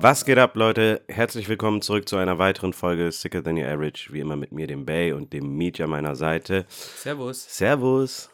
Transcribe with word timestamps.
Was 0.00 0.24
geht 0.24 0.38
ab, 0.38 0.54
Leute? 0.56 1.02
Herzlich 1.08 1.48
willkommen 1.48 1.82
zurück 1.82 2.08
zu 2.08 2.16
einer 2.16 2.38
weiteren 2.38 2.72
Folge 2.72 3.10
Sicker 3.10 3.42
Than 3.42 3.56
Your 3.58 3.66
Average. 3.66 4.12
Wie 4.12 4.20
immer 4.20 4.36
mit 4.36 4.52
mir, 4.52 4.66
dem 4.66 4.84
Bay 4.86 5.12
und 5.12 5.32
dem 5.32 5.56
Meet 5.56 5.80
an 5.80 5.90
meiner 5.90 6.14
Seite. 6.14 6.66
Servus. 6.68 7.44
Servus. 7.48 8.30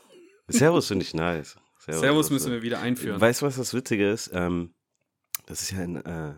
Servus 0.49 0.89
finde 0.89 1.05
ich 1.05 1.15
nice. 1.15 1.57
Servus, 1.79 2.31
müssen 2.31 2.53
wir 2.53 2.63
wieder 2.63 2.81
einführen. 2.81 3.21
Weißt 3.21 3.43
du, 3.43 3.47
was 3.47 3.57
das 3.57 3.73
Witzige 3.75 4.11
ist? 4.11 4.31
Ähm, 4.35 4.75
das 5.47 5.63
ist 5.63 5.71
ja 5.73 5.83
in 5.83 5.97
äh, 5.97 6.35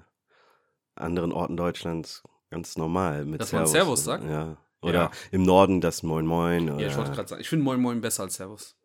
anderen 0.95 1.33
Orten 1.33 1.57
Deutschlands 1.57 2.23
ganz 2.51 2.77
normal 2.77 3.25
mit 3.25 3.41
Dass 3.41 3.53
man 3.53 3.67
Servus. 3.67 4.05
Servus 4.05 4.23
sagt? 4.23 4.31
Ja. 4.31 4.57
Oder 4.81 4.95
Ja. 4.95 5.11
im 5.33 5.43
Norden 5.43 5.81
das 5.81 6.03
Moin 6.05 6.27
Moin. 6.27 6.71
Oder 6.71 6.83
ja, 6.83 6.89
ich 6.89 6.97
wollte 6.97 7.11
gerade 7.13 7.29
sagen, 7.29 7.41
ich 7.41 7.49
finde 7.49 7.65
Moin 7.65 7.81
Moin 7.81 8.01
besser 8.01 8.25
als 8.25 8.35
Servus. 8.37 8.77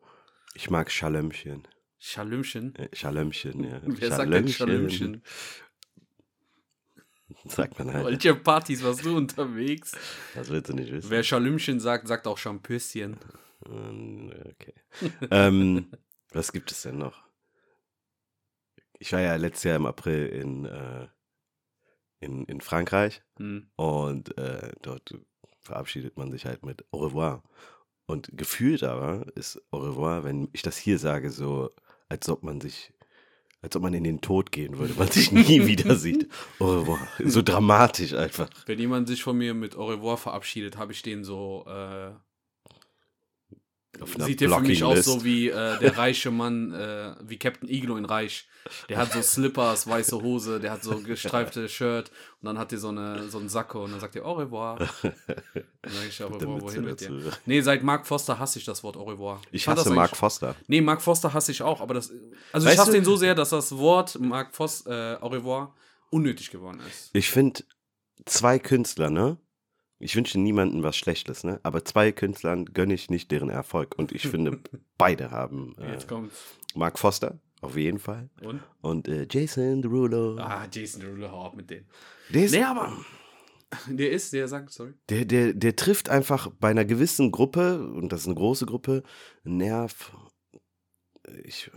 ich 0.54 0.70
mag 0.70 0.90
Schalömchen. 0.90 1.68
Schalümchen. 1.98 2.74
Äh, 2.74 2.88
Schalömchen, 2.92 3.62
ja. 3.64 3.80
Wer 3.84 4.10
sagt 4.10 4.32
denn 4.32 4.48
Schalümchen? 4.48 5.22
Sagt 7.44 7.78
man 7.78 7.92
halt. 7.92 8.06
Welche 8.06 8.34
Partys 8.34 8.82
warst 8.84 9.04
du 9.04 9.16
unterwegs? 9.16 9.92
Das 10.34 10.48
willst 10.50 10.70
du 10.70 10.74
nicht 10.74 10.92
wissen. 10.92 11.10
Wer 11.10 11.22
Schalümchen 11.22 11.80
sagt, 11.80 12.08
sagt 12.08 12.26
auch 12.26 12.38
Champöschen. 12.38 13.16
Ähm, 13.68 14.32
Okay. 14.50 14.74
ähm, 15.30 15.90
was 16.32 16.52
gibt 16.52 16.70
es 16.72 16.82
denn 16.82 16.98
noch? 16.98 17.22
Ich 18.98 19.12
war 19.12 19.20
ja 19.20 19.34
letztes 19.36 19.64
Jahr 19.64 19.76
im 19.76 19.86
April 19.86 20.26
in, 20.26 20.64
äh, 20.64 21.08
in, 22.20 22.44
in 22.44 22.60
Frankreich 22.60 23.22
Hm. 23.38 23.68
und 23.76 24.36
äh, 24.38 24.72
dort 24.82 25.14
verabschiedet 25.60 26.16
man 26.16 26.30
sich 26.32 26.44
halt 26.46 26.64
mit 26.64 26.84
Au 26.92 26.98
revoir. 26.98 27.42
Und 28.06 28.30
gefühlt 28.36 28.82
aber 28.82 29.26
ist 29.36 29.60
Au 29.70 29.78
revoir, 29.78 30.24
wenn 30.24 30.48
ich 30.52 30.62
das 30.62 30.76
hier 30.76 30.98
sage, 30.98 31.30
so, 31.30 31.70
als 32.08 32.28
ob 32.28 32.42
man 32.42 32.60
sich, 32.60 32.92
als 33.62 33.76
ob 33.76 33.82
man 33.82 33.94
in 33.94 34.04
den 34.04 34.20
Tod 34.20 34.50
gehen 34.50 34.76
würde, 34.78 34.94
man 34.98 35.08
sich 35.08 35.30
nie 35.30 35.66
wieder 35.66 35.94
sieht. 35.94 36.28
Au 36.58 36.80
revoir. 36.80 36.98
So 37.24 37.42
dramatisch 37.42 38.12
einfach. 38.12 38.50
Wenn 38.66 38.78
jemand 38.78 39.08
sich 39.08 39.22
von 39.22 39.38
mir 39.38 39.54
mit 39.54 39.76
Au 39.76 39.86
revoir 39.86 40.18
verabschiedet, 40.18 40.76
habe 40.76 40.92
ich 40.92 41.02
den 41.02 41.24
so. 41.24 41.64
Äh, 41.66 42.10
sieht 44.18 44.40
der 44.40 44.50
für 44.50 44.60
mich 44.60 44.82
aus 44.84 45.04
so 45.04 45.24
wie 45.24 45.48
äh, 45.48 45.78
der 45.78 45.96
reiche 45.98 46.30
Mann, 46.30 46.72
äh, 46.72 47.14
wie 47.22 47.38
Captain 47.38 47.68
Iglo 47.68 47.96
in 47.96 48.04
Reich. 48.04 48.48
Der 48.88 48.96
hat 48.98 49.12
so 49.12 49.20
Slippers, 49.22 49.88
weiße 49.88 50.22
Hose, 50.22 50.60
der 50.60 50.70
hat 50.70 50.84
so 50.84 50.96
gestreifte 51.00 51.68
Shirt 51.68 52.10
und 52.40 52.46
dann 52.46 52.58
hat 52.58 52.72
er 52.72 52.78
so, 52.78 52.88
eine, 52.90 53.28
so 53.28 53.38
einen 53.38 53.48
Sacko 53.48 53.84
und 53.84 53.90
dann 53.92 54.00
sagt 54.00 54.14
er 54.16 54.24
Au 54.24 54.34
revoir. 54.34 54.78
Dann 54.78 55.12
sag 55.82 56.08
ich 56.08 56.22
Au 56.22 56.28
der 56.28 56.40
revoir, 56.42 56.60
wohin 56.62 56.84
mit 56.84 57.00
dir? 57.00 57.32
Nee, 57.44 57.60
seit 57.60 57.82
Mark 57.82 58.06
Foster 58.06 58.38
hasse 58.38 58.58
ich 58.60 58.64
das 58.64 58.82
Wort 58.84 58.96
Au 58.96 59.02
revoir. 59.02 59.40
Ich 59.50 59.64
fand 59.64 59.78
hasse 59.80 59.90
Mark 59.90 60.16
Foster. 60.16 60.54
Nee, 60.68 60.80
Mark 60.80 61.02
Foster 61.02 61.32
hasse 61.34 61.50
ich 61.50 61.60
auch, 61.62 61.80
aber 61.80 61.94
das. 61.94 62.12
Also 62.52 62.66
ich 62.66 62.72
Weißt 62.72 62.80
hasse 62.82 62.90
du- 62.92 62.96
den 62.98 63.04
so 63.04 63.16
sehr, 63.16 63.34
dass 63.34 63.50
das 63.50 63.76
Wort 63.76 64.18
Mark 64.20 64.54
Foster, 64.54 65.14
äh, 65.18 65.22
Au 65.22 65.28
revoir, 65.28 65.74
unnötig 66.10 66.50
geworden 66.50 66.80
ist. 66.88 67.10
Ich 67.14 67.30
finde 67.30 67.64
zwei 68.26 68.58
Künstler, 68.60 69.10
ne? 69.10 69.38
Ich 70.02 70.16
wünsche 70.16 70.38
niemandem 70.40 70.82
was 70.82 70.96
Schlechtes, 70.96 71.44
ne? 71.44 71.60
Aber 71.62 71.84
zwei 71.84 72.10
Künstlern 72.12 72.64
gönne 72.66 72.94
ich 72.94 73.08
nicht 73.08 73.30
deren 73.30 73.50
Erfolg. 73.50 73.94
Und 73.96 74.10
ich 74.12 74.26
finde, 74.26 74.58
beide 74.98 75.30
haben 75.30 75.74
äh, 75.78 75.92
Jetzt 75.92 76.08
kommt's. 76.08 76.56
Mark 76.74 76.98
Foster, 76.98 77.38
auf 77.60 77.76
jeden 77.76 77.98
Fall. 77.98 78.28
Und? 78.42 78.60
Und 78.80 79.08
äh, 79.08 79.26
Jason 79.30 79.80
Derulo. 79.82 80.36
Ah, 80.38 80.66
Jason 80.72 81.00
Derulo, 81.02 81.30
hau 81.30 81.46
ab 81.46 81.54
mit 81.56 81.70
denen. 81.70 81.86
Der, 82.30 82.44
ist, 82.44 82.52
Nee, 82.52 82.62
aber. 82.64 82.92
Der 83.88 84.10
ist, 84.10 84.34
der 84.34 84.48
sagt, 84.48 84.70
sorry. 84.70 84.92
der, 85.08 85.24
der, 85.24 85.54
der 85.54 85.74
trifft 85.76 86.10
einfach 86.10 86.48
bei 86.60 86.68
einer 86.68 86.84
gewissen 86.84 87.30
Gruppe, 87.32 87.82
und 87.82 88.12
das 88.12 88.20
ist 88.20 88.26
eine 88.26 88.34
große 88.34 88.66
Gruppe, 88.66 89.02
einen 89.46 89.56
Nerv. 89.56 90.12
Ich 91.44 91.70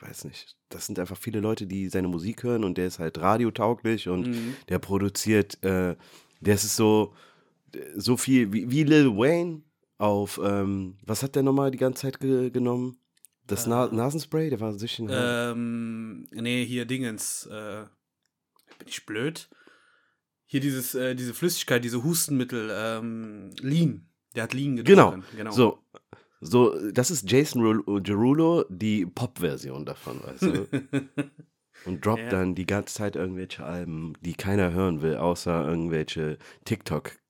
weiß 0.00 0.24
nicht. 0.24 0.56
Das 0.70 0.86
sind 0.86 0.98
einfach 0.98 1.18
viele 1.18 1.40
Leute, 1.40 1.66
die 1.66 1.88
seine 1.90 2.08
Musik 2.08 2.44
hören 2.44 2.64
und 2.64 2.78
der 2.78 2.86
ist 2.86 2.98
halt 2.98 3.18
radiotauglich 3.18 4.08
und 4.08 4.28
Mhm. 4.28 4.56
der 4.70 4.78
produziert, 4.78 5.62
äh, 5.62 5.96
der 6.40 6.54
ist 6.54 6.76
so, 6.76 7.12
so 7.96 8.16
viel 8.16 8.52
wie, 8.52 8.70
wie 8.70 8.84
Lil 8.84 9.08
Wayne 9.16 9.62
auf, 9.98 10.40
ähm, 10.42 10.98
was 11.04 11.22
hat 11.22 11.34
der 11.34 11.42
nochmal 11.42 11.70
die 11.70 11.78
ganze 11.78 12.02
Zeit 12.02 12.20
ge 12.20 12.50
genommen? 12.50 12.98
Das 13.46 13.66
Na 13.66 13.86
Äh, 13.86 13.94
Nasenspray, 13.94 14.48
der 14.50 14.60
war 14.60 14.72
sich 14.74 14.98
in 14.98 15.08
Ähm, 15.10 16.26
nee, 16.32 16.64
hier 16.64 16.86
Dingens. 16.86 17.46
Äh, 17.46 17.84
bin 18.78 18.88
ich 18.88 19.04
blöd? 19.06 19.48
Hier 20.46 20.60
dieses, 20.60 20.94
äh, 20.94 21.14
diese 21.14 21.34
Flüssigkeit, 21.34 21.84
diese 21.84 22.02
Hustenmittel, 22.04 22.70
ähm, 22.72 23.50
Lean. 23.60 24.08
Der 24.34 24.44
hat 24.44 24.54
Lean 24.54 24.76
Genau, 24.76 25.10
getrunken. 25.10 25.36
Genau. 25.36 25.50
So, 25.52 25.78
so, 26.40 26.90
das 26.92 27.10
ist 27.10 27.30
Jason 27.30 27.62
Ru- 27.62 28.00
Derulo, 28.00 28.64
die 28.68 29.06
Pop-Version 29.06 29.84
davon, 29.86 30.22
weißt 30.22 30.42
du? 30.42 30.66
Und 31.86 32.04
droppt 32.04 32.22
Ja. 32.22 32.28
dann 32.30 32.54
die 32.54 32.66
ganze 32.66 32.94
Zeit 32.94 33.14
irgendwelche 33.16 33.64
Alben, 33.64 34.14
die 34.20 34.32
keiner 34.34 34.72
hören 34.72 35.02
will, 35.02 35.16
außer 35.16 35.66
irgendwelche 35.68 36.38
TikTok-Kinder. 36.64 37.20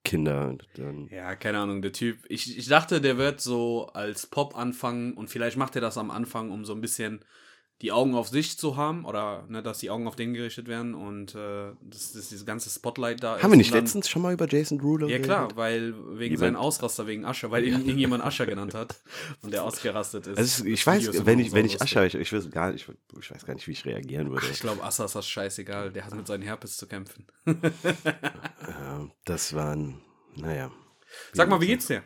Und 0.51 0.67
dann- 0.77 1.07
Ja, 1.11 1.35
keine 1.35 1.59
Ahnung, 1.59 1.81
der 1.81 1.91
Typ. 1.91 2.19
Ich, 2.29 2.57
ich 2.57 2.67
dachte, 2.67 3.01
der 3.01 3.17
wird 3.17 3.41
so 3.41 3.87
als 3.93 4.27
Pop 4.27 4.57
anfangen 4.57 5.13
und 5.13 5.29
vielleicht 5.29 5.57
macht 5.57 5.75
er 5.75 5.81
das 5.81 5.97
am 5.97 6.11
Anfang, 6.11 6.51
um 6.51 6.65
so 6.65 6.73
ein 6.73 6.81
bisschen 6.81 7.19
die 7.81 7.91
Augen 7.91 8.15
auf 8.15 8.29
sich 8.29 8.57
zu 8.57 8.77
haben 8.77 9.03
oder 9.03 9.45
ne, 9.49 9.61
dass 9.61 9.79
die 9.79 9.89
Augen 9.89 10.07
auf 10.07 10.15
den 10.15 10.33
gerichtet 10.33 10.67
werden 10.69 10.95
und 10.95 11.35
äh, 11.35 11.71
dass, 11.81 12.13
dass 12.13 12.29
dieses 12.29 12.45
ganze 12.45 12.69
Spotlight 12.69 13.21
da 13.21 13.35
ist. 13.35 13.43
Haben 13.43 13.51
wir 13.51 13.57
nicht 13.57 13.73
dann- 13.73 13.81
letztens 13.81 14.07
schon 14.09 14.21
mal 14.21 14.31
über 14.33 14.47
Jason 14.47 14.77
Derulo 14.77 15.07
Ja 15.07 15.17
geredet? 15.17 15.25
klar, 15.25 15.49
weil 15.57 15.93
wegen 16.17 16.37
seinen 16.37 16.53
bei- 16.53 16.59
Ausraster 16.59 17.05
wegen 17.05 17.25
Ascher, 17.25 17.51
weil 17.51 17.65
ihn 17.65 17.73
irgendjemand 17.81 18.23
Ascher 18.23 18.45
genannt 18.45 18.73
hat 18.73 18.95
und 19.41 19.53
der 19.53 19.63
ausgerastet 19.65 20.25
ist. 20.27 20.37
Also 20.37 20.65
ich 20.65 20.87
weiß, 20.87 21.25
wenn 21.25 21.39
ich, 21.39 21.51
wenn 21.51 21.65
ich. 21.65 21.81
Ascher, 21.81 22.05
ich, 22.05 22.15
ich, 22.15 22.31
weiß 22.31 22.49
gar 22.49 22.71
nicht, 22.71 22.87
ich 23.19 23.31
weiß 23.31 23.45
gar 23.45 23.53
nicht, 23.55 23.67
wie 23.67 23.71
ich 23.73 23.83
reagieren 23.85 24.31
würde. 24.31 24.47
Ich 24.49 24.61
glaube, 24.61 24.81
Asser 24.81 25.05
ist 25.05 25.15
das 25.15 25.27
scheißegal. 25.27 25.91
Der 25.91 26.05
hat 26.05 26.15
mit 26.15 26.27
seinen 26.27 26.43
Herpes 26.43 26.77
zu 26.77 26.87
kämpfen. 26.87 27.27
Ja, 27.45 29.07
das 29.25 29.53
waren, 29.53 30.01
naja. 30.35 30.71
Sag 31.33 31.49
mal, 31.49 31.61
wie 31.61 31.67
geht's 31.67 31.87
dir? 31.87 32.03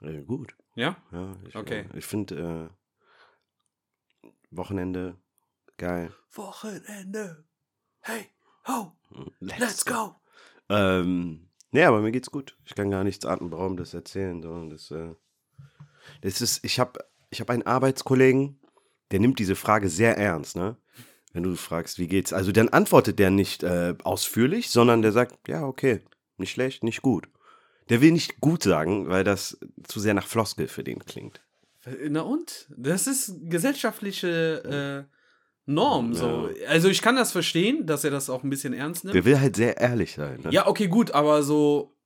Äh, 0.00 0.22
gut. 0.22 0.54
Ja? 0.74 0.96
Ja, 1.12 1.34
ich, 1.46 1.56
Okay. 1.56 1.84
äh, 1.92 1.98
ich 1.98 2.04
finde 2.06 2.70
äh, 2.70 2.77
Wochenende 4.50 5.16
geil. 5.76 6.12
Wochenende. 6.32 7.44
Hey, 8.00 8.26
ho, 8.66 8.92
Let's 9.40 9.84
go. 9.84 10.14
Ähm, 10.68 11.48
nee, 11.70 11.84
aber 11.84 12.00
mir 12.00 12.12
geht's 12.12 12.30
gut. 12.30 12.56
Ich 12.64 12.74
kann 12.74 12.90
gar 12.90 13.04
nichts 13.04 13.24
Atemberaubendes 13.24 13.94
erzählen. 13.94 14.42
So. 14.42 14.68
Das, 14.68 14.90
äh, 14.90 15.14
das 16.20 16.40
ist, 16.40 16.64
ich 16.64 16.78
habe 16.78 17.00
ich 17.30 17.40
hab 17.40 17.50
einen 17.50 17.66
Arbeitskollegen, 17.66 18.60
der 19.10 19.20
nimmt 19.20 19.38
diese 19.38 19.56
Frage 19.56 19.88
sehr 19.88 20.16
ernst, 20.16 20.56
ne? 20.56 20.76
Wenn 21.32 21.42
du 21.42 21.54
fragst, 21.56 21.98
wie 21.98 22.08
geht's? 22.08 22.32
Also 22.32 22.52
dann 22.52 22.70
antwortet 22.70 23.18
der 23.18 23.30
nicht 23.30 23.62
äh, 23.62 23.94
ausführlich, 24.02 24.70
sondern 24.70 25.02
der 25.02 25.12
sagt, 25.12 25.46
ja, 25.46 25.64
okay, 25.64 26.00
nicht 26.38 26.50
schlecht, 26.50 26.82
nicht 26.82 27.02
gut. 27.02 27.28
Der 27.90 28.00
will 28.00 28.12
nicht 28.12 28.40
gut 28.40 28.62
sagen, 28.62 29.08
weil 29.08 29.24
das 29.24 29.58
zu 29.84 30.00
sehr 30.00 30.14
nach 30.14 30.26
Floskel 30.26 30.68
für 30.68 30.84
den 30.84 31.04
klingt. 31.04 31.42
Na 32.08 32.22
und? 32.22 32.68
Das 32.76 33.06
ist 33.06 33.34
gesellschaftliche 33.44 35.06
äh, 35.08 35.14
Norm. 35.66 36.14
So. 36.14 36.48
Ja. 36.48 36.68
Also 36.68 36.88
ich 36.88 37.02
kann 37.02 37.16
das 37.16 37.32
verstehen, 37.32 37.86
dass 37.86 38.04
er 38.04 38.10
das 38.10 38.30
auch 38.30 38.42
ein 38.42 38.50
bisschen 38.50 38.72
ernst 38.72 39.04
nimmt. 39.04 39.14
Der 39.14 39.24
will 39.24 39.38
halt 39.38 39.56
sehr 39.56 39.76
ehrlich 39.78 40.14
sein. 40.14 40.40
Ne? 40.42 40.50
Ja, 40.50 40.66
okay, 40.66 40.88
gut, 40.88 41.10
aber 41.10 41.42
so 41.42 41.97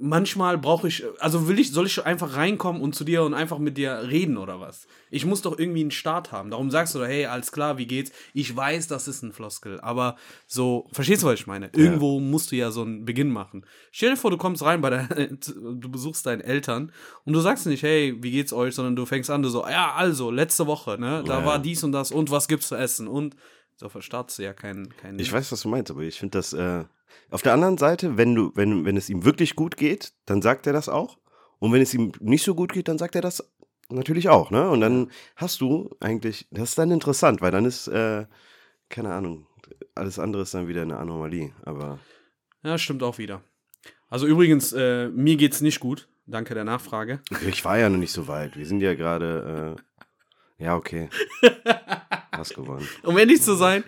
manchmal 0.00 0.58
brauche 0.58 0.88
ich, 0.88 1.04
also 1.18 1.48
will 1.48 1.58
ich, 1.58 1.72
soll 1.72 1.86
ich 1.86 2.04
einfach 2.04 2.36
reinkommen 2.36 2.80
und 2.82 2.94
zu 2.94 3.04
dir 3.04 3.22
und 3.22 3.34
einfach 3.34 3.58
mit 3.58 3.76
dir 3.76 4.02
reden 4.08 4.36
oder 4.36 4.60
was? 4.60 4.86
Ich 5.10 5.24
muss 5.26 5.42
doch 5.42 5.58
irgendwie 5.58 5.80
einen 5.80 5.90
Start 5.90 6.32
haben. 6.32 6.50
Darum 6.50 6.70
sagst 6.70 6.94
du, 6.94 7.04
hey, 7.04 7.26
alles 7.26 7.52
klar, 7.52 7.78
wie 7.78 7.86
geht's? 7.86 8.12
Ich 8.34 8.54
weiß, 8.54 8.86
das 8.88 9.08
ist 9.08 9.22
ein 9.22 9.32
Floskel, 9.32 9.80
aber 9.80 10.16
so, 10.46 10.88
verstehst 10.92 11.22
du, 11.22 11.26
was 11.26 11.40
ich 11.40 11.46
meine? 11.46 11.70
Irgendwo 11.74 12.20
musst 12.20 12.52
du 12.52 12.56
ja 12.56 12.70
so 12.70 12.82
einen 12.82 13.04
Beginn 13.04 13.30
machen. 13.30 13.64
Stell 13.90 14.10
dir 14.10 14.16
vor, 14.16 14.30
du 14.30 14.36
kommst 14.36 14.62
rein 14.62 14.80
bei 14.80 14.90
deinen, 14.90 15.38
du 15.80 15.88
besuchst 15.90 16.26
deine 16.26 16.44
Eltern 16.44 16.92
und 17.24 17.32
du 17.32 17.40
sagst 17.40 17.66
nicht, 17.66 17.82
hey, 17.82 18.16
wie 18.20 18.30
geht's 18.30 18.52
euch, 18.52 18.74
sondern 18.74 18.96
du 18.96 19.04
fängst 19.06 19.30
an, 19.30 19.42
du 19.42 19.48
so, 19.48 19.66
ja, 19.66 19.92
also, 19.94 20.30
letzte 20.30 20.66
Woche, 20.66 20.98
ne, 20.98 21.22
da 21.26 21.40
Ja. 21.40 21.44
war 21.46 21.58
dies 21.58 21.82
und 21.84 21.92
das 21.92 22.10
und 22.12 22.30
was 22.30 22.48
gibt's 22.48 22.68
zu 22.68 22.76
essen 22.76 23.08
und 23.08 23.36
so 23.76 23.88
verstartst 23.88 24.38
du 24.38 24.42
ja 24.42 24.52
keinen, 24.52 24.88
keinen. 24.96 25.18
Ich 25.20 25.32
weiß, 25.32 25.52
was 25.52 25.62
du 25.62 25.68
meinst, 25.68 25.90
aber 25.90 26.00
ich 26.02 26.18
finde 26.18 26.38
das. 26.38 26.52
Äh, 26.52 26.84
auf 27.30 27.42
der 27.42 27.52
anderen 27.52 27.78
Seite, 27.78 28.16
wenn 28.16 28.34
du, 28.34 28.52
wenn, 28.54 28.84
wenn 28.84 28.96
es 28.96 29.08
ihm 29.10 29.24
wirklich 29.24 29.56
gut 29.56 29.76
geht, 29.76 30.12
dann 30.26 30.42
sagt 30.42 30.66
er 30.66 30.72
das 30.72 30.88
auch. 30.88 31.18
Und 31.58 31.72
wenn 31.72 31.82
es 31.82 31.92
ihm 31.94 32.12
nicht 32.20 32.44
so 32.44 32.54
gut 32.54 32.72
geht, 32.72 32.88
dann 32.88 32.98
sagt 32.98 33.14
er 33.14 33.20
das 33.20 33.42
natürlich 33.90 34.28
auch, 34.28 34.50
ne? 34.50 34.68
Und 34.70 34.80
dann 34.80 35.10
hast 35.36 35.60
du 35.60 35.96
eigentlich, 36.00 36.46
das 36.50 36.70
ist 36.70 36.78
dann 36.78 36.90
interessant, 36.90 37.40
weil 37.40 37.50
dann 37.50 37.64
ist, 37.64 37.88
äh, 37.88 38.26
keine 38.88 39.12
Ahnung, 39.12 39.46
alles 39.94 40.18
andere 40.18 40.42
ist 40.42 40.54
dann 40.54 40.68
wieder 40.68 40.82
eine 40.82 40.98
Anomalie. 40.98 41.52
Aber 41.64 41.98
Ja, 42.62 42.78
stimmt 42.78 43.02
auch 43.02 43.18
wieder. 43.18 43.42
Also 44.08 44.26
übrigens, 44.26 44.72
äh, 44.72 45.08
mir 45.08 45.36
geht's 45.36 45.60
nicht 45.60 45.80
gut. 45.80 46.08
Danke 46.26 46.54
der 46.54 46.64
Nachfrage. 46.64 47.20
ich 47.46 47.64
war 47.64 47.78
ja 47.78 47.88
noch 47.88 47.98
nicht 47.98 48.12
so 48.12 48.28
weit. 48.28 48.56
Wir 48.56 48.66
sind 48.66 48.80
ja 48.80 48.94
gerade, 48.94 49.76
äh, 50.58 50.64
ja, 50.64 50.76
okay. 50.76 51.08
Hast 52.32 52.54
gewonnen. 52.54 52.86
Um 53.02 53.16
ehrlich 53.18 53.42
zu 53.42 53.54
sein, 53.54 53.82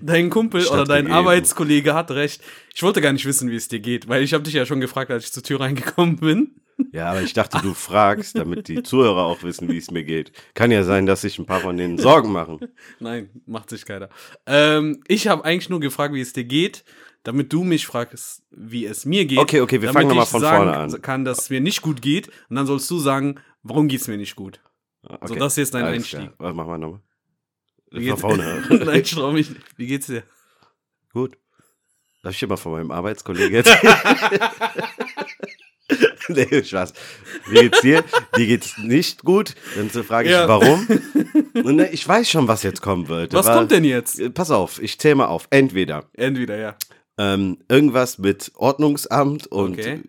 dein 0.00 0.30
Kumpel 0.30 0.62
oder 0.66 0.78
dein 0.78 0.84
Stattgegeben. 0.84 1.12
Arbeitskollege 1.12 1.94
hat 1.94 2.10
recht. 2.10 2.42
Ich 2.74 2.82
wollte 2.82 3.00
gar 3.00 3.12
nicht 3.12 3.26
wissen, 3.26 3.50
wie 3.50 3.56
es 3.56 3.68
dir 3.68 3.80
geht, 3.80 4.08
weil 4.08 4.22
ich 4.22 4.32
habe 4.34 4.44
dich 4.44 4.54
ja 4.54 4.66
schon 4.66 4.80
gefragt, 4.80 5.10
als 5.10 5.24
ich 5.24 5.32
zur 5.32 5.42
Tür 5.42 5.60
reingekommen 5.60 6.16
bin. 6.16 6.56
Ja, 6.90 7.10
aber 7.10 7.22
ich 7.22 7.32
dachte, 7.32 7.58
du 7.62 7.74
fragst, 7.74 8.36
damit 8.36 8.66
die 8.66 8.82
Zuhörer 8.82 9.24
auch 9.24 9.42
wissen, 9.42 9.68
wie 9.68 9.76
es 9.76 9.90
mir 9.90 10.04
geht. 10.04 10.32
Kann 10.54 10.70
ja 10.70 10.82
sein, 10.82 11.06
dass 11.06 11.20
sich 11.20 11.38
ein 11.38 11.46
paar 11.46 11.60
von 11.60 11.76
denen 11.76 11.98
Sorgen 11.98 12.32
machen. 12.32 12.58
Nein, 12.98 13.30
macht 13.46 13.70
sich 13.70 13.84
keiner. 13.84 14.08
Ähm, 14.46 15.00
ich 15.06 15.28
habe 15.28 15.44
eigentlich 15.44 15.68
nur 15.68 15.80
gefragt, 15.80 16.14
wie 16.14 16.20
es 16.20 16.32
dir 16.32 16.44
geht, 16.44 16.84
damit 17.22 17.52
du 17.52 17.62
mich 17.62 17.86
fragst, 17.86 18.42
wie 18.50 18.84
es 18.86 19.04
mir 19.04 19.26
geht. 19.26 19.38
Okay, 19.38 19.60
okay, 19.60 19.80
wir 19.80 19.88
damit 19.88 19.94
fangen 19.94 20.08
nochmal 20.08 20.24
ich 20.24 20.30
von 20.30 20.40
sagen 20.40 20.64
vorne 20.64 20.76
an. 20.76 21.02
kann, 21.02 21.24
dass 21.24 21.42
es 21.42 21.50
mir 21.50 21.60
nicht 21.60 21.82
gut 21.82 22.02
geht. 22.02 22.28
Und 22.48 22.56
dann 22.56 22.66
sollst 22.66 22.90
du 22.90 22.98
sagen, 22.98 23.38
warum 23.62 23.86
geht 23.86 24.00
es 24.00 24.08
mir 24.08 24.16
nicht 24.16 24.34
gut. 24.34 24.60
Okay, 25.04 25.38
das 25.38 25.52
ist 25.52 25.58
jetzt 25.58 25.74
dein 25.74 25.84
alles 25.84 25.98
Einstieg. 25.98 26.20
klar. 26.20 26.34
Was 26.38 26.54
machen 26.54 26.70
wir 26.70 26.78
nochmal? 26.78 27.00
Wie 27.92 28.04
geht's-. 28.06 28.22
Nein, 28.84 29.00
ich 29.02 29.10
trau 29.10 29.32
mich 29.32 29.50
nicht. 29.50 29.62
Wie 29.76 29.86
geht's 29.86 30.06
dir? 30.06 30.22
Gut. 31.12 31.36
Darf 32.22 32.32
ich 32.34 32.40
dir 32.40 32.46
mal 32.46 32.56
von 32.56 32.72
meinem 32.72 32.90
Arbeitskollegen 32.90 33.54
erzählen? 33.56 33.96
nee, 36.28 36.62
Spaß. 36.64 36.92
Wie 37.48 37.60
geht's 37.60 37.80
dir? 37.80 38.04
Dir 38.36 38.46
geht's 38.46 38.78
nicht 38.78 39.24
gut? 39.24 39.54
Dann 39.76 39.90
frage 39.90 40.28
ich, 40.28 40.34
Ja. 40.34 40.48
warum? 40.48 40.86
Und 41.54 41.76
ne, 41.76 41.90
ich 41.90 42.06
weiß 42.06 42.30
schon, 42.30 42.48
was 42.48 42.62
jetzt 42.62 42.80
kommen 42.80 43.08
wird. 43.08 43.32
Was 43.34 43.46
Aber- 43.46 43.58
kommt 43.58 43.70
denn 43.72 43.84
jetzt? 43.84 44.18
Äh, 44.20 44.30
Pass 44.30 44.50
auf, 44.50 44.80
ich 44.80 44.98
zähle 44.98 45.16
mal 45.16 45.26
auf. 45.26 45.48
Entweder 45.50 46.08
Entweder, 46.14 46.56
ja. 46.58 46.76
ähm, 47.18 47.58
irgendwas 47.68 48.18
mit 48.18 48.52
Ordnungsamt 48.54 49.46
und 49.48 49.78
Okay. 49.78 50.02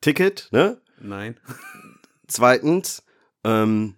Ticket, 0.00 0.48
ne? 0.50 0.80
Nein. 1.00 1.38
Zweitens, 2.26 3.02
ähm, 3.44 3.94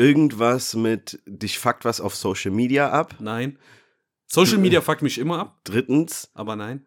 irgendwas 0.00 0.74
mit 0.74 1.20
dich 1.26 1.58
fuckt 1.58 1.84
was 1.84 2.00
auf 2.00 2.16
Social 2.16 2.50
Media 2.50 2.90
ab. 2.90 3.16
Nein. 3.20 3.58
Social 4.26 4.58
Media 4.64 4.80
fuckt 4.80 5.02
mich 5.02 5.18
immer 5.18 5.38
ab, 5.38 5.60
Drittens, 5.64 6.30
aber 6.32 6.56
nein. 6.56 6.86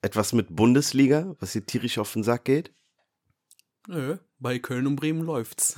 etwas 0.00 0.32
mit 0.32 0.54
Bundesliga, 0.54 1.34
was 1.40 1.52
dir 1.52 1.66
tierisch 1.66 1.98
auf 1.98 2.12
den 2.12 2.22
Sack 2.22 2.44
geht. 2.44 2.72
Nö, 3.88 4.18
bei 4.38 4.58
Köln 4.60 4.86
und 4.86 4.96
Bremen 4.96 5.22
läuft's. 5.22 5.74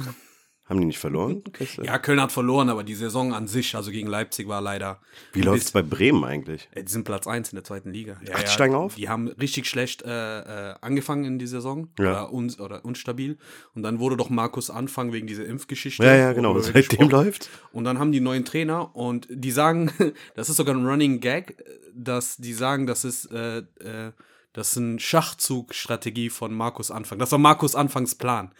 Haben 0.70 0.80
die 0.80 0.86
nicht 0.86 1.00
verloren? 1.00 1.42
Ja, 1.82 1.98
Köln 1.98 2.20
hat 2.20 2.30
verloren, 2.30 2.68
aber 2.70 2.84
die 2.84 2.94
Saison 2.94 3.34
an 3.34 3.48
sich, 3.48 3.74
also 3.74 3.90
gegen 3.90 4.06
Leipzig, 4.08 4.46
war 4.46 4.60
leider. 4.60 5.00
Wie 5.32 5.42
läuft's 5.42 5.72
bei 5.72 5.82
Bremen 5.82 6.22
eigentlich? 6.24 6.68
Äh, 6.72 6.84
Die 6.84 6.92
sind 6.92 7.02
Platz 7.04 7.26
1 7.26 7.50
in 7.50 7.56
der 7.56 7.64
zweiten 7.64 7.92
Liga. 7.92 8.16
Ja, 8.24 8.34
Ach, 8.36 8.42
die 8.44 8.48
steigen 8.50 8.74
auf? 8.76 8.94
Die 8.94 9.08
haben 9.08 9.26
richtig 9.28 9.66
schlecht 9.66 10.02
äh, 10.02 10.70
äh, 10.70 10.74
angefangen 10.80 11.24
in 11.24 11.38
die 11.40 11.48
Saison. 11.48 11.88
Ja. 11.98 12.28
Oder, 12.28 12.32
un 12.32 12.54
oder 12.60 12.84
unstabil. 12.84 13.36
Und 13.74 13.82
dann 13.82 13.98
wurde 13.98 14.16
doch 14.16 14.30
Markus 14.30 14.70
Anfang 14.70 15.12
wegen 15.12 15.26
dieser 15.26 15.44
Impfgeschichte. 15.44 16.04
Ja, 16.04 16.14
ja, 16.14 16.32
genau. 16.32 16.56
Seitdem 16.60 16.82
gesprochen- 16.82 17.10
läuft. 17.10 17.50
Und 17.72 17.82
dann 17.84 17.98
haben 17.98 18.12
die 18.12 18.20
neuen 18.20 18.44
Trainer 18.44 18.94
und 18.94 19.26
die 19.28 19.50
sagen, 19.50 19.90
das 20.36 20.48
ist 20.48 20.56
sogar 20.56 20.74
ein 20.76 20.86
Running 20.86 21.18
Gag, 21.18 21.56
dass 21.94 22.36
die 22.36 22.52
sagen, 22.52 22.86
das 22.86 23.04
ist, 23.04 23.26
äh, 23.32 23.58
äh, 23.58 24.12
das 24.52 24.70
ist 24.72 24.78
eine 24.78 25.00
Schachzugstrategie 25.00 26.30
von 26.30 26.54
Markus 26.54 26.90
Anfang. 26.90 27.18
Das 27.18 27.32
war 27.32 27.38
Markus 27.38 27.74
Anfangs 27.74 28.14
Plan. 28.14 28.52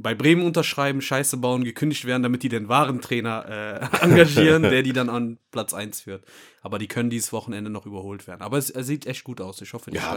Bei 0.00 0.14
Bremen 0.14 0.42
unterschreiben, 0.46 1.00
Scheiße 1.02 1.36
bauen, 1.38 1.64
gekündigt 1.64 2.04
werden, 2.04 2.22
damit 2.22 2.42
die 2.44 2.48
den 2.48 2.68
wahren 2.68 3.00
Trainer 3.00 3.80
äh, 3.92 3.96
engagieren, 4.04 4.62
der 4.62 4.82
die 4.82 4.92
dann 4.92 5.08
an 5.08 5.38
Platz 5.50 5.74
1 5.74 6.02
führt. 6.02 6.24
Aber 6.62 6.78
die 6.78 6.86
können 6.86 7.10
dieses 7.10 7.32
Wochenende 7.32 7.68
noch 7.70 7.84
überholt 7.84 8.26
werden. 8.28 8.42
Aber 8.42 8.58
es, 8.58 8.70
es 8.70 8.86
sieht 8.86 9.06
echt 9.06 9.24
gut 9.24 9.40
aus. 9.40 9.60
Ich 9.60 9.72
hoffe, 9.72 9.90
die 9.90 9.96
Ja, 9.96 10.12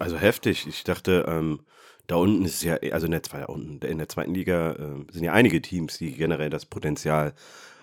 also 0.00 0.16
heftig. 0.18 0.66
Ich 0.66 0.82
dachte, 0.84 1.24
ähm, 1.28 1.60
da 2.08 2.16
unten 2.16 2.44
ist 2.44 2.62
ja, 2.64 2.76
also 2.90 3.06
in 3.06 3.12
der, 3.12 3.22
zwei- 3.22 3.38
da 3.40 3.46
unten, 3.46 3.84
in 3.86 3.98
der 3.98 4.08
zweiten 4.08 4.34
Liga 4.34 4.74
ähm, 4.78 5.06
sind 5.12 5.22
ja 5.22 5.32
einige 5.32 5.62
Teams, 5.62 5.98
die 5.98 6.12
generell 6.12 6.50
das 6.50 6.66
Potenzial 6.66 7.32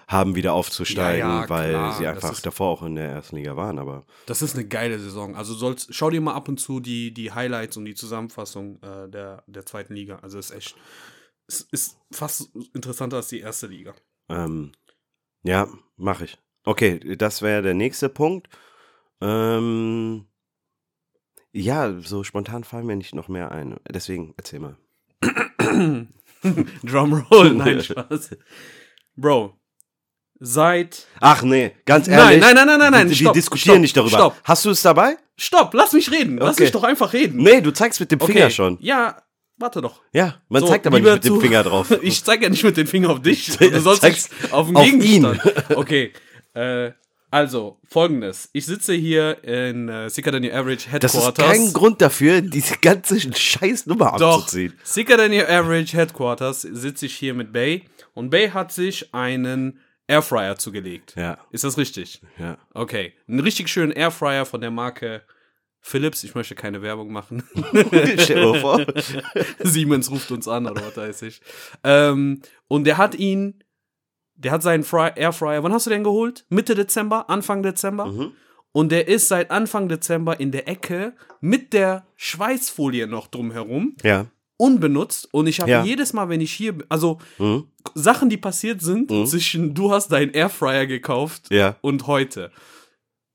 haben, 0.09 0.35
wieder 0.35 0.53
aufzusteigen, 0.53 1.19
Ja, 1.29 1.41
ja, 1.44 1.49
weil 1.49 1.69
klar, 1.69 1.97
sie 1.97 2.07
einfach 2.07 2.31
ist- 2.31 2.45
davor 2.45 2.67
auch 2.69 2.83
in 2.83 2.95
der 2.95 3.09
ersten 3.09 3.35
Liga 3.38 3.55
waren. 3.55 3.77
Aber 3.79 4.05
Das 4.25 4.41
ist 4.41 4.55
eine 4.55 4.65
geile 4.67 4.99
Saison. 4.99 5.35
Also 5.35 5.53
sollst, 5.53 5.94
schau 5.94 6.09
dir 6.09 6.19
mal 6.21 6.33
ab 6.33 6.47
und 6.49 6.59
zu 6.59 6.79
die, 6.81 7.13
die 7.13 7.31
Highlights 7.31 7.77
und 7.77 7.85
die 7.85 7.95
Zusammenfassung 7.95 8.79
äh, 8.81 9.09
der, 9.09 9.44
der 9.47 9.65
zweiten 9.65 9.94
Liga. 9.94 10.19
Also 10.21 10.39
ist 10.39 10.51
echt, 10.51 10.75
es 11.47 11.61
ist 11.71 11.97
fast 12.11 12.49
interessanter 12.73 13.17
als 13.17 13.29
die 13.29 13.39
erste 13.39 13.67
Liga. 13.67 13.94
ähm, 14.29 14.71
ja, 15.44 15.67
mache 15.95 16.25
ich. 16.25 16.38
Okay, 16.65 16.99
das 17.17 17.41
wäre 17.41 17.61
der 17.61 17.73
nächste 17.73 18.09
Punkt. 18.09 18.49
Ähm, 19.21 20.25
ja, 21.53 21.94
so 22.01 22.23
spontan 22.23 22.63
fallen 22.65 22.85
mir 22.85 22.95
nicht 22.97 23.15
noch 23.15 23.29
mehr 23.29 23.51
ein. 23.51 23.77
Deswegen 23.89 24.33
erzähl 24.38 24.59
mal. 24.59 24.77
Drumroll, 26.83 27.53
nein, 27.53 27.81
Spaß. 27.81 28.35
Bro, 29.15 29.57
seit. 30.39 31.07
Ach 31.19 31.41
nee, 31.44 31.71
ganz 31.85 32.07
Nein, 32.07 32.19
ehrlich. 32.19 32.41
nein, 32.41 32.55
nein, 32.55 32.67
nein, 32.67 32.79
nein, 32.79 32.91
nein, 32.91 33.09
Wir, 33.09 33.15
stopp, 33.15 33.25
wir 33.27 33.33
diskutieren 33.33 33.75
stopp, 33.75 33.81
nicht 33.81 33.97
darüber. 33.97 34.17
stopp. 34.17 34.35
Hast 34.44 34.65
du 34.65 34.69
es 34.71 34.81
dabei? 34.81 35.17
Stopp, 35.38 35.73
lass 35.73 35.94
mich 35.94 36.11
reden. 36.11 36.38
Lass 36.38 36.55
Okay. 36.55 36.63
mich 36.63 36.71
doch 36.71 36.83
einfach 36.83 37.13
reden. 37.13 37.41
Nee, 37.41 37.61
du 37.61 37.71
zeigst 37.71 37.99
mit 37.99 38.11
dem 38.11 38.19
Finger 38.19 38.49
schon. 38.49 38.77
Ja, 38.81 39.21
warte 39.57 39.81
doch. 39.81 40.01
Ja, 40.13 40.36
man 40.50 40.62
So, 40.62 40.68
zeigt 40.68 40.88
aber 40.88 41.00
nicht 41.00 41.12
mit 41.13 41.25
dem 41.25 41.42
Finger 41.42 41.63
drauf. 41.63 41.92
Ich 42.01 42.24
zeige 42.24 42.44
ja 42.45 42.50
nicht 42.50 42.63
mit 42.63 42.77
dem 42.77 42.88
Finger 42.88 43.09
auf 43.09 43.21
dich. 43.21 43.48
Du 43.57 43.80
sollst 43.81 44.01
Zeig's 44.01 44.30
auf 44.51 44.68
den 44.68 44.75
auf 44.77 44.86
Gegenstand. 44.86 45.42
Okay. 45.75 46.13
Äh, 46.54 46.92
also, 47.30 47.77
folgendes. 47.88 48.50
Ich 48.54 48.65
sitze 48.65 48.94
hier 48.94 49.44
in 49.44 49.89
äh, 49.89 50.09
Sicker 50.09 50.31
Than 50.31 50.45
Your 50.45 50.54
Average 50.54 50.88
Das 51.00 51.13
Headquarters. 51.13 51.45
ist 51.45 51.51
kein 51.65 51.74
Grund 51.74 52.01
dafür, 52.01 52.39
diese 52.42 52.77
ganze 52.77 53.19
scheiß 53.19 53.86
Nummer 53.86 54.15
Doch, 54.18 54.39
abzuziehen. 54.44 54.74
Sicker 54.83 55.18
Than 55.18 55.33
Your 55.33 55.50
Average 55.50 55.98
Headquarters 55.98 56.62
sitze 56.62 57.06
ich 57.07 57.15
hier 57.15 57.33
mit 57.33 57.51
Bay. 57.51 57.83
Und 58.13 58.30
Bay 58.30 58.50
hat 58.50 58.71
sich 58.71 59.13
einen 59.13 59.80
Airfryer 60.07 60.56
zugelegt. 60.57 61.15
Ja, 61.18 61.38
Ist 61.51 61.65
das 61.65 61.77
richtig? 61.77 62.21
ja. 62.39 62.57
Okay. 62.74 63.13
Einen 63.27 63.42
richtig 63.42 63.68
schönen 63.68 63.92
Airfryer 63.92 64.45
von 64.45 64.62
der 64.62 64.71
Marke 64.71 65.21
Philips. 65.81 66.24
Ich 66.24 66.35
möchte 66.35 66.56
keine 66.56 66.81
Werbung 66.81 67.12
machen. 67.12 67.44
Stell 68.18 68.45
mal 68.51 68.59
vor. 68.59 68.85
Siemens 69.59 70.12
ruft 70.12 70.31
uns 70.31 70.47
an 70.47 70.68
oder 70.68 70.81
was 70.85 70.97
weiß 70.97 71.21
ich. 71.24 71.41
Ähm, 71.83 72.41
und 72.68 72.83
der 72.85 72.97
hat 72.97 73.15
ihn, 73.15 73.63
der 74.35 74.51
hat 74.51 74.63
seinen 74.63 74.83
Fry 74.83 75.12
Airfryer, 75.15 75.63
wann 75.63 75.74
hast 75.74 75.85
du 75.85 75.89
den 75.89 76.03
geholt? 76.03 76.45
Mitte 76.50 76.75
Dezember, 76.75 77.29
Anfang 77.29 77.63
Dezember? 77.63 78.07
Mhm. 78.07 78.31
Und 78.74 78.91
der 78.91 79.07
ist 79.07 79.27
seit 79.27 79.50
Anfang 79.50 79.88
Dezember 79.89 80.39
in 80.39 80.51
der 80.51 80.68
Ecke 80.68 81.13
mit 81.41 81.74
der 81.74 82.06
Schweißfolie 82.15 83.07
noch 83.07 83.27
drumherum, 83.27 83.95
Ja. 84.03 84.27
unbenutzt. 84.57 85.33
Und 85.33 85.47
ich 85.47 85.59
habe 85.62 85.71
Ja. 85.71 85.83
jedes 85.83 86.13
Mal, 86.13 86.30
wenn 86.30 86.41
ich 86.41 86.51
hier, 86.53 86.73
bin- 86.73 86.85
also 86.89 87.18
Mhm. 87.39 87.65
Sachen, 87.95 88.30
die 88.30 88.38
passiert 88.38 88.81
sind, 88.81 89.09
Mhm. 89.09 89.25
zwischen 89.25 89.73
du 89.73 89.91
hast 89.91 90.09
deinen 90.12 90.31
Airfryer 90.31 90.85
gekauft 90.85 91.47
Ja. 91.50 91.77
und 91.81 92.06
heute. 92.07 92.51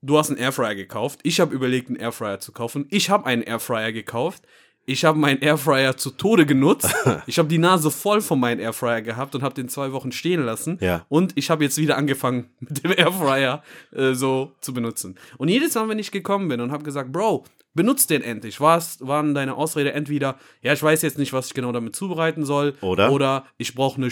Du 0.02 0.19
hast 0.19 0.31
einen 0.31 0.38
Airfryer 0.38 0.75
gekauft. 0.75 1.20
Ich 1.22 1.38
habe 1.38 1.54
überlegt, 1.54 1.88
einen 1.88 1.96
Airfryer 1.96 2.40
zu 2.40 2.50
kaufen. 2.50 2.87
Ich 2.90 3.08
habe 3.08 3.25
einen 3.25 3.43
Airfryer 3.43 3.93
gekauft. 3.93 4.43
Ich 4.84 5.04
habe 5.04 5.16
meinen 5.16 5.40
Airfryer 5.40 5.96
zu 5.96 6.10
Tode 6.10 6.44
genutzt. 6.44 6.93
ich 7.26 7.38
habe 7.38 7.48
die 7.48 7.58
Nase 7.58 7.91
voll 7.93 8.20
von 8.20 8.41
meinem 8.41 8.58
Airfryer 8.58 9.00
gehabt 9.00 9.36
und 9.36 9.43
habe 9.43 9.55
den 9.55 9.69
zwei 9.69 9.93
Wochen 9.93 10.10
stehen 10.10 10.44
lassen. 10.44 10.79
Ja. 10.81 11.06
Und 11.08 11.32
ich 11.36 11.50
habe 11.50 11.62
jetzt 11.62 11.79
wieder 11.79 11.96
angefangen, 11.96 12.50
mit 12.60 12.82
dem 12.82 12.91
Airfryer 12.91 13.62
äh, 13.93 14.15
so 14.15 14.53
zu 14.60 14.74
benutzen. 14.74 15.17
Und 15.38 15.48
jedes 15.48 15.74
Mal, 15.76 15.88
wenn 15.88 16.00
ich 16.00 16.10
gekommen 16.10 16.48
bin 16.48 16.60
und 16.60 16.72
habe 16.72 16.82
gesagt, 16.82 17.12
Bro, 17.12 17.44
benutzt 17.74 18.10
den 18.10 18.22
endlich, 18.22 18.60
war's, 18.60 18.98
waren 19.00 19.34
deine 19.34 19.55
Ausrede 19.55 19.93
entweder, 19.93 20.36
ja, 20.62 20.72
ich 20.72 20.82
weiß 20.82 21.03
jetzt 21.03 21.19
nicht, 21.19 21.32
was 21.32 21.46
ich 21.46 21.55
genau 21.55 21.70
damit 21.70 21.94
zubereiten 21.94 22.44
soll. 22.44 22.74
Oder? 22.81 23.12
Oder 23.12 23.46
ich 23.58 23.76
brauche 23.76 23.98
eine 23.98 24.10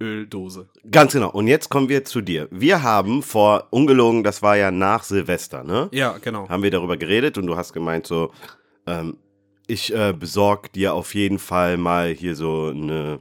Sprühöldose. 0.00 0.68
Ganz 0.90 1.12
genau. 1.12 1.30
Und 1.30 1.46
jetzt 1.48 1.70
kommen 1.70 1.88
wir 1.88 2.04
zu 2.04 2.20
dir. 2.20 2.48
Wir 2.50 2.82
haben 2.82 3.22
vor, 3.22 3.68
ungelogen, 3.70 4.22
das 4.24 4.42
war 4.42 4.56
ja 4.56 4.70
nach 4.70 5.02
Silvester, 5.02 5.64
ne? 5.64 5.88
Ja, 5.92 6.18
genau. 6.18 6.48
Haben 6.48 6.62
wir 6.62 6.70
darüber 6.70 6.96
geredet 6.96 7.38
und 7.38 7.46
du 7.46 7.56
hast 7.56 7.72
gemeint 7.72 8.06
so, 8.06 8.30
ähm, 8.86 9.16
ich 9.66 9.92
äh, 9.94 10.12
besorg 10.12 10.72
dir 10.72 10.94
auf 10.94 11.14
jeden 11.14 11.38
Fall 11.38 11.76
mal 11.78 12.10
hier 12.12 12.36
so 12.36 12.68
eine, 12.68 13.20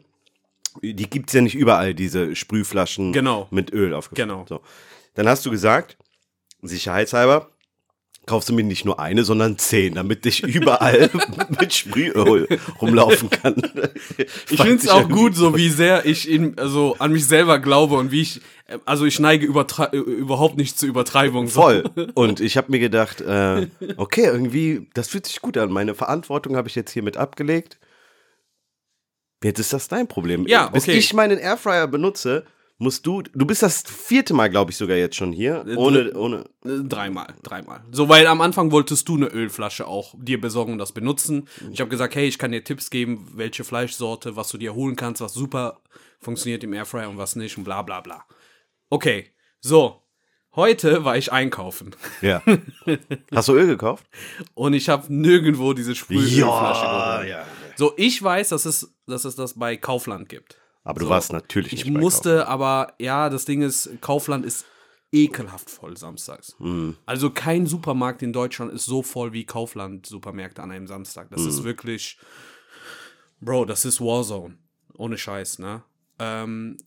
die 0.82 1.10
gibt's 1.10 1.34
ja 1.34 1.42
nicht 1.42 1.56
überall, 1.56 1.94
diese 1.94 2.36
Sprühflaschen 2.36 3.14
Genau. 3.14 3.48
mit 3.52 3.72
Öl 3.72 3.94
aufgefüllt. 3.94 4.28
Genau. 4.30 4.46
So. 4.48 4.60
Dann 5.16 5.28
hast 5.30 5.46
du 5.46 5.52
gesagt, 5.52 5.98
sicherheitshalber, 6.62 7.50
kaufst 8.26 8.50
du 8.50 8.54
mir 8.54 8.64
nicht 8.64 8.86
nur 8.86 9.00
eine, 9.00 9.24
sondern 9.24 9.58
zehn, 9.58 9.96
damit 9.96 10.26
ich 10.26 10.44
überall 10.44 11.10
mit 11.60 11.74
Sprühöl 11.74 12.48
rumlaufen 12.82 13.30
kann. 13.30 13.56
Ich 14.50 14.62
finde 14.62 14.84
es 14.84 14.90
auch 14.90 15.08
gut, 15.10 15.36
so 15.36 15.56
wie 15.56 15.70
sehr 15.70 16.06
ich 16.06 16.30
in, 16.30 16.58
also 16.58 16.96
an 17.00 17.12
mich 17.12 17.26
selber 17.26 17.60
glaube 17.60 17.96
und 17.96 18.12
wie 18.12 18.22
ich, 18.22 18.42
also 18.86 19.06
ich 19.06 19.20
neige 19.20 19.46
überhaupt 19.46 20.58
nicht 20.58 20.80
zur 20.80 20.90
Übertreibung. 20.90 21.48
So. 21.48 21.62
Voll. 21.62 21.84
Und 22.16 22.40
ich 22.40 22.58
habe 22.58 22.72
mir 22.72 22.80
gedacht, 22.80 23.22
äh, 23.22 23.68
okay, 23.98 24.26
irgendwie, 24.26 24.88
das 24.94 25.08
fühlt 25.08 25.28
sich 25.28 25.42
gut 25.42 25.58
an. 25.58 25.72
Meine 25.72 25.94
Verantwortung 25.94 26.56
habe 26.56 26.68
ich 26.68 26.76
jetzt 26.76 26.92
hiermit 26.92 27.18
abgelegt. 27.18 27.78
Jetzt 29.44 29.60
ist 29.60 29.74
das 29.74 29.88
dein 29.88 30.08
Problem. 30.08 30.48
Ja, 30.48 30.68
Bis 30.70 30.84
okay. 30.84 30.98
ich 30.98 31.14
meinen 31.14 31.38
Airfryer 31.38 31.88
benutze, 31.88 32.46
musst 32.78 33.06
du, 33.06 33.22
du 33.22 33.46
bist 33.46 33.64
das 33.64 33.84
vierte 33.84 34.34
Mal, 34.34 34.50
glaube 34.50 34.72
ich, 34.72 34.78
sogar 34.78 34.98
jetzt 34.98 35.16
schon 35.16 35.32
hier, 35.32 35.66
ohne, 35.78 36.14
ohne, 36.14 36.46
Äh, 36.66 36.84
Dreimal, 36.84 37.34
dreimal. 37.42 37.84
So, 37.92 38.10
weil 38.10 38.28
am 38.28 38.42
Anfang 38.42 38.72
wolltest 38.72 39.08
du 39.08 39.16
eine 39.16 39.28
Ölflasche 39.28 39.88
auch 39.88 40.14
dir 40.18 40.42
besorgen 40.42 40.74
und 40.74 40.78
das 40.80 40.92
benutzen. 40.92 41.48
Ich 41.72 41.80
habe 41.80 41.90
gesagt, 41.90 42.16
hey, 42.16 42.28
ich 42.28 42.38
kann 42.38 42.52
dir 42.52 42.64
Tipps 42.64 42.90
geben, 42.90 43.32
welche 43.36 43.64
Fleischsorte, 43.64 44.36
was 44.36 44.50
du 44.50 44.58
dir 44.58 44.74
holen 44.76 44.96
kannst, 44.96 45.22
was 45.22 45.34
super 45.34 45.82
funktioniert 46.20 46.64
im 46.64 46.74
Airfryer 46.74 47.10
und 47.10 47.18
was 47.18 47.36
nicht 47.36 47.58
und 47.58 47.64
bla 47.64 47.82
bla 47.82 48.02
bla. 48.02 48.26
Okay, 48.90 49.32
so. 49.62 50.02
Heute 50.56 51.04
war 51.04 51.18
ich 51.18 51.34
einkaufen 51.34 51.94
Ja. 52.22 52.42
Hast 53.36 53.50
du 53.50 53.54
Öl 53.56 53.68
gekauft? 53.68 54.06
und 54.54 54.74
ich 54.74 54.88
habe 54.88 55.14
nirgendwo 55.14 55.74
diese 55.74 55.96
Sprühölflasche 55.96 56.86
geholt. 56.86 57.30
ja. 57.30 57.46
So, 57.76 57.94
ich 57.98 58.24
weiß, 58.24 58.50
dass 58.50 58.64
es, 58.64 58.96
dass 59.06 59.26
es 59.26 59.36
das 59.36 59.56
bei 59.60 59.76
Kaufland 59.76 60.30
gibt. 60.30 60.58
Aber 60.86 61.00
du 61.02 61.08
So. 61.08 61.10
warst 61.10 61.34
natürlich 61.34 61.74
Ich 61.74 61.84
nicht 61.86 61.94
bei 61.96 62.00
musste, 62.00 62.48
aber 62.48 62.94
ja, 63.00 63.30
das 63.30 63.44
Ding 63.44 63.62
ist, 63.62 63.90
Kaufland 64.00 64.46
ist 64.46 64.66
ekelhaft 65.12 65.70
voll 65.70 65.98
samstags. 65.98 66.56
Mhm. 66.60 66.96
Also 67.06 67.30
kein 67.32 67.66
Supermarkt 67.68 68.22
in 68.22 68.32
Deutschland 68.32 68.72
ist 68.72 68.86
so 68.86 69.02
voll 69.04 69.34
wie 69.34 69.46
Kaufland-Supermärkte 69.46 70.62
an 70.64 70.72
einem 70.72 70.88
Samstag. 70.88 71.30
Das 71.32 71.42
Mhm. 71.42 71.50
ist 71.50 71.64
wirklich, 71.66 72.18
Bro, 73.42 73.66
das 73.66 73.84
ist 73.84 74.00
Warzone. 74.00 74.58
Ohne 74.98 75.18
Scheiß, 75.18 75.60
ne? 75.60 75.84
Ähm, 76.20 76.78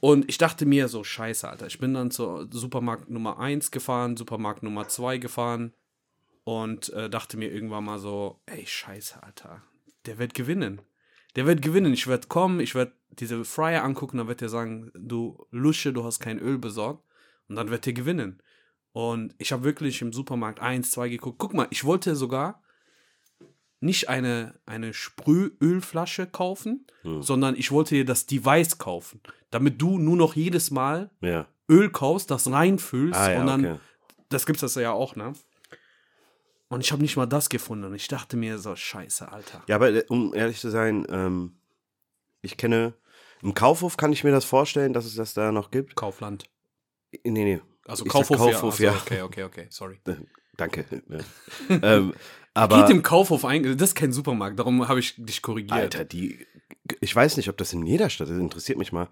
und 0.00 0.28
ich 0.28 0.38
dachte 0.38 0.64
mir 0.66 0.88
so, 0.88 1.02
scheiße, 1.04 1.48
Alter. 1.48 1.66
Ich 1.66 1.78
bin 1.78 1.92
dann 1.94 2.10
zur 2.10 2.48
Supermarkt 2.50 3.10
Nummer 3.10 3.38
1 3.38 3.70
gefahren, 3.70 4.16
Supermarkt 4.16 4.62
Nummer 4.62 4.86
2 4.88 5.18
gefahren 5.18 5.72
und 6.44 6.90
äh, 6.90 7.10
dachte 7.10 7.36
mir 7.36 7.50
irgendwann 7.52 7.84
mal 7.84 7.98
so, 7.98 8.40
ey, 8.46 8.64
scheiße, 8.66 9.22
Alter. 9.22 9.62
Der 10.06 10.18
wird 10.18 10.32
gewinnen. 10.34 10.80
Der 11.36 11.46
wird 11.46 11.62
gewinnen. 11.62 11.92
Ich 11.92 12.06
werde 12.06 12.26
kommen, 12.28 12.60
ich 12.60 12.74
werde 12.74 12.92
diese 13.10 13.44
Fryer 13.44 13.84
angucken, 13.84 14.18
dann 14.18 14.28
wird 14.28 14.42
er 14.42 14.48
sagen, 14.48 14.90
du 14.94 15.46
Lusche, 15.50 15.92
du 15.92 16.04
hast 16.04 16.20
kein 16.20 16.38
Öl 16.38 16.58
besorgt. 16.58 17.04
Und 17.48 17.56
dann 17.56 17.70
wird 17.70 17.86
er 17.86 17.92
gewinnen. 17.92 18.40
Und 18.92 19.34
ich 19.38 19.52
habe 19.52 19.64
wirklich 19.64 20.02
im 20.02 20.12
Supermarkt 20.12 20.60
1, 20.60 20.90
2 20.90 21.08
geguckt. 21.08 21.38
Guck 21.38 21.54
mal, 21.54 21.66
ich 21.70 21.84
wollte 21.84 22.14
sogar 22.16 22.62
nicht 23.80 24.08
eine, 24.08 24.60
eine 24.66 24.92
Sprühölflasche 24.92 26.26
kaufen, 26.26 26.86
Hm. 27.02 27.22
sondern 27.22 27.56
ich 27.56 27.70
wollte 27.72 27.94
dir 27.94 28.04
das 28.04 28.26
Device 28.26 28.78
kaufen. 28.78 29.20
Damit 29.50 29.80
du 29.80 29.98
nur 29.98 30.16
noch 30.16 30.36
jedes 30.36 30.70
Mal 30.70 31.10
Ja. 31.22 31.46
Öl 31.68 31.90
kaufst, 31.90 32.30
das 32.30 32.50
reinfüllst 32.50 33.18
Ah, 33.18 33.32
ja, 33.32 33.40
und 33.40 33.46
dann, 33.46 33.64
okay. 33.64 33.78
das 34.28 34.44
gibt's 34.44 34.60
das 34.60 34.74
ja 34.74 34.92
auch, 34.92 35.16
ne? 35.16 35.32
Und 36.70 36.80
ich 36.82 36.92
habe 36.92 37.02
nicht 37.02 37.16
mal 37.16 37.26
das 37.26 37.48
gefunden. 37.50 37.84
Und 37.84 37.94
ich 37.94 38.08
dachte 38.08 38.36
mir 38.36 38.58
so, 38.58 38.74
scheiße, 38.74 39.30
Alter. 39.30 39.62
Ja, 39.66 39.74
aber 39.76 39.90
äh, 39.92 40.04
um 40.08 40.32
ehrlich 40.34 40.60
zu 40.60 40.70
sein, 40.70 41.04
ähm, 41.10 41.60
ich 42.42 42.56
kenne, 42.56 42.94
im 43.42 43.54
Kaufhof 43.54 43.96
kann 43.96 44.12
ich 44.12 44.24
mir 44.24 44.30
das 44.30 44.44
vorstellen, 44.44 44.92
dass 44.92 45.04
es 45.04 45.16
das 45.16 45.34
da 45.34 45.50
noch 45.52 45.70
gibt. 45.70 45.96
Kaufland. 45.96 46.44
Nee, 47.24 47.44
nee. 47.44 47.60
Also 47.86 48.04
Ich 48.06 48.10
Kaufhof, 48.12 48.36
Kaufhof, 48.38 48.78
ja. 48.78 48.86
ja. 48.86 48.92
Also, 48.92 49.02
Okay, 49.04 49.22
okay, 49.22 49.42
okay, 49.44 49.66
sorry. 49.70 50.00
Danke. 50.56 50.84
Ja. 51.68 51.78
ähm, 51.82 52.14
aber, 52.54 52.82
Geht 52.82 52.90
im 52.90 53.02
Kaufhof 53.02 53.44
ein, 53.44 53.62
das 53.78 53.90
ist 53.90 53.94
kein 53.94 54.12
Supermarkt, 54.12 54.58
darum 54.58 54.86
habe 54.88 55.00
ich 55.00 55.14
dich 55.16 55.40
korrigiert. 55.42 55.72
Alter, 55.72 56.04
die, 56.04 56.46
ich 57.00 57.14
weiß 57.14 57.36
nicht, 57.36 57.48
ob 57.48 57.56
das 57.56 57.72
in 57.72 57.84
jeder 57.86 58.10
Stadt 58.10 58.28
ist, 58.28 58.34
das 58.34 58.40
interessiert 58.40 58.76
mich 58.78 58.92
mal 58.92 59.08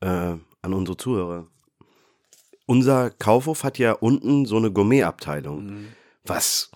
äh, 0.00 0.06
an 0.06 0.74
unsere 0.74 0.96
Zuhörer. 0.96 1.46
Unser 2.66 3.10
Kaufhof 3.10 3.64
hat 3.64 3.78
ja 3.78 3.92
unten 3.92 4.46
so 4.46 4.56
eine 4.56 4.70
Gourmet-Abteilung, 4.70 5.64
Mhm. 5.66 5.88
was, 6.24 6.70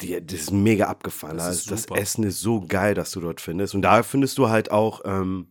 die, 0.00 0.24
das 0.24 0.40
ist 0.40 0.50
mega 0.52 0.86
abgefahren. 0.86 1.38
Das 1.38 1.56
ist 1.56 1.70
das. 1.70 1.86
Essen 1.86 2.24
ist 2.24 2.40
so 2.40 2.60
geil, 2.60 2.94
dass 2.94 3.10
du 3.10 3.20
dort 3.20 3.40
findest. 3.40 3.74
Und 3.74 3.82
da 3.82 4.02
findest 4.02 4.38
du 4.38 4.48
halt 4.48 4.70
auch, 4.70 5.02
ähm, 5.04 5.48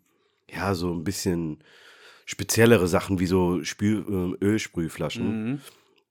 ja, 0.50 0.74
so 0.76 0.94
ein 0.94 1.04
bisschen 1.04 1.64
speziellere 2.26 2.88
Sachen 2.88 3.20
wie 3.20 3.26
so 3.26 3.64
Spül, 3.64 4.06
ähm, 4.08 4.38
Ölsprühflaschen. 4.42 5.52
Mhm. 5.52 5.62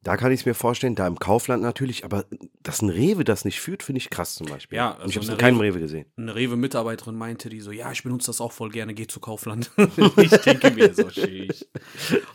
Da 0.02 0.16
kann 0.16 0.30
ich 0.30 0.40
es 0.40 0.46
mir 0.46 0.54
vorstellen, 0.54 0.94
da 0.94 1.06
im 1.06 1.18
Kaufland 1.18 1.64
natürlich, 1.64 2.04
aber 2.04 2.26
dass 2.62 2.80
ein 2.80 2.90
Rewe 2.90 3.24
das 3.24 3.44
nicht 3.44 3.60
führt, 3.60 3.82
finde 3.82 3.98
ich 3.98 4.08
krass 4.08 4.36
zum 4.36 4.46
Beispiel. 4.46 4.76
Ja, 4.76 4.90
Und 4.90 5.00
also 5.00 5.08
ich 5.08 5.16
habe 5.16 5.24
es 5.24 5.28
in 5.28 5.32
eine 5.32 5.40
keinem 5.40 5.60
Rewe 5.60 5.80
gesehen. 5.80 6.06
Eine 6.16 6.34
Rewe-Mitarbeiterin 6.34 7.16
meinte 7.16 7.48
die 7.48 7.60
so, 7.60 7.72
ja, 7.72 7.90
ich 7.90 8.04
benutze 8.04 8.28
das 8.28 8.40
auch 8.40 8.52
voll 8.52 8.70
gerne, 8.70 8.94
geh 8.94 9.08
zu 9.08 9.18
Kaufland. 9.18 9.72
ich 10.16 10.30
denke 10.30 10.70
mir 10.70 10.94
so, 10.94 11.10
schick. 11.10 11.66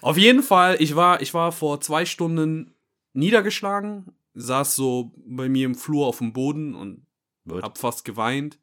Auf 0.01 0.17
jeden 0.17 0.43
Fall, 0.43 0.75
ich 0.79 0.97
war, 0.97 1.21
ich 1.21 1.33
war 1.33 1.53
vor 1.53 1.79
zwei 1.79 2.05
Stunden 2.05 2.75
niedergeschlagen, 3.13 4.11
saß 4.33 4.75
so 4.75 5.11
bei 5.25 5.49
mir 5.49 5.65
im 5.65 5.75
Flur 5.75 6.07
auf 6.07 6.19
dem 6.19 6.33
Boden 6.33 6.75
und 6.75 7.05
Gut. 7.47 7.63
hab 7.63 7.77
fast 7.77 8.05
geweint. 8.05 8.59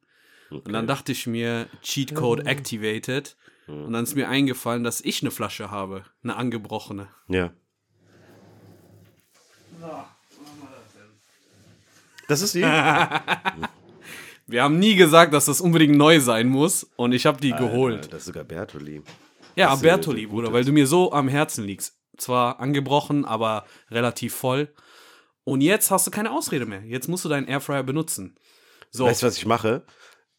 Und 0.50 0.66
dann 0.72 0.84
Okay. 0.84 0.86
dachte 0.86 1.12
ich 1.12 1.26
mir, 1.26 1.68
Cheat 1.82 2.14
Code 2.14 2.46
activated. 2.46 3.36
Und 3.66 3.92
dann 3.92 4.04
ist 4.04 4.14
mir 4.14 4.28
eingefallen, 4.30 4.82
dass 4.82 5.02
ich 5.02 5.20
eine 5.22 5.30
Flasche 5.30 5.70
habe, 5.70 6.04
eine 6.22 6.36
angebrochene. 6.36 7.08
Ja. 7.28 7.52
Das 12.28 12.40
ist 12.42 12.54
die? 12.54 12.62
Wir 14.46 14.62
haben 14.62 14.78
nie 14.78 14.94
gesagt, 14.94 15.34
dass 15.34 15.44
das 15.46 15.60
unbedingt 15.60 15.96
neu 15.96 16.20
sein 16.20 16.48
muss 16.48 16.84
und 16.96 17.12
ich 17.12 17.26
habe 17.26 17.38
die 17.40 17.52
geholt. 17.52 17.96
Alter, 17.96 18.08
Das 18.08 18.20
ist 18.20 18.26
sogar 18.26 18.44
Bertoli. 18.44 19.02
Ja, 19.56 19.70
Das 19.70 19.82
Bertoli, 19.82 20.22
so 20.24 20.28
Bruder, 20.30 20.52
weil 20.52 20.64
du 20.64 20.72
mir 20.72 20.86
so 20.86 21.12
am 21.12 21.28
Herzen 21.28 21.64
liegst. 21.64 21.98
Zwar 22.16 22.58
angebrochen, 22.58 23.24
aber 23.26 23.66
relativ 23.90 24.34
voll. 24.34 24.72
Und 25.48 25.60
jetzt 25.62 25.90
hast 25.90 26.06
du 26.06 26.10
keine 26.10 26.30
Ausrede 26.32 26.66
mehr. 26.66 26.82
Jetzt 26.84 27.08
musst 27.08 27.24
du 27.24 27.28
deinen 27.28 27.46
Airfryer 27.48 27.82
benutzen. 27.82 28.36
So. 28.90 29.06
Weißt 29.06 29.22
du, 29.22 29.26
was 29.26 29.36
ich 29.38 29.46
mache? 29.46 29.84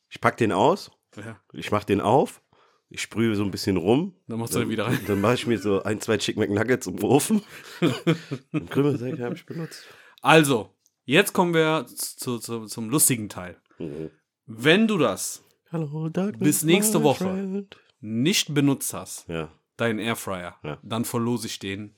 Ich 0.09 0.21
pack 0.21 0.37
den 0.37 0.51
aus, 0.51 0.91
ja, 1.15 1.39
ich 1.53 1.71
mach 1.71 1.83
den 1.83 2.01
auf, 2.01 2.41
ich 2.89 3.01
sprühe 3.01 3.35
so 3.35 3.43
ein 3.43 3.51
bisschen 3.51 3.77
rum. 3.77 4.15
dann 4.27 4.39
machst 4.39 4.55
du 4.55 4.59
den 4.59 4.69
wieder 4.69 4.85
rein. 4.87 4.99
Dann 5.07 5.21
mache 5.21 5.35
ich 5.35 5.45
mir 5.47 5.59
so 5.59 5.83
ein, 5.83 6.01
zwei 6.01 6.17
Chicken 6.17 6.41
McNuggets 6.41 6.87
im 6.87 7.03
Ofen. 7.03 7.43
Und 8.51 8.69
Krümelsäcke 8.71 9.23
habe 9.23 9.35
ich 9.35 9.45
benutzt. 9.45 9.83
Also, 10.21 10.73
jetzt 11.05 11.33
kommen 11.33 11.53
wir 11.53 11.85
zu, 11.87 12.39
zu, 12.39 12.65
zum 12.65 12.89
lustigen 12.89 13.29
Teil. 13.29 13.61
Mhm. 13.77 14.09
Wenn 14.45 14.87
du 14.87 14.97
das 14.97 15.43
Hallo, 15.71 16.09
Darkness, 16.09 16.39
Bis 16.43 16.63
nächste 16.63 17.03
Woche. 17.03 17.25
friend. 17.25 17.77
nicht 17.99 18.53
benutzt 18.55 18.93
hast, 18.95 19.27
Ja. 19.29 19.51
deinen 19.77 19.99
Airfryer, 19.99 20.55
Ja. 20.63 20.79
dann 20.81 21.05
verlose 21.05 21.45
ich 21.45 21.59
den 21.59 21.95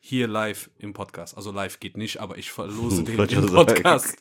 hier 0.00 0.26
live 0.26 0.70
im 0.78 0.92
Podcast. 0.92 1.36
Also 1.36 1.52
live 1.52 1.78
geht 1.78 1.96
nicht, 1.96 2.18
aber 2.18 2.38
ich 2.38 2.50
verlose 2.50 3.04
den 3.04 3.18
im. 3.18 3.46
Podcast. 3.52 4.16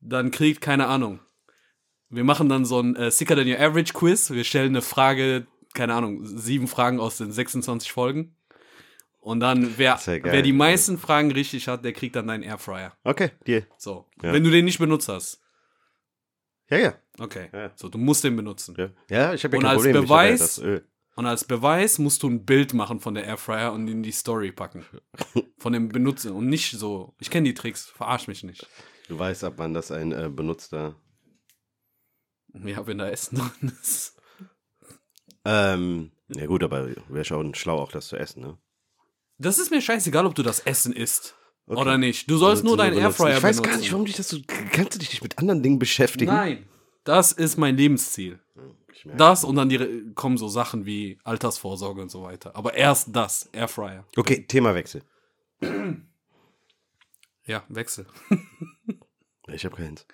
Dann 0.00 0.30
kriegt, 0.30 0.60
keine 0.60 0.86
Ahnung. 0.86 1.20
Wir 2.08 2.22
machen 2.22 2.48
dann 2.48 2.64
so 2.64 2.80
ein 2.80 2.94
äh, 2.94 3.10
Sicker 3.10 3.34
Than 3.34 3.48
Your 3.48 3.58
Average 3.58 3.92
Quiz. 3.94 4.30
Wir 4.30 4.44
stellen 4.44 4.68
eine 4.68 4.82
Frage, 4.82 5.46
keine 5.74 5.94
Ahnung, 5.94 6.24
sieben 6.24 6.68
Fragen 6.68 7.00
aus 7.00 7.16
den 7.16 7.32
26 7.32 7.90
Folgen. 7.90 8.36
Und 9.18 9.40
dann, 9.40 9.76
wer, 9.76 9.98
ja 10.06 10.22
wer 10.22 10.42
die 10.42 10.52
meisten 10.52 10.98
Fragen 10.98 11.32
richtig 11.32 11.66
hat, 11.66 11.84
der 11.84 11.92
kriegt 11.92 12.14
dann 12.14 12.28
deinen 12.28 12.44
Airfryer. 12.44 12.96
Okay, 13.02 13.32
Deal. 13.44 13.66
So. 13.76 14.06
Ja. 14.22 14.32
Wenn 14.32 14.44
du 14.44 14.50
den 14.50 14.66
nicht 14.66 14.78
benutzt 14.78 15.08
hast. 15.08 15.42
Ja, 16.70 16.78
ja. 16.78 16.94
Okay. 17.18 17.48
Ja. 17.52 17.72
So, 17.74 17.88
du 17.88 17.98
musst 17.98 18.22
den 18.22 18.36
benutzen. 18.36 18.76
Ja, 18.78 18.90
ja 19.08 19.34
ich 19.34 19.42
habe 19.44 19.56
ja 19.56 19.60
Und 19.60 19.66
als 19.66 19.82
Problem. 19.82 20.04
Beweis- 20.04 20.38
das 20.38 20.58
Öl. 20.58 20.86
Und 21.16 21.26
als 21.26 21.44
Beweis 21.44 21.98
musst 21.98 22.22
du 22.22 22.28
ein 22.28 22.44
Bild 22.44 22.74
machen 22.74 23.00
von 23.00 23.14
der 23.14 23.24
Airfryer 23.24 23.72
und 23.72 23.88
in 23.88 24.02
die 24.02 24.12
Story 24.12 24.52
packen. 24.52 24.84
Von 25.58 25.72
dem 25.72 25.88
Benutzer. 25.88 26.34
Und 26.34 26.46
nicht 26.48 26.70
so. 26.72 27.14
Ich 27.18 27.30
kenne 27.30 27.48
die 27.48 27.54
Tricks, 27.54 27.86
verarsch 27.86 28.28
mich 28.28 28.44
nicht. 28.44 28.66
Du 29.08 29.18
weißt, 29.18 29.42
ab 29.44 29.54
wann 29.56 29.72
das 29.72 29.90
ein 29.90 30.12
äh, 30.12 30.28
benutzter. 30.28 30.94
Ja, 32.52 32.86
wenn 32.86 32.98
da 32.98 33.08
Essen 33.08 33.36
drin 33.38 33.72
ist. 33.82 34.16
Ähm, 35.44 36.12
ja 36.28 36.46
gut, 36.46 36.62
aber 36.62 36.88
wäre 37.08 37.24
schon 37.24 37.54
schlau 37.54 37.78
auch 37.78 37.92
das 37.92 38.08
zu 38.08 38.16
essen, 38.16 38.42
ne? 38.42 38.58
Das 39.38 39.58
ist 39.58 39.70
mir 39.70 39.80
scheißegal, 39.80 40.26
ob 40.26 40.34
du 40.34 40.42
das 40.42 40.60
Essen 40.60 40.92
isst. 40.92 41.36
Okay. 41.66 41.80
Oder 41.80 41.98
nicht. 41.98 42.30
Du 42.30 42.36
sollst 42.36 42.62
Also 42.62 42.68
nur 42.68 42.76
deinen 42.76 42.94
benutzen. 42.94 43.06
Airfryer 43.22 43.36
Ich 43.38 43.42
weiß 43.42 43.56
benutzen. 43.56 43.70
gar 43.72 43.78
nicht, 43.80 43.92
warum 43.92 44.06
dich 44.06 44.16
das 44.16 44.28
so. 44.28 44.38
Kannst 44.72 44.94
du 44.94 44.98
dich 44.98 45.10
nicht 45.10 45.22
mit 45.22 45.38
anderen 45.38 45.62
Dingen 45.62 45.78
beschäftigen? 45.78 46.32
Nein. 46.32 46.68
Das 47.04 47.32
ist 47.32 47.56
mein 47.56 47.76
Lebensziel. 47.76 48.40
Das 49.16 49.44
und 49.44 49.56
dann 49.56 49.68
die, 49.68 50.12
kommen 50.14 50.36
so 50.38 50.48
Sachen 50.48 50.86
wie 50.86 51.18
Altersvorsorge 51.24 52.02
und 52.02 52.10
so 52.10 52.22
weiter. 52.22 52.54
Aber 52.56 52.74
erst 52.74 53.14
das, 53.14 53.48
Airfryer. 53.52 54.04
Okay, 54.16 54.44
Themawechsel. 54.46 55.02
Ja, 57.44 57.64
Wechsel. 57.68 58.06
Ich 59.48 59.64
habe 59.64 59.76
keins. 59.76 60.06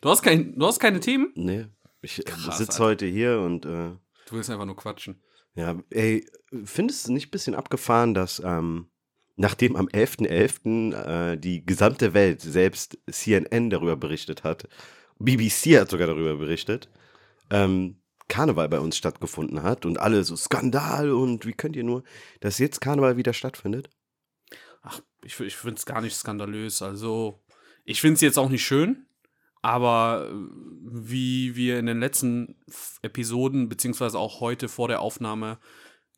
Du 0.00 0.08
hast, 0.08 0.22
kein, 0.22 0.58
du 0.58 0.66
hast 0.66 0.78
keine 0.80 1.00
Themen? 1.00 1.32
Nee. 1.34 1.66
Ich 2.00 2.22
Krass, 2.24 2.58
sitze 2.58 2.78
heute 2.82 3.04
hier 3.06 3.40
und 3.40 3.66
äh, 3.66 3.68
Du 4.26 4.32
willst 4.36 4.48
einfach 4.50 4.64
nur 4.64 4.76
quatschen. 4.76 5.20
ja, 5.54 5.78
ey, 5.90 6.24
findest 6.64 7.08
du 7.08 7.12
nicht 7.12 7.28
ein 7.28 7.30
bisschen 7.30 7.54
abgefahren, 7.54 8.14
dass 8.14 8.40
ähm, 8.44 8.88
nachdem 9.36 9.74
am 9.76 9.86
11.11. 9.88 10.94
äh, 10.94 11.36
die 11.36 11.66
gesamte 11.66 12.14
Welt, 12.14 12.40
selbst 12.40 12.98
CNN 13.10 13.68
darüber 13.70 13.96
berichtet 13.96 14.44
hat, 14.44 14.68
BBC 15.18 15.78
hat 15.78 15.90
sogar 15.90 16.06
darüber 16.06 16.36
berichtet, 16.36 16.88
ähm, 17.50 17.96
Karneval 18.28 18.68
bei 18.68 18.80
uns 18.80 18.96
stattgefunden 18.96 19.62
hat 19.62 19.86
und 19.86 19.98
alle 19.98 20.24
so 20.24 20.36
Skandal 20.36 21.10
und 21.10 21.46
wie 21.46 21.52
könnt 21.52 21.76
ihr 21.76 21.84
nur, 21.84 22.04
dass 22.40 22.58
jetzt 22.58 22.80
Karneval 22.80 23.16
wieder 23.16 23.32
stattfindet? 23.32 23.90
Ach, 24.82 25.00
ich, 25.22 25.38
ich 25.40 25.56
finde 25.56 25.76
es 25.76 25.86
gar 25.86 26.00
nicht 26.00 26.14
skandalös. 26.14 26.82
Also, 26.82 27.40
ich 27.84 28.00
finde 28.00 28.14
es 28.14 28.20
jetzt 28.20 28.38
auch 28.38 28.48
nicht 28.48 28.64
schön, 28.64 29.06
aber 29.62 30.28
äh, 30.30 30.34
wie 30.82 31.56
wir 31.56 31.78
in 31.78 31.86
den 31.86 32.00
letzten 32.00 32.56
Episoden, 33.02 33.68
beziehungsweise 33.68 34.18
auch 34.18 34.40
heute 34.40 34.68
vor 34.68 34.88
der 34.88 35.00
Aufnahme 35.00 35.58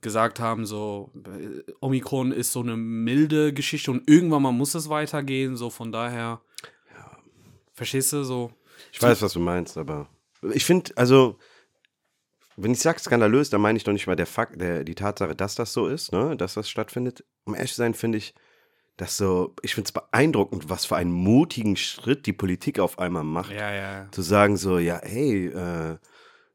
gesagt 0.01 0.41
haben, 0.41 0.67
so, 0.67 1.13
äh, 1.15 1.63
Omikron 1.81 2.33
ist 2.33 2.53
so 2.53 2.61
eine 2.61 2.77
milde 2.77 3.53
Geschichte 3.53 3.91
und 3.91 4.09
irgendwann 4.09 4.43
mal 4.43 4.53
muss 4.53 4.75
es 4.75 4.89
weitergehen, 4.89 5.57
so 5.57 5.71
von 5.71 5.93
daher. 5.93 6.43
Verstehst 7.73 8.13
du 8.13 8.25
so? 8.25 8.53
Ich 8.93 9.01
weiß, 9.01 9.23
was 9.23 9.33
du 9.33 9.41
meinst, 9.41 9.79
aber 9.79 10.09
ich 10.53 10.65
finde, 10.65 10.93
also, 10.97 11.39
wenn 12.63 12.73
ich 12.73 12.81
sage 12.81 13.01
skandalös, 13.01 13.51
dann 13.51 13.61
meine 13.61 13.77
ich 13.77 13.85
doch 13.85 13.93
nicht 13.93 14.07
mal 14.07 14.17
der 14.17 14.27
Fakt, 14.27 14.61
der, 14.61 14.85
die 14.85 14.95
Tatsache, 14.95 15.35
dass 15.35 15.55
das 15.55 15.73
so 15.73 15.87
ist, 15.87 16.13
ne, 16.13 16.37
dass 16.37 16.55
das 16.55 16.69
stattfindet. 16.69 17.25
Um 17.45 17.55
ehrlich 17.55 17.71
zu 17.73 17.77
sein, 17.79 17.95
finde 17.95 18.19
ich, 18.19 18.35
Das 18.97 19.17
so, 19.17 19.55
ich 19.63 19.75
finde 19.75 19.89
es 19.89 19.93
beeindruckend, 19.93 20.69
was 20.69 20.85
für 20.85 20.97
einen 20.97 21.13
mutigen 21.13 21.77
Schritt 21.77 22.27
die 22.27 22.35
Politik 22.35 22.79
auf 22.79 22.99
einmal 22.99 23.25
macht. 23.25 23.51
Ja, 23.53 23.73
ja. 23.73 24.09
Zu 24.11 24.21
sagen 24.23 24.57
so, 24.59 24.79
ja, 24.79 25.01
hey, 25.03 25.47
äh, 25.49 25.97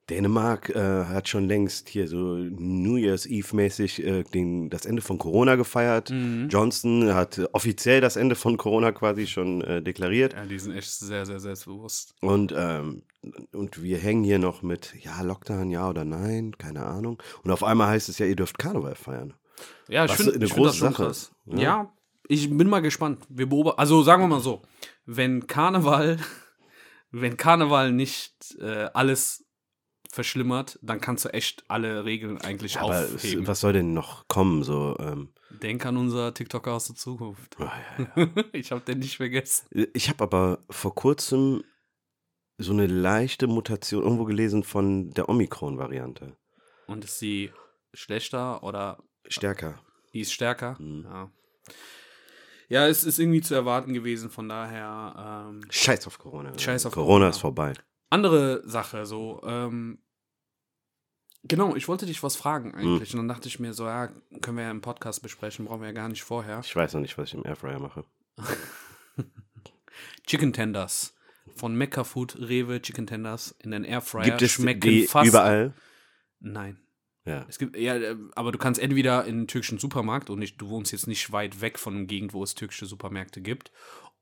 Dänemark 0.10 0.70
äh, 0.70 1.06
hat 1.06 1.28
schon 1.30 1.48
längst 1.48 1.90
hier 1.90 2.08
so 2.08 2.36
New 2.38 2.96
Year's 2.96 3.26
Eve-mäßig 3.26 4.04
äh, 4.04 4.24
den- 4.24 4.70
das 4.70 4.86
Ende 4.86 5.02
von 5.02 5.18
Corona 5.18 5.56
gefeiert. 5.56 6.12
Mhm. 6.12 6.48
Johnson 6.50 7.14
hat 7.16 7.42
offiziell 7.54 8.02
das 8.02 8.16
Ende 8.16 8.36
von 8.36 8.58
Corona 8.58 8.92
quasi 8.92 9.26
schon 9.26 9.62
äh, 9.62 9.82
deklariert. 9.82 10.34
Ja, 10.34 10.46
die 10.46 10.60
sind 10.60 10.76
echt 10.76 10.92
sehr, 10.92 11.26
sehr 11.26 11.40
selbstbewusst. 11.40 12.14
Und, 12.22 12.54
ähm, 12.56 13.02
und 13.52 13.82
wir 13.82 13.98
hängen 13.98 14.24
hier 14.24 14.38
noch 14.38 14.62
mit, 14.62 14.94
ja, 15.02 15.22
Lockdown, 15.22 15.72
ja 15.72 15.90
oder 15.90 16.06
nein, 16.06 16.56
keine 16.58 16.86
Ahnung. 16.86 17.22
Und 17.44 17.50
auf 17.52 17.64
einmal 17.64 17.88
heißt 17.88 18.08
es 18.10 18.20
ja, 18.20 18.28
ihr 18.28 18.36
dürft 18.36 18.60
Karneval 18.60 18.96
feiern. 18.96 19.34
Ja, 19.88 20.06
ich 20.06 20.12
finde 20.12 20.34
eine 20.36 20.46
ich 20.46 20.54
große 20.54 20.78
Sache 20.80 21.06
krass. 21.06 21.32
Ja. 21.46 21.58
ja. 21.60 21.94
ich 22.28 22.50
bin 22.56 22.68
mal 22.68 22.82
gespannt. 22.82 23.24
Wir 23.30 23.48
beobachten, 23.48 23.80
also 23.80 24.04
sagen 24.04 24.22
wir 24.22 24.28
mal 24.28 24.42
so, 24.42 24.62
wenn 25.06 25.48
Karneval, 25.48 26.18
wenn 27.12 27.38
Karneval 27.38 27.92
nicht 27.92 28.56
äh, 28.60 28.90
alles 28.94 29.45
verschlimmert, 30.16 30.80
dann 30.82 31.00
kannst 31.02 31.26
du 31.26 31.30
echt 31.30 31.64
alle 31.68 32.06
Regeln 32.06 32.40
eigentlich 32.42 32.80
Aber 32.80 33.02
es, 33.04 33.16
aufheben. 33.16 33.46
was 33.48 33.60
soll 33.60 33.74
denn 33.74 33.94
noch 33.94 34.28
kommen? 34.28 34.64
So, 34.64 34.96
ähm, 35.00 35.30
Denk 35.62 35.86
an 35.86 35.98
unser 35.98 36.34
TikToker 36.34 36.74
aus 36.74 36.88
der 36.88 36.96
Zukunft. 36.96 37.56
oh, 37.60 37.64
ja, 38.16 38.28
ich 38.54 38.72
habe 38.72 38.82
den 38.82 39.00
nicht 39.00 39.18
vergessen. 39.18 39.68
Ich 39.94 40.10
habe 40.10 40.24
aber 40.24 40.60
vor 40.70 40.96
kurzem 40.96 41.64
so 42.58 42.72
eine 42.72 42.88
leichte 42.88 43.48
Mutation 43.48 44.04
irgendwo 44.04 44.24
gelesen 44.26 44.64
von 44.64 45.12
der 45.12 45.30
Omikron-Variante. 45.30 46.36
Und 46.88 47.04
ist 47.04 47.20
sie 47.20 47.52
schlechter 47.94 48.64
oder 48.64 49.04
Stärker. 49.28 49.80
die 50.14 50.22
ist 50.22 50.32
stärker? 50.34 50.78
Mhm. 50.80 51.04
Ja. 51.04 51.32
Ja, 52.68 52.88
es 52.88 53.04
ist 53.04 53.20
irgendwie 53.20 53.42
zu 53.42 53.54
erwarten 53.54 53.94
gewesen, 53.94 54.30
von 54.32 54.50
daher. 54.50 55.46
Ähm, 55.50 55.62
Scheiß 55.70 56.08
auf 56.08 56.18
Corona. 56.18 56.58
Scheiß 56.58 56.86
auf 56.88 56.94
Corona. 56.94 57.08
Corona. 57.08 57.30
ist 57.30 57.38
vorbei. 57.38 57.74
andere 58.10 58.68
Sache, 58.68 59.06
so, 59.06 59.42
ähm, 59.46 60.00
genau, 61.48 61.76
ich 61.76 61.88
wollte 61.88 62.06
dich 62.06 62.22
was 62.24 62.36
fragen 62.36 62.72
Hm. 62.74 62.80
eigentlich. 62.80 63.14
Und 63.14 63.20
dann 63.20 63.28
dachte 63.28 63.48
ich 63.48 63.60
mir 63.60 63.74
so, 63.74 63.86
ja, 63.86 64.08
können 64.42 64.58
wir 64.58 64.64
ja 64.66 64.72
im 64.72 64.82
Podcast 64.82 65.22
besprechen, 65.22 65.66
brauchen 65.66 65.82
wir 65.82 65.88
ja 65.88 65.94
gar 65.94 66.10
nicht 66.10 66.24
vorher. 66.24 66.62
Ich 66.64 66.76
weiß 66.76 66.94
noch 66.94 67.02
nicht, 67.02 67.18
was 67.18 67.30
ich 67.30 67.36
im 67.36 67.46
Airfryer 67.46 67.80
mache. 67.80 68.04
Chicken 70.28 70.54
Tenders. 70.54 71.14
Von 71.56 71.76
Mecca 71.76 72.04
Food, 72.04 72.36
Rewe, 72.40 72.82
Chicken 72.82 73.08
Tenders 73.08 73.56
in 73.60 73.72
den 73.72 73.84
Airfryer 73.86 74.24
Gibt 74.24 74.42
es 74.42 74.52
schmecken 74.52 74.82
die 74.82 75.08
fast. 75.08 75.28
überall? 75.28 75.74
Nein. 76.40 76.80
Ja. 77.24 77.46
Es 77.48 77.58
gibt, 77.58 77.78
ja, 77.78 77.96
äh, 77.96 78.16
aber 78.36 78.52
du 78.52 78.58
kannst 78.60 78.80
entweder 78.80 79.26
in 79.26 79.36
einen 79.36 79.48
türkischen 79.48 79.80
Supermarkt 79.80 80.30
und 80.30 80.40
nicht, 80.40 80.60
du 80.62 80.70
wohnst 80.70 80.92
jetzt 80.92 81.08
nicht 81.08 81.32
weit 81.32 81.62
weg 81.62 81.80
von 81.80 81.96
einer 81.96 82.06
Gegend, 82.06 82.34
wo 82.34 82.44
es 82.44 82.56
türkische 82.56 82.86
Supermärkte 82.86 83.42
gibt. 83.42 83.72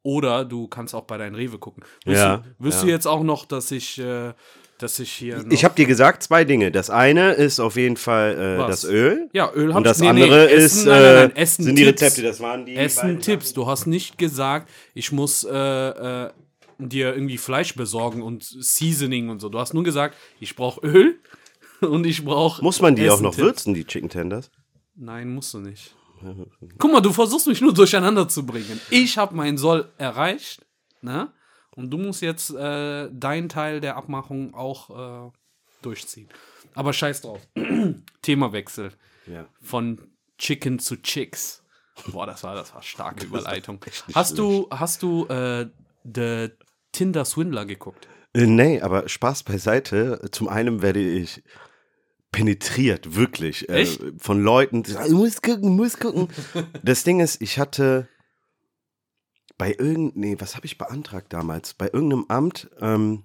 Oder 0.03 0.43
du 0.43 0.67
kannst 0.67 0.93
auch 0.93 1.05
bei 1.05 1.17
deinen 1.17 1.35
Rewe 1.35 1.57
gucken. 1.57 1.83
Willst, 2.05 2.21
Ja, 2.21 2.37
du, 2.37 2.43
willst 2.59 2.79
ja. 2.79 2.85
du 2.85 2.91
jetzt 2.91 3.07
auch 3.07 3.23
noch, 3.23 3.45
dass 3.45 3.71
ich, 3.71 3.97
äh, 3.99 4.33
dass 4.77 4.99
ich 4.99 5.11
hier. 5.11 5.45
Ich 5.49 5.63
habe 5.63 5.75
dir 5.75 5.85
gesagt, 5.85 6.23
zwei 6.23 6.43
Dinge. 6.43 6.71
Das 6.71 6.89
eine 6.89 7.31
ist 7.31 7.61
auf 7.61 7.77
jeden 7.77 7.95
Fall 7.95 8.57
äh, 8.61 8.67
das 8.67 8.83
Öl. 8.83 9.29
Ja, 9.31 9.49
Öl 9.53 9.71
Und 9.71 9.85
das 9.85 9.99
nee, 9.99 10.09
andere 10.09 10.45
nee, 10.47 10.53
ist, 10.53 10.79
Essen, 10.79 10.89
nein, 10.89 11.01
nein, 11.01 11.13
nein, 11.15 11.35
äh, 11.35 11.39
Essen, 11.41 11.63
sind 11.63 11.75
die. 11.77 11.83
Rezepte. 11.85 12.21
Das 12.21 12.41
waren 12.41 12.65
die 12.65 12.75
Essen 12.75 13.21
Tipps. 13.21 13.53
Du 13.53 13.65
hast 13.65 13.85
nicht 13.85 14.17
gesagt, 14.17 14.69
ich 14.93 15.13
muss 15.13 15.45
äh, 15.45 15.49
äh, 15.55 16.29
dir 16.79 17.13
irgendwie 17.13 17.37
Fleisch 17.37 17.75
besorgen 17.75 18.21
und 18.21 18.43
Seasoning 18.43 19.29
und 19.29 19.39
so. 19.39 19.47
Du 19.47 19.57
hast 19.57 19.73
nur 19.73 19.83
gesagt, 19.83 20.17
ich 20.41 20.55
brauche 20.57 20.85
Öl 20.85 21.17
und 21.79 22.05
ich 22.05 22.25
brauche. 22.25 22.61
Muss 22.61 22.81
man 22.81 22.95
die 22.97 23.09
auch 23.09 23.21
noch 23.21 23.37
würzen, 23.37 23.73
die 23.73 23.85
Chicken 23.85 24.09
Tenders? 24.09 24.51
Nein, 24.95 25.33
musst 25.33 25.53
du 25.53 25.59
nicht. 25.59 25.95
Guck 26.77 26.91
mal, 26.91 27.01
du 27.01 27.11
versuchst 27.11 27.47
mich 27.47 27.61
nur 27.61 27.73
durcheinander 27.73 28.27
zu 28.27 28.45
bringen. 28.45 28.79
Ich 28.89 29.17
habe 29.17 29.35
meinen 29.35 29.57
Soll 29.57 29.91
erreicht, 29.97 30.65
ne? 31.01 31.31
Und 31.75 31.89
du 31.89 31.97
musst 31.97 32.21
jetzt 32.21 32.51
äh, 32.51 33.09
deinen 33.11 33.49
Teil 33.49 33.81
der 33.81 33.95
Abmachung 33.95 34.53
auch 34.53 35.27
äh, 35.27 35.31
durchziehen. 35.81 36.29
Aber 36.75 36.93
scheiß 36.93 37.21
drauf. 37.21 37.41
Themawechsel. 38.21 38.91
Ja. 39.25 39.47
Von 39.61 39.99
Chicken 40.37 40.79
zu 40.79 41.01
Chicks. 41.01 41.63
Boah, 42.11 42.25
das 42.25 42.43
war, 42.43 42.55
das 42.55 42.73
war 42.73 42.81
starke 42.81 43.25
Überleitung. 43.25 43.79
Hast 44.13 44.37
du, 44.37 44.67
hast 44.71 45.03
du 45.03 45.25
äh, 45.27 45.67
The 46.03 46.49
Tinder 46.91 47.25
Swindler 47.25 47.65
geguckt? 47.65 48.07
Äh, 48.33 48.47
nee, 48.47 48.81
aber 48.81 49.07
Spaß 49.07 49.43
beiseite. 49.43 50.21
Zum 50.31 50.49
einen 50.49 50.81
werde 50.81 50.99
ich 50.99 51.43
penetriert, 52.33 53.15
wirklich. 53.15 53.69
Äh, 53.69 53.85
von 54.17 54.41
Leuten, 54.41 54.83
die 54.83 54.91
sagen, 54.91 55.11
du 55.11 55.17
musst 55.19 55.41
gucken, 55.41 55.75
musst 55.77 56.01
gucken. 56.01 56.27
das 56.83 57.05
Ding 57.05 57.21
ist, 57.21 57.41
ich 57.41 57.57
hatte 57.59 58.09
bei 59.57 59.69
irgendeinem, 59.69 60.11
nee, 60.15 60.35
was 60.39 60.57
habe 60.57 60.65
ich 60.65 60.77
beantragt 60.77 61.31
damals? 61.31 61.75
Bei 61.75 61.85
irgendeinem 61.85 62.25
Amt 62.27 62.69
ähm, 62.81 63.23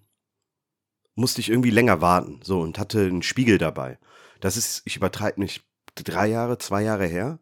musste 1.16 1.40
ich 1.40 1.48
irgendwie 1.48 1.70
länger 1.70 2.00
warten. 2.00 2.38
So, 2.44 2.60
und 2.60 2.78
hatte 2.78 3.00
einen 3.00 3.22
Spiegel 3.22 3.58
dabei. 3.58 3.98
Das 4.40 4.56
ist, 4.56 4.82
ich 4.84 4.96
übertreibe 4.96 5.40
nicht, 5.40 5.64
drei 5.96 6.28
Jahre, 6.28 6.58
zwei 6.58 6.82
Jahre 6.82 7.06
her. 7.06 7.40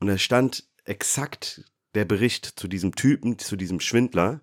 Und 0.00 0.08
da 0.08 0.18
stand 0.18 0.68
exakt 0.84 1.64
der 1.94 2.04
Bericht 2.04 2.44
zu 2.44 2.68
diesem 2.68 2.94
Typen, 2.94 3.38
zu 3.38 3.56
diesem 3.56 3.80
Schwindler 3.80 4.42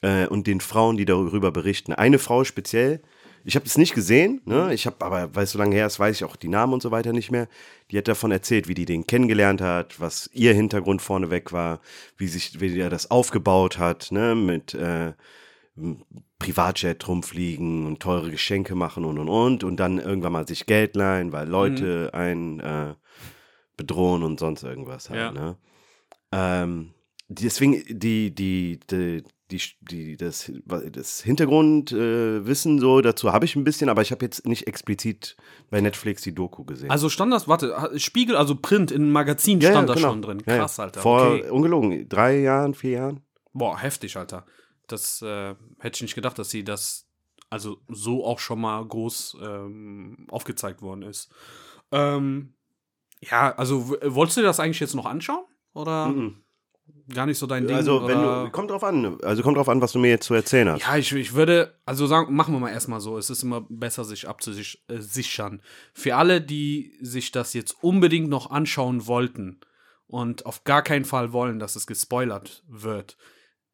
äh, 0.00 0.26
und 0.26 0.46
den 0.46 0.60
Frauen, 0.60 0.96
die 0.96 1.04
darüber 1.04 1.50
berichten. 1.50 1.92
Eine 1.92 2.20
Frau 2.20 2.44
speziell, 2.44 3.02
ich 3.44 3.54
habe 3.56 3.64
das 3.64 3.76
nicht 3.78 3.94
gesehen, 3.94 4.40
ne? 4.44 4.72
ich 4.72 4.86
habe 4.86 5.04
aber, 5.04 5.34
weil 5.34 5.44
es 5.44 5.52
so 5.52 5.58
lange 5.58 5.74
her 5.74 5.86
ist, 5.86 5.98
weiß 5.98 6.16
ich 6.16 6.24
auch 6.24 6.36
die 6.36 6.48
Namen 6.48 6.72
und 6.72 6.82
so 6.82 6.90
weiter 6.90 7.12
nicht 7.12 7.30
mehr. 7.30 7.48
Die 7.90 7.98
hat 7.98 8.08
davon 8.08 8.30
erzählt, 8.30 8.68
wie 8.68 8.74
die 8.74 8.84
den 8.84 9.06
kennengelernt 9.06 9.60
hat, 9.60 10.00
was 10.00 10.30
ihr 10.32 10.54
Hintergrund 10.54 11.02
vorneweg 11.02 11.52
war, 11.52 11.80
wie 12.16 12.28
sich, 12.28 12.60
wie 12.60 12.78
er 12.78 12.90
das 12.90 13.10
aufgebaut 13.10 13.78
hat, 13.78 14.12
ne? 14.12 14.34
mit 14.34 14.74
äh, 14.74 15.12
Privatjet 16.38 17.06
rumfliegen 17.08 17.86
und 17.86 18.00
teure 18.00 18.30
Geschenke 18.30 18.74
machen 18.74 19.04
und 19.04 19.18
und 19.18 19.28
und 19.28 19.64
und 19.64 19.76
dann 19.78 19.98
irgendwann 19.98 20.32
mal 20.32 20.46
sich 20.46 20.66
Geld 20.66 20.96
leihen, 20.96 21.32
weil 21.32 21.48
Leute 21.48 22.10
einen 22.12 22.60
äh, 22.60 22.94
bedrohen 23.76 24.22
und 24.22 24.38
sonst 24.40 24.62
irgendwas 24.64 25.08
halt, 25.08 25.20
Ja. 25.20 25.30
ne? 25.32 25.56
Ähm, 26.32 26.90
deswegen, 27.28 27.82
die, 27.88 28.34
die, 28.34 28.80
die, 28.90 29.22
die, 29.52 29.62
die 29.80 30.16
das, 30.16 30.50
das 30.90 31.20
Hintergrundwissen 31.22 32.78
äh, 32.78 32.80
so 32.80 33.00
dazu 33.00 33.32
habe 33.32 33.44
ich 33.44 33.56
ein 33.56 33.64
bisschen, 33.64 33.88
aber 33.88 34.02
ich 34.02 34.10
habe 34.10 34.24
jetzt 34.24 34.46
nicht 34.46 34.66
explizit 34.66 35.36
bei 35.70 35.80
Netflix 35.80 36.22
die 36.22 36.34
Doku 36.34 36.64
gesehen. 36.64 36.90
Also 36.90 37.08
stand 37.08 37.32
das, 37.32 37.48
warte, 37.48 37.98
Spiegel, 37.98 38.36
also 38.36 38.56
Print 38.56 38.90
in 38.90 39.10
Magazin 39.12 39.60
Ja, 39.60 39.68
ja, 39.68 39.74
stand 39.74 39.88
da 39.88 39.94
genau. 39.94 40.08
schon 40.10 40.22
drin. 40.22 40.42
Ja, 40.46 40.54
ja. 40.54 40.58
Krass, 40.60 40.80
Alter. 40.80 41.00
Vor, 41.00 41.34
okay. 41.34 41.50
ungelogen, 41.50 42.08
drei 42.08 42.38
Jahren, 42.40 42.74
vier 42.74 42.90
Jahren? 42.90 43.20
Boah, 43.52 43.78
heftig, 43.78 44.16
Alter. 44.16 44.46
Das 44.88 45.22
äh, 45.22 45.54
hätte 45.78 45.96
ich 45.96 46.02
nicht 46.02 46.14
gedacht, 46.14 46.38
dass 46.38 46.50
sie 46.50 46.64
das 46.64 47.06
also 47.50 47.76
so 47.88 48.24
auch 48.24 48.38
schon 48.38 48.60
mal 48.62 48.82
groß 48.82 49.36
ähm, 49.42 50.26
aufgezeigt 50.30 50.80
worden 50.80 51.02
ist. 51.02 51.30
Ähm, 51.90 52.54
ja, 53.20 53.54
also 53.54 53.90
wolltest 54.02 54.38
du 54.38 54.40
dir 54.40 54.46
das 54.46 54.58
eigentlich 54.58 54.80
jetzt 54.80 54.94
noch 54.94 55.04
anschauen? 55.06 55.44
Oder 55.74 56.08
Mhm. 56.08 56.42
Gar 57.12 57.26
nicht 57.26 57.38
so 57.38 57.46
dein 57.46 57.66
Ding? 57.66 57.76
Also, 57.76 58.06
wenn 58.06 58.18
oder? 58.18 58.44
du, 58.44 58.50
kommt 58.50 58.70
drauf 58.70 58.84
an, 58.84 59.18
also 59.22 59.42
kommt 59.42 59.56
drauf 59.56 59.68
an, 59.68 59.80
was 59.80 59.92
du 59.92 59.98
mir 59.98 60.08
jetzt 60.08 60.26
zu 60.26 60.34
erzählen 60.34 60.68
hast. 60.68 60.82
Ja, 60.82 60.96
ich, 60.96 61.12
ich 61.12 61.34
würde, 61.34 61.74
also 61.84 62.06
sagen, 62.06 62.34
machen 62.34 62.54
wir 62.54 62.60
mal 62.60 62.70
erstmal 62.70 63.00
so. 63.00 63.18
Es 63.18 63.30
ist 63.30 63.42
immer 63.42 63.66
besser, 63.68 64.04
sich 64.04 64.28
abzusichern. 64.28 65.62
Für 65.94 66.16
alle, 66.16 66.40
die 66.40 66.96
sich 67.00 67.32
das 67.32 67.54
jetzt 67.54 67.76
unbedingt 67.82 68.28
noch 68.28 68.50
anschauen 68.50 69.06
wollten 69.06 69.60
und 70.06 70.46
auf 70.46 70.64
gar 70.64 70.82
keinen 70.82 71.04
Fall 71.04 71.32
wollen, 71.32 71.58
dass 71.58 71.76
es 71.76 71.86
gespoilert 71.86 72.62
wird, 72.68 73.16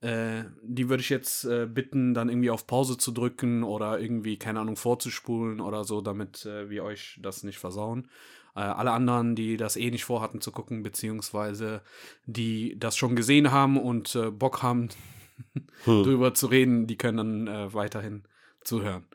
äh, 0.01 0.45
die 0.63 0.89
würde 0.89 1.01
ich 1.01 1.11
jetzt 1.11 1.45
äh, 1.45 1.67
bitten, 1.67 2.15
dann 2.15 2.29
irgendwie 2.29 2.51
auf 2.51 2.67
Pause 2.67 2.97
zu 2.97 3.11
drücken 3.11 3.65
oder 3.65 3.99
irgendwie, 3.99 4.39
keine 4.39 4.61
Ahnung, 4.61 4.77
vorzuspulen 4.77 5.61
oder 5.61 5.85
so, 5.85 6.01
damit 6.01 6.47
äh, 6.47 6.71
wir 6.71 6.85
euch 6.85 7.19
das 7.21 7.43
nicht 7.43 7.59
versauen. 7.59 8.09
Äh, 8.59 8.63
alle 8.63 8.91
anderen, 8.91 9.37
die 9.37 9.57
das 9.57 9.77
eh 9.77 9.91
nicht 9.91 10.05
vorhatten 10.05 10.41
zu 10.41 10.51
gucken, 10.51 10.83
beziehungsweise 10.83 11.81
die 12.27 12.77
das 12.77 12.97
schon 12.97 13.15
gesehen 13.15 13.53
haben 13.53 13.77
und 13.77 14.17
äh, 14.17 14.33
Bock 14.33 14.63
haben, 14.63 14.89
drüber 15.85 16.35
zu 16.35 16.49
reden, 16.49 16.89
die 16.89 16.99
können 16.99 17.47
dann 17.47 17.47
äh, 17.47 17.73
weiterhin 17.73 18.25
zuhören. 18.65 19.07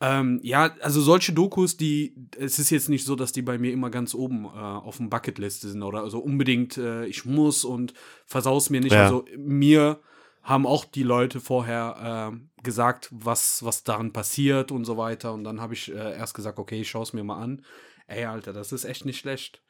Ähm, 0.00 0.38
ja, 0.42 0.74
also 0.82 1.00
solche 1.00 1.32
Dokus, 1.32 1.76
die, 1.76 2.14
es 2.38 2.60
ist 2.60 2.70
jetzt 2.70 2.88
nicht 2.88 3.04
so, 3.04 3.16
dass 3.16 3.32
die 3.32 3.42
bei 3.42 3.58
mir 3.58 3.72
immer 3.72 3.90
ganz 3.90 4.14
oben 4.14 4.44
äh, 4.44 4.48
auf 4.48 4.98
dem 4.98 5.10
Bucketliste 5.10 5.68
sind 5.68 5.82
oder 5.82 6.02
also 6.02 6.20
unbedingt, 6.20 6.76
äh, 6.76 7.06
ich 7.06 7.24
muss 7.24 7.64
und 7.64 7.92
versaus 8.24 8.70
mir 8.70 8.80
nicht. 8.80 8.92
Ja. 8.92 9.04
Also 9.04 9.24
mir 9.36 10.00
haben 10.42 10.64
auch 10.64 10.84
die 10.84 11.02
Leute 11.02 11.40
vorher 11.40 12.30
äh, 12.32 12.62
gesagt, 12.62 13.08
was, 13.10 13.64
was 13.64 13.82
daran 13.82 14.12
passiert 14.12 14.70
und 14.70 14.84
so 14.84 14.96
weiter. 14.96 15.32
Und 15.32 15.42
dann 15.42 15.60
habe 15.60 15.74
ich 15.74 15.92
äh, 15.92 16.16
erst 16.16 16.34
gesagt, 16.34 16.60
okay, 16.60 16.82
ich 16.82 16.88
schaue 16.88 17.02
es 17.02 17.12
mir 17.12 17.24
mal 17.24 17.42
an. 17.42 17.62
Ey, 18.08 18.24
Alter, 18.24 18.52
das 18.52 18.70
ist 18.72 18.84
echt 18.84 19.04
nicht 19.04 19.18
schlecht. 19.18 19.62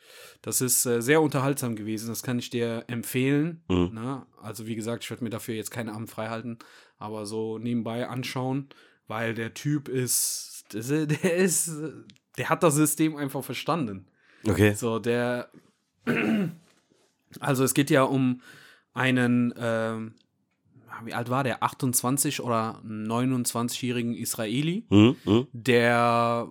Das 0.42 0.60
ist 0.60 0.84
äh, 0.86 1.00
sehr 1.00 1.22
unterhaltsam 1.22 1.74
gewesen. 1.74 2.08
Das 2.08 2.22
kann 2.22 2.38
ich 2.38 2.50
dir 2.50 2.84
empfehlen. 2.86 3.62
Mhm. 3.68 3.90
Ne? 3.94 4.26
Also, 4.42 4.66
wie 4.66 4.76
gesagt, 4.76 5.04
ich 5.04 5.10
werde 5.10 5.24
mir 5.24 5.30
dafür 5.30 5.54
jetzt 5.54 5.70
keine 5.70 5.92
Abend 5.94 6.10
frei 6.10 6.28
halten, 6.28 6.58
aber 6.98 7.24
so 7.26 7.58
nebenbei 7.58 8.06
anschauen, 8.08 8.68
weil 9.08 9.34
der 9.34 9.54
Typ 9.54 9.88
ist, 9.88 10.64
das 10.70 10.90
ist- 10.90 11.22
der 11.22 11.34
ist, 11.36 11.70
der 12.36 12.48
hat 12.50 12.62
das 12.62 12.74
System 12.74 13.16
einfach 13.16 13.42
verstanden. 13.42 14.06
Okay. 14.46 14.74
So, 14.74 14.98
der, 14.98 15.50
Also 17.40 17.64
es 17.64 17.74
geht 17.74 17.90
ja 17.90 18.02
um 18.04 18.40
einen, 18.94 19.52
ähm, 19.58 20.14
wie 21.04 21.12
alt 21.12 21.28
war 21.28 21.44
der? 21.44 21.62
28 21.62 22.40
oder 22.40 22.80
29-jährigen 22.84 24.14
Israeli, 24.14 24.86
Hm, 24.88 25.16
hm, 25.24 25.46
der 25.52 26.48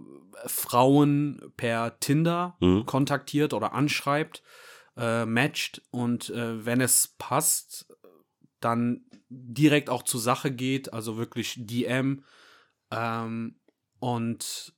Frauen 0.48 1.52
per 1.58 2.00
Tinder 2.00 2.58
Mhm. 2.60 2.86
kontaktiert 2.86 3.54
oder 3.54 3.74
anschreibt, 3.74 4.44
äh, 4.98 5.26
matcht 5.26 5.82
und 5.92 6.30
äh, 6.30 6.66
wenn 6.66 6.82
es 6.82 7.16
passt, 7.18 7.88
dann 8.60 9.06
direkt 9.30 9.90
auch 9.90 10.04
zur 10.04 10.22
Sache 10.22 10.52
geht, 10.52 10.94
also 10.94 11.18
wirklich 11.18 11.56
DM 11.58 12.24
ähm, 12.92 13.56
und 14.00 14.74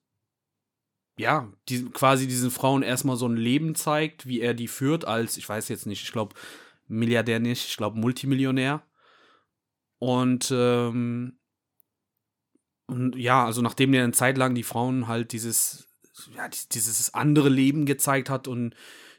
ja, 1.18 1.52
die, 1.68 1.86
quasi 1.86 2.28
diesen 2.28 2.52
Frauen 2.52 2.84
erstmal 2.84 3.18
so 3.18 3.28
ein 3.28 3.38
Leben 3.38 3.76
zeigt, 3.76 4.28
wie 4.28 4.40
er 4.40 4.54
die 4.54 4.68
führt, 4.68 5.06
als, 5.06 5.38
ich 5.38 5.50
weiß 5.50 5.68
jetzt 5.70 5.88
nicht, 5.88 6.04
ich 6.04 6.12
glaube, 6.12 6.36
Milliardär 6.88 7.40
nicht, 7.40 7.68
ich 7.68 7.76
glaube, 7.76 8.00
Multimillionär. 8.00 8.84
Und, 10.00 10.54
ähm, 10.56 11.37
und 12.88 13.16
ja, 13.16 13.46
also 13.46 13.62
nachdem 13.62 13.92
der 13.92 14.04
eine 14.04 14.14
Zeit 14.14 14.38
lang 14.38 14.56
die 14.56 14.64
Frauen 14.64 15.08
halt 15.08 15.34
dieses, 15.34 15.88
ja, 16.36 16.48
dies- 16.48 16.70
dieses 16.70 17.14
andere 17.14 17.50
Leben 17.50 17.86
gezeigt 17.86 18.30
hat 18.30 18.48
und 18.48 18.76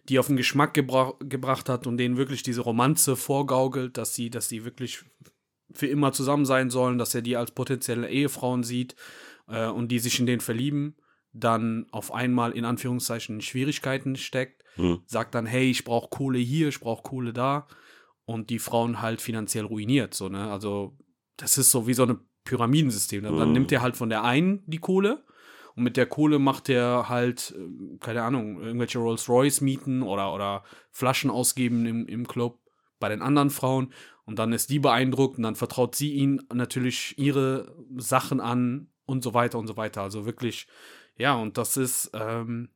die 0.09 0.19
auf 0.19 0.29
den 0.29 0.37
Geschmack 0.37 0.73
gebra 0.73 1.15
gebracht 1.21 1.69
hat 1.69 1.87
und 1.87 1.99
denen 1.99 2.17
wirklich 2.17 2.43
diese 2.43 2.63
Romanze 2.63 3.15
vorgaukelt, 3.15 3.99
dass 3.99 4.15
sie, 4.15 4.31
dass 4.31 4.49
sie 4.49 4.65
wirklich 4.65 5.05
für 5.71 5.87
immer 5.87 6.13
zusammen 6.13 6.47
sein 6.47 6.71
sollen, 6.71 6.97
dass 6.97 7.15
er 7.15 7.21
die 7.21 7.37
als 7.37 7.51
potenzielle 7.51 8.09
Ehefrauen 8.09 8.63
sieht 8.63 8.97
äh, 9.49 9.67
und 9.67 9.89
die 9.89 9.99
sich 9.99 10.19
in 10.19 10.25
den 10.25 10.41
verlieben, 10.41 10.97
dann 11.33 11.87
auf 11.91 12.13
einmal 12.13 12.53
in 12.53 12.65
Anführungszeichen 12.65 13.43
Schwierigkeiten 13.43 14.17
steckt, 14.17 14.65
hm. 14.77 15.03
sagt 15.05 15.35
dann, 15.35 15.45
hey, 15.45 15.71
ich 15.71 15.85
brauche 15.85 16.09
Kohle 16.09 16.39
hier, 16.39 16.69
ich 16.69 16.81
brauche 16.81 17.03
Kohle 17.03 17.35
da 17.35 17.67
und 18.25 18.49
die 18.49 18.59
Frauen 18.59 19.03
halt 19.03 19.21
finanziell 19.21 19.67
ruiniert, 19.67 20.15
so, 20.15 20.31
ne? 20.31 20.51
Also, 20.51 20.97
das 21.37 21.59
ist 21.59 21.71
so 21.71 21.87
wie 21.87 21.95
so 21.95 22.05
ein 22.05 22.19
Pyramidensystem. 22.49 23.23
Dann, 23.23 23.37
dann 23.37 23.49
Mhm. 23.49 23.53
nimmt 23.55 23.73
er 23.73 23.83
halt 23.83 23.97
von 23.97 24.09
der 24.09 24.25
einen 24.25 24.63
die 24.67 24.79
Kohle 24.79 25.25
und 25.75 25.83
mit 25.85 25.97
der 25.97 26.07
Kohle 26.07 26.39
macht 26.39 26.69
er 26.69 27.09
halt, 27.09 27.55
äh, 27.57 27.99
keine 27.99 28.23
Ahnung, 28.23 28.61
irgendwelche 28.61 28.99
Rolls-Royce 28.99 29.61
mieten 29.61 30.03
oder, 30.03 30.35
oder 30.35 30.65
Flaschen 30.91 31.31
ausgeben 31.31 31.87
im, 31.87 32.07
im 32.07 32.27
Club 32.27 32.59
bei 33.01 33.09
den 33.09 33.23
anderen 33.23 33.51
Frauen 33.51 33.93
und 34.25 34.39
dann 34.39 34.53
ist 34.53 34.71
die 34.71 34.79
beeindruckt 34.81 35.37
und 35.39 35.45
dann 35.45 35.55
vertraut 35.57 35.95
sie 35.95 36.13
ihnen 36.15 36.43
natürlich 36.53 37.17
ihre 37.19 37.75
Sachen 37.97 38.41
an 38.41 38.89
und 39.07 39.23
so 39.23 39.35
weiter 39.35 39.59
und 39.59 39.67
so 39.69 39.77
weiter. 39.77 40.03
Also 40.03 40.27
wirklich, 40.27 40.67
ja, 41.17 41.35
und 41.37 41.57
das 41.59 41.77
ist, 41.77 42.11
ähm, 42.15 42.71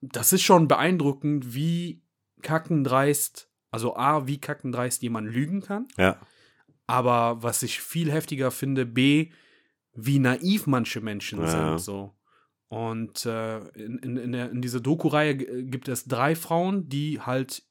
das 0.00 0.32
ist 0.32 0.42
schon 0.42 0.68
beeindruckend, 0.68 1.54
wie 1.54 2.02
kackendreist, 2.42 3.48
also 3.70 3.94
A, 3.96 4.26
wie 4.26 4.38
kackendreist 4.40 5.02
jemand 5.02 5.28
lügen 5.28 5.60
kann, 5.60 5.86
Ja. 5.96 6.16
Aber 6.90 7.42
was 7.42 7.62
ich 7.62 7.80
viel 7.80 8.10
heftiger 8.10 8.50
finde, 8.50 8.84
B, 8.86 9.30
wie 9.94 10.18
naiv 10.18 10.66
manche 10.66 11.00
Menschen 11.00 11.40
Ja. 11.40 11.46
sind, 11.48 11.80
so. 11.80 12.14
Und 12.68 13.26
äh, 13.26 13.58
in, 13.70 13.98
in, 13.98 14.16
in, 14.16 14.32
der, 14.32 14.50
in 14.50 14.62
dieser 14.62 14.80
Doku-Reihe 14.80 15.36
g- 15.36 15.62
gibt 15.64 15.88
es 15.88 16.04
drei 16.04 16.36
Frauen, 16.36 16.88
die 16.88 17.20
halt, 17.20 17.64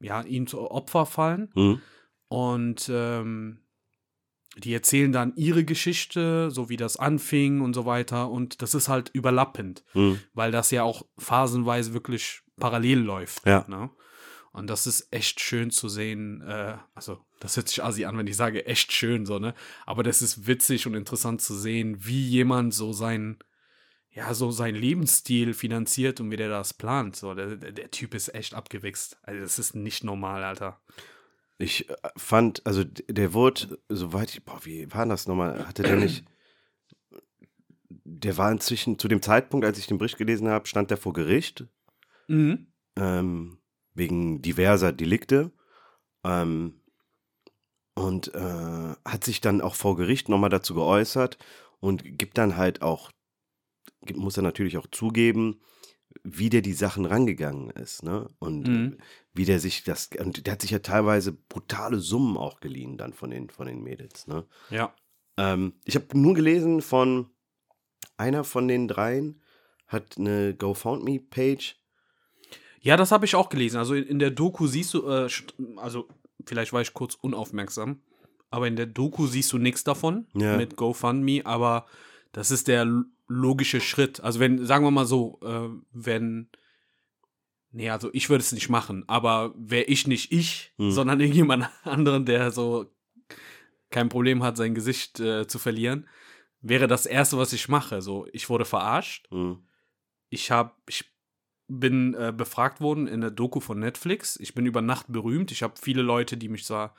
ja, 0.00 0.22
ihm 0.22 0.46
zu 0.48 0.70
Opfer 0.70 1.06
fallen. 1.06 1.50
Hm. 1.54 1.80
Und 2.28 2.90
ähm, 2.92 3.60
die 4.56 4.72
erzählen 4.74 5.12
dann 5.12 5.34
ihre 5.36 5.64
Geschichte, 5.64 6.50
so 6.50 6.68
wie 6.68 6.76
das 6.76 6.96
anfing 6.96 7.60
und 7.60 7.74
so 7.74 7.86
weiter. 7.86 8.28
Und 8.28 8.60
das 8.60 8.74
ist 8.74 8.88
halt 8.88 9.10
überlappend, 9.12 9.84
Hm. 9.92 10.18
weil 10.32 10.50
das 10.50 10.70
ja 10.72 10.82
auch 10.82 11.06
phasenweise 11.16 11.92
wirklich 11.94 12.40
parallel 12.56 12.98
läuft. 13.00 13.46
Ja. 13.46 13.64
Ne? 13.68 13.90
Und 14.52 14.68
das 14.68 14.88
ist 14.88 15.12
echt 15.12 15.38
schön 15.40 15.70
zu 15.70 15.88
sehen. 15.88 16.40
Äh, 16.42 16.76
also, 16.94 17.24
das 17.44 17.58
hört 17.58 17.68
sich 17.68 17.84
assi 17.84 18.06
an, 18.06 18.16
wenn 18.16 18.26
ich 18.26 18.36
sage, 18.36 18.64
echt 18.64 18.90
schön, 18.90 19.26
so, 19.26 19.38
ne? 19.38 19.52
Aber 19.84 20.02
das 20.02 20.22
ist 20.22 20.46
witzig 20.46 20.86
und 20.86 20.94
interessant 20.94 21.42
zu 21.42 21.54
sehen, 21.54 21.98
wie 21.98 22.26
jemand 22.26 22.72
so 22.72 22.94
sein, 22.94 23.36
ja, 24.10 24.32
so 24.32 24.50
sein 24.50 24.74
Lebensstil 24.74 25.52
finanziert 25.52 26.20
und 26.20 26.30
wie 26.30 26.38
der 26.38 26.48
das 26.48 26.72
plant. 26.72 27.16
So, 27.16 27.34
der, 27.34 27.56
der, 27.56 27.90
Typ 27.90 28.14
ist 28.14 28.34
echt 28.34 28.54
abgewichst. 28.54 29.18
Also, 29.24 29.42
das 29.42 29.58
ist 29.58 29.74
nicht 29.74 30.04
normal, 30.04 30.42
Alter. 30.42 30.80
Ich 31.58 31.90
äh, 31.90 31.96
fand, 32.16 32.64
also 32.64 32.82
der 32.82 33.34
wurde, 33.34 33.78
soweit 33.90 34.30
ich, 34.30 34.42
boah, 34.42 34.64
wie 34.64 34.90
war 34.90 35.04
das 35.04 35.26
nochmal? 35.28 35.68
Hatte 35.68 35.82
der 35.82 35.96
nicht, 35.96 36.24
der 37.90 38.38
war 38.38 38.50
inzwischen, 38.50 38.98
zu 38.98 39.06
dem 39.06 39.20
Zeitpunkt, 39.20 39.66
als 39.66 39.78
ich 39.78 39.86
den 39.86 39.98
Bericht 39.98 40.16
gelesen 40.16 40.48
habe, 40.48 40.66
stand 40.66 40.90
der 40.90 40.96
vor 40.96 41.12
Gericht, 41.12 41.66
Mhm. 42.26 42.68
ähm, 42.96 43.58
wegen 43.92 44.40
diverser 44.40 44.92
Delikte. 44.92 45.52
Ähm, 46.24 46.80
und 47.94 48.34
äh, 48.34 48.94
hat 49.04 49.24
sich 49.24 49.40
dann 49.40 49.60
auch 49.60 49.74
vor 49.74 49.96
Gericht 49.96 50.28
nochmal 50.28 50.50
dazu 50.50 50.74
geäußert 50.74 51.38
und 51.80 52.02
gibt 52.18 52.38
dann 52.38 52.56
halt 52.56 52.82
auch, 52.82 53.10
muss 54.14 54.36
er 54.36 54.42
natürlich 54.42 54.76
auch 54.78 54.86
zugeben, 54.90 55.60
wie 56.22 56.48
der 56.48 56.60
die 56.62 56.72
Sachen 56.72 57.06
rangegangen 57.06 57.70
ist, 57.70 58.02
ne? 58.02 58.28
Und 58.38 58.68
Mhm. 58.68 58.98
wie 59.32 59.44
der 59.44 59.58
sich 59.58 59.82
das, 59.82 60.10
und 60.18 60.46
der 60.46 60.52
hat 60.52 60.62
sich 60.62 60.70
ja 60.70 60.78
teilweise 60.78 61.32
brutale 61.32 61.98
Summen 61.98 62.36
auch 62.36 62.60
geliehen 62.60 62.96
dann 62.96 63.12
von 63.12 63.30
den, 63.30 63.50
von 63.50 63.66
den 63.66 63.82
Mädels, 63.82 64.26
ne? 64.26 64.46
Ja. 64.70 64.94
Ähm, 65.36 65.74
ich 65.84 65.96
habe 65.96 66.06
nur 66.16 66.34
gelesen 66.34 66.82
von 66.82 67.30
einer 68.16 68.44
von 68.44 68.68
den 68.68 68.86
dreien 68.88 69.42
hat 69.86 70.16
eine 70.18 70.54
GoFundMe-Page. 70.54 71.76
Ja, 72.80 72.96
das 72.96 73.12
habe 73.12 73.24
ich 73.24 73.34
auch 73.34 73.48
gelesen. 73.48 73.78
Also 73.78 73.94
in, 73.94 74.18
der 74.18 74.30
Doku 74.30 74.66
siehst 74.66 74.94
du, 74.94 75.08
äh, 75.08 75.28
also 75.76 76.08
vielleicht 76.46 76.72
war 76.72 76.80
ich 76.82 76.94
kurz 76.94 77.14
unaufmerksam, 77.14 78.00
aber 78.50 78.68
in 78.68 78.76
der 78.76 78.86
Doku 78.86 79.26
siehst 79.26 79.52
du 79.52 79.58
nichts 79.58 79.84
davon 79.84 80.26
Ja. 80.34 80.56
mit 80.56 80.76
GoFundMe, 80.76 81.42
aber 81.44 81.86
das 82.32 82.50
ist 82.50 82.68
der 82.68 82.86
logische 83.26 83.80
Schritt. 83.80 84.20
Also 84.20 84.40
wenn, 84.40 84.64
sagen 84.66 84.84
wir 84.84 84.90
mal 84.90 85.06
so, 85.06 85.38
äh, 85.42 85.68
wenn, 85.92 86.48
nee, 87.70 87.90
also 87.90 88.10
ich 88.12 88.28
würde 88.30 88.42
es 88.42 88.52
nicht 88.52 88.68
machen, 88.68 89.04
aber 89.06 89.54
wäre 89.56 89.84
ich 89.84 90.06
nicht 90.06 90.32
ich, 90.32 90.72
Hm. 90.78 90.90
sondern 90.90 91.20
irgendjemand 91.20 91.68
anderen, 91.84 92.24
der 92.26 92.50
so 92.50 92.86
kein 93.90 94.08
Problem 94.08 94.42
hat, 94.42 94.56
sein 94.56 94.74
Gesicht 94.74 95.20
äh, 95.20 95.46
zu 95.46 95.58
verlieren, 95.58 96.08
wäre 96.60 96.86
das 96.88 97.06
erste, 97.06 97.38
was 97.38 97.52
ich 97.52 97.68
mache. 97.68 98.02
So, 98.02 98.26
ich 98.32 98.48
wurde 98.48 98.64
verarscht 98.64 99.28
Hm. 99.30 99.58
ich 100.30 100.50
habe, 100.50 100.72
ich 100.88 101.04
bin 101.68 102.14
äh, 102.14 102.32
befragt 102.36 102.80
worden 102.80 103.06
in 103.06 103.20
der 103.20 103.30
Doku 103.30 103.60
von 103.60 103.78
Netflix. 103.78 104.38
Ich 104.40 104.54
bin 104.54 104.66
über 104.66 104.82
Nacht 104.82 105.06
berühmt. 105.08 105.50
Ich 105.50 105.62
habe 105.62 105.74
viele 105.80 106.02
Leute, 106.02 106.36
die 106.36 106.48
mich 106.48 106.64
zwar 106.64 106.94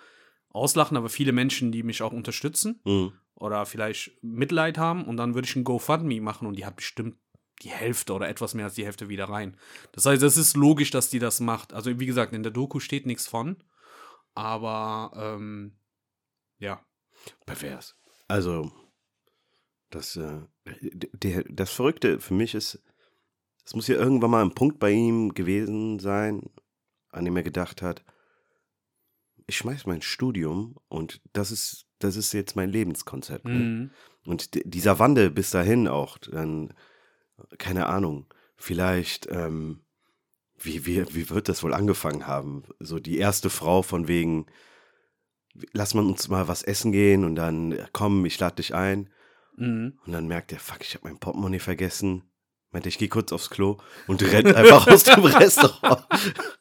auslachen, 0.49 0.97
aber 0.97 1.09
viele 1.09 1.31
Menschen, 1.31 1.71
die 1.71 1.83
mich 1.83 2.01
auch 2.01 2.13
unterstützen 2.13 2.79
Hm. 2.85 3.11
oder 3.35 3.65
vielleicht 3.65 4.11
Mitleid 4.23 4.77
haben. 4.77 5.05
Und 5.05 5.17
dann 5.17 5.35
würde 5.35 5.47
ich 5.47 5.55
ein 5.55 5.63
GoFundMe 5.63 6.21
machen 6.21 6.47
und 6.47 6.55
die 6.55 6.65
hat 6.65 6.77
bestimmt 6.77 7.17
die 7.61 7.69
Hälfte 7.69 8.13
oder 8.13 8.27
etwas 8.27 8.53
mehr 8.53 8.65
als 8.65 8.75
die 8.75 8.85
Hälfte 8.85 9.07
wieder 9.07 9.25
rein. 9.29 9.57
Das 9.91 10.05
heißt, 10.05 10.23
es 10.23 10.37
ist 10.37 10.57
logisch, 10.57 10.91
dass 10.91 11.09
die 11.09 11.19
das 11.19 11.39
macht. 11.39 11.73
Also 11.73 11.99
wie 11.99 12.05
gesagt, 12.05 12.33
in 12.33 12.43
der 12.43 12.51
Doku 12.51 12.79
steht 12.79 13.05
nichts 13.05 13.27
von. 13.27 13.57
Aber 14.33 15.11
ähm, 15.15 15.77
ja. 16.59 16.85
Pervers. 17.45 17.95
Also, 18.27 18.71
das, 19.89 20.15
äh, 20.15 20.41
der, 21.13 21.43
das 21.49 21.71
Verrückte 21.71 22.19
für 22.19 22.33
mich 22.33 22.55
ist, 22.55 22.81
es 23.65 23.75
muss 23.75 23.87
ja 23.87 23.95
irgendwann 23.95 24.31
mal 24.31 24.43
ein 24.43 24.53
Punkt 24.53 24.79
bei 24.79 24.91
ihm 24.91 25.33
gewesen 25.33 25.99
sein, 25.99 26.49
an 27.09 27.25
dem 27.25 27.35
er 27.35 27.43
gedacht 27.43 27.81
hat, 27.81 28.03
ich 29.47 29.57
schmeiß 29.57 29.85
mein 29.85 30.01
Studium 30.01 30.75
und 30.87 31.21
das 31.33 31.51
ist, 31.51 31.85
das 31.99 32.15
ist 32.15 32.33
jetzt 32.33 32.55
mein 32.55 32.69
Lebenskonzept. 32.69 33.45
Ne? 33.45 33.53
Mhm. 33.53 33.91
Und 34.25 34.55
d- 34.55 34.63
dieser 34.65 34.99
Wandel 34.99 35.29
bis 35.29 35.51
dahin 35.51 35.87
auch, 35.87 36.17
dann, 36.17 36.73
keine 37.57 37.87
Ahnung, 37.87 38.25
vielleicht, 38.55 39.27
ähm, 39.29 39.81
wie, 40.57 40.85
wie, 40.85 41.05
wie 41.13 41.29
wird 41.29 41.49
das 41.49 41.63
wohl 41.63 41.73
angefangen 41.73 42.27
haben? 42.27 42.63
So 42.79 42.99
die 42.99 43.17
erste 43.17 43.49
Frau 43.49 43.81
von 43.81 44.07
wegen, 44.07 44.45
lass 45.73 45.93
man 45.93 46.07
uns 46.07 46.27
mal 46.27 46.47
was 46.47 46.63
essen 46.63 46.91
gehen 46.91 47.23
und 47.23 47.35
dann, 47.35 47.71
äh, 47.73 47.85
komm, 47.93 48.25
ich 48.25 48.39
lade 48.39 48.55
dich 48.57 48.73
ein. 48.73 49.09
Mhm. 49.57 49.99
Und 50.05 50.11
dann 50.11 50.27
merkt 50.27 50.51
er, 50.53 50.59
fuck, 50.59 50.81
ich 50.81 50.95
habe 50.95 51.07
mein 51.07 51.19
Portemonnaie 51.19 51.59
vergessen. 51.59 52.23
Meinte, 52.75 52.89
ich 52.89 52.97
gehe 52.97 53.07
kurz 53.07 53.31
aufs 53.31 53.49
Klo 53.49 53.77
und 54.05 54.21
rennt 54.21 54.53
einfach 54.53 54.85
aus 54.87 55.05
dem 55.05 55.23
Restaurant 55.23 56.05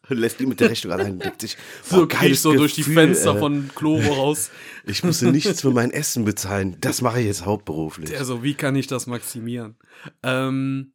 und 0.08 0.16
lässt 0.16 0.40
ihn 0.40 0.48
mit 0.48 0.60
der 0.60 0.70
Rechnung 0.70 0.92
allein 0.92 1.14
und 1.14 1.24
denkt 1.24 1.40
sich, 1.40 1.56
So 1.82 1.96
boah, 1.96 2.02
ich 2.04 2.08
geiles 2.08 2.42
so 2.42 2.52
durch 2.52 2.74
die 2.74 2.82
Gefühl, 2.82 2.94
Fenster 2.94 3.34
äh, 3.34 3.38
von 3.40 3.68
Chloro 3.74 4.12
raus. 4.12 4.50
Ich 4.86 5.02
musste 5.02 5.32
nichts 5.32 5.62
für 5.62 5.70
mein 5.70 5.90
Essen 5.90 6.24
bezahlen. 6.24 6.76
Das 6.80 7.00
mache 7.00 7.18
ich 7.18 7.26
jetzt 7.26 7.44
hauptberuflich. 7.46 8.16
Also, 8.16 8.44
wie 8.44 8.54
kann 8.54 8.76
ich 8.76 8.86
das 8.86 9.08
maximieren? 9.08 9.76
Ähm, 10.22 10.92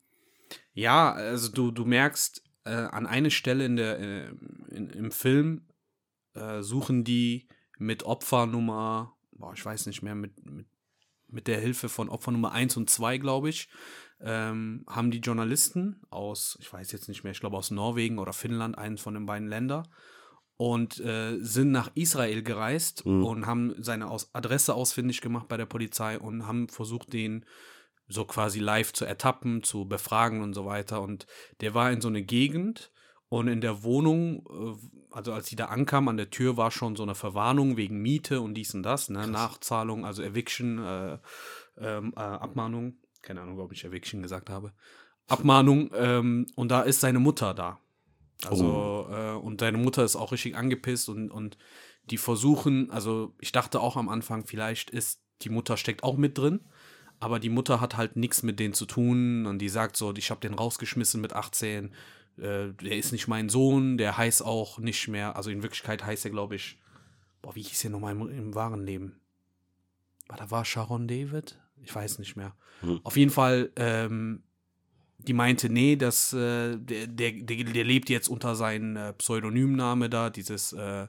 ja, 0.73 1.12
also 1.12 1.51
du, 1.51 1.71
du 1.71 1.84
merkst, 1.84 2.41
äh, 2.63 2.69
an 2.69 3.05
einer 3.05 3.32
Stelle 3.32 3.65
in 3.65 3.75
der, 3.75 3.99
äh, 3.99 4.27
in, 4.69 4.89
im 4.91 5.12
Film 5.12 5.67
äh, 6.34 6.62
suchen 6.62 7.03
die 7.03 7.49
mit 7.77 8.03
Opfernummer, 8.03 9.17
boah, 9.32 9.53
ich 9.53 9.65
weiß 9.65 9.88
nicht 9.88 10.01
mehr, 10.01 10.15
mit, 10.15 10.45
mit 10.45 10.67
mit 11.32 11.48
der 11.48 11.60
Hilfe 11.60 11.89
von 11.89 12.10
Opfer 12.10 12.32
Nummer 12.32 12.52
1 12.52 12.78
und 12.78 12.89
2, 12.89 13.18
glaube 13.18 13.50
ich, 13.50 13.70
ähm, 14.22 14.84
haben 14.88 15.12
die 15.12 15.20
Journalisten 15.20 16.02
aus, 16.10 16.58
ich 16.62 16.72
weiß 16.72 16.92
jetzt 16.92 17.08
nicht 17.08 17.24
mehr, 17.24 17.32
ich 17.32 17.39
glaube 17.39 17.58
aus 17.58 17.72
Norwegen 17.72 18.20
oder 18.20 18.34
Finnland, 18.34 18.78
einen 18.78 18.98
von 18.98 19.13
den 19.13 19.26
beiden 19.26 19.48
Ländern, 19.48 19.88
und 20.58 21.00
äh, 21.00 21.38
sind 21.39 21.72
nach 21.72 21.89
Israel 21.96 22.44
gereist 22.44 23.06
Mhm. 23.06 23.24
und 23.24 23.46
haben 23.46 23.76
seine 23.82 24.10
aus 24.10 24.36
Adresse 24.36 24.74
ausfindig 24.74 25.22
gemacht 25.22 25.48
bei 25.48 25.56
der 25.56 25.65
Polizei 25.65 26.20
und 26.20 26.48
haben 26.48 26.68
versucht, 26.68 27.13
den 27.13 27.46
so 28.10 28.26
quasi 28.26 28.60
live 28.60 28.92
zu 28.92 29.06
ertappen, 29.06 29.63
zu 29.63 29.86
befragen 29.88 30.42
und 30.42 30.54
so 30.54 30.65
weiter. 30.65 31.02
Und 31.02 31.28
der 31.62 31.74
war 31.76 31.92
in 31.92 32.02
so 32.02 32.10
eine 32.10 32.24
Gegend 32.24 32.92
und 33.30 33.48
in 33.48 33.62
der 33.62 33.84
Wohnung, 33.84 34.46
äh, 34.50 35.15
also 35.15 35.34
als 35.34 35.48
sie 35.48 35.56
da 35.56 35.65
ankam, 35.65 36.08
an 36.08 36.18
der 36.18 36.32
Tür 36.32 36.58
war 36.58 36.72
schon 36.72 36.96
so 36.96 37.04
eine 37.04 37.15
Verwarnung 37.15 37.78
wegen 37.78 38.02
Miete 38.02 38.42
und 38.42 38.56
dies 38.56 38.74
und 38.74 38.84
das, 38.84 39.10
ne? 39.10 39.28
Nachzahlung, 39.28 40.06
also 40.06 40.24
Eviction, 40.24 40.80
äh, 40.80 41.18
ähm, 41.78 42.13
äh, 42.15 42.20
Abmahnung. 42.20 42.98
Keine 43.22 43.42
Ahnung, 43.42 43.60
ob 43.60 43.72
ich 43.72 43.86
Eviction 43.86 44.22
gesagt 44.22 44.50
habe. 44.50 44.74
Abmahnung. 45.28 45.92
Ähm, 45.94 46.48
und 46.56 46.70
da 46.72 46.82
ist 46.82 47.02
seine 47.02 47.20
Mutter 47.20 47.54
da. 47.54 47.80
Also, 48.46 49.08
äh, 49.12 49.34
und 49.34 49.60
seine 49.60 49.78
Mutter 49.78 50.04
ist 50.04 50.15
auch 50.15 50.32
richtig 50.32 50.56
angepisst 50.56 51.10
und, 51.10 51.30
und 51.30 51.58
die 52.06 52.18
versuchen, 52.18 52.89
also 52.89 53.36
ich 53.39 53.52
dachte 53.52 53.82
auch 53.82 53.98
am 53.98 54.10
Anfang, 54.10 54.46
vielleicht 54.46 54.89
ist 54.89 55.22
die 55.42 55.50
Mutter 55.50 55.78
steckt 55.78 56.04
auch 56.04 56.18
mit 56.18 56.38
drin, 56.38 56.62
aber 57.20 57.39
die 57.39 57.50
Mutter 57.50 57.82
hat 57.82 57.98
halt 57.98 58.15
nichts 58.15 58.44
mit 58.44 58.60
denen 58.60 58.74
zu 58.74 58.86
tun 58.86 59.46
und 59.46 59.60
die 59.60 59.70
sagt 59.70 59.98
so, 59.98 60.13
ich 60.15 60.32
habe 60.32 60.39
den 60.39 60.54
rausgeschmissen 60.54 61.20
mit 61.20 61.34
18, 61.34 61.94
äh, 62.39 62.73
der 62.73 62.97
ist 62.97 63.12
nicht 63.12 63.28
mein 63.28 63.49
Sohn, 63.49 63.97
der 63.97 64.17
heißt 64.17 64.43
auch 64.43 64.80
nicht 64.80 65.08
mehr, 65.08 65.36
also 65.36 65.49
in 65.49 65.63
Wirklichkeit 65.63 66.06
heißt 66.06 66.25
er, 66.25 66.32
glaube 66.32 66.56
ich, 66.56 66.80
boah, 67.41 67.56
wie 67.56 67.62
hieß 67.62 67.86
er 67.86 67.89
nochmal 67.91 68.13
im, 68.13 68.30
im 68.30 68.56
wahren 68.56 68.86
Leben? 68.86 69.19
War 70.28 70.38
da 70.38 70.52
war 70.52 70.65
Sharon 70.65 71.08
David? 71.08 71.60
Ich 71.84 71.93
weiß 71.93 72.19
nicht 72.19 72.36
mehr. 72.36 72.56
Hm. 72.82 72.99
Auf 73.04 73.17
jeden 73.17 73.32
Fall, 73.32 73.71
ähm, 73.75 74.43
die 75.17 75.34
meinte, 75.34 75.69
nee, 75.69 75.95
das, 75.95 76.34
äh, 76.34 76.78
der, 76.78 77.08
der, 77.08 77.32
der, 77.34 77.84
lebt 77.84 78.10
jetzt 78.10 78.30
unter 78.30 78.56
seinem 78.56 78.95
äh, 78.95 79.13
Pseudonymname 79.13 80.10
da, 80.10 80.30
dieses 80.30 80.71
äh, 80.73 81.08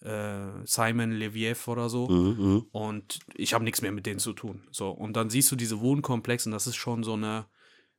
äh, 0.00 0.46
Simon 0.64 1.12
Leviev 1.12 1.68
oder 1.68 1.88
so. 1.88 2.08
Mhm, 2.08 2.36
mhm. 2.38 2.66
Und 2.72 3.18
ich 3.34 3.52
habe 3.52 3.64
nichts 3.64 3.82
mehr 3.82 3.92
mit 3.92 4.06
denen 4.06 4.20
zu 4.20 4.32
tun. 4.32 4.62
So, 4.70 4.90
und 4.90 5.16
dann 5.16 5.28
siehst 5.28 5.50
du 5.50 5.56
diese 5.56 5.80
Wohnkomplex 5.80 6.46
und 6.46 6.52
das 6.52 6.66
ist 6.66 6.76
schon 6.76 7.02
so 7.02 7.14
eine 7.14 7.46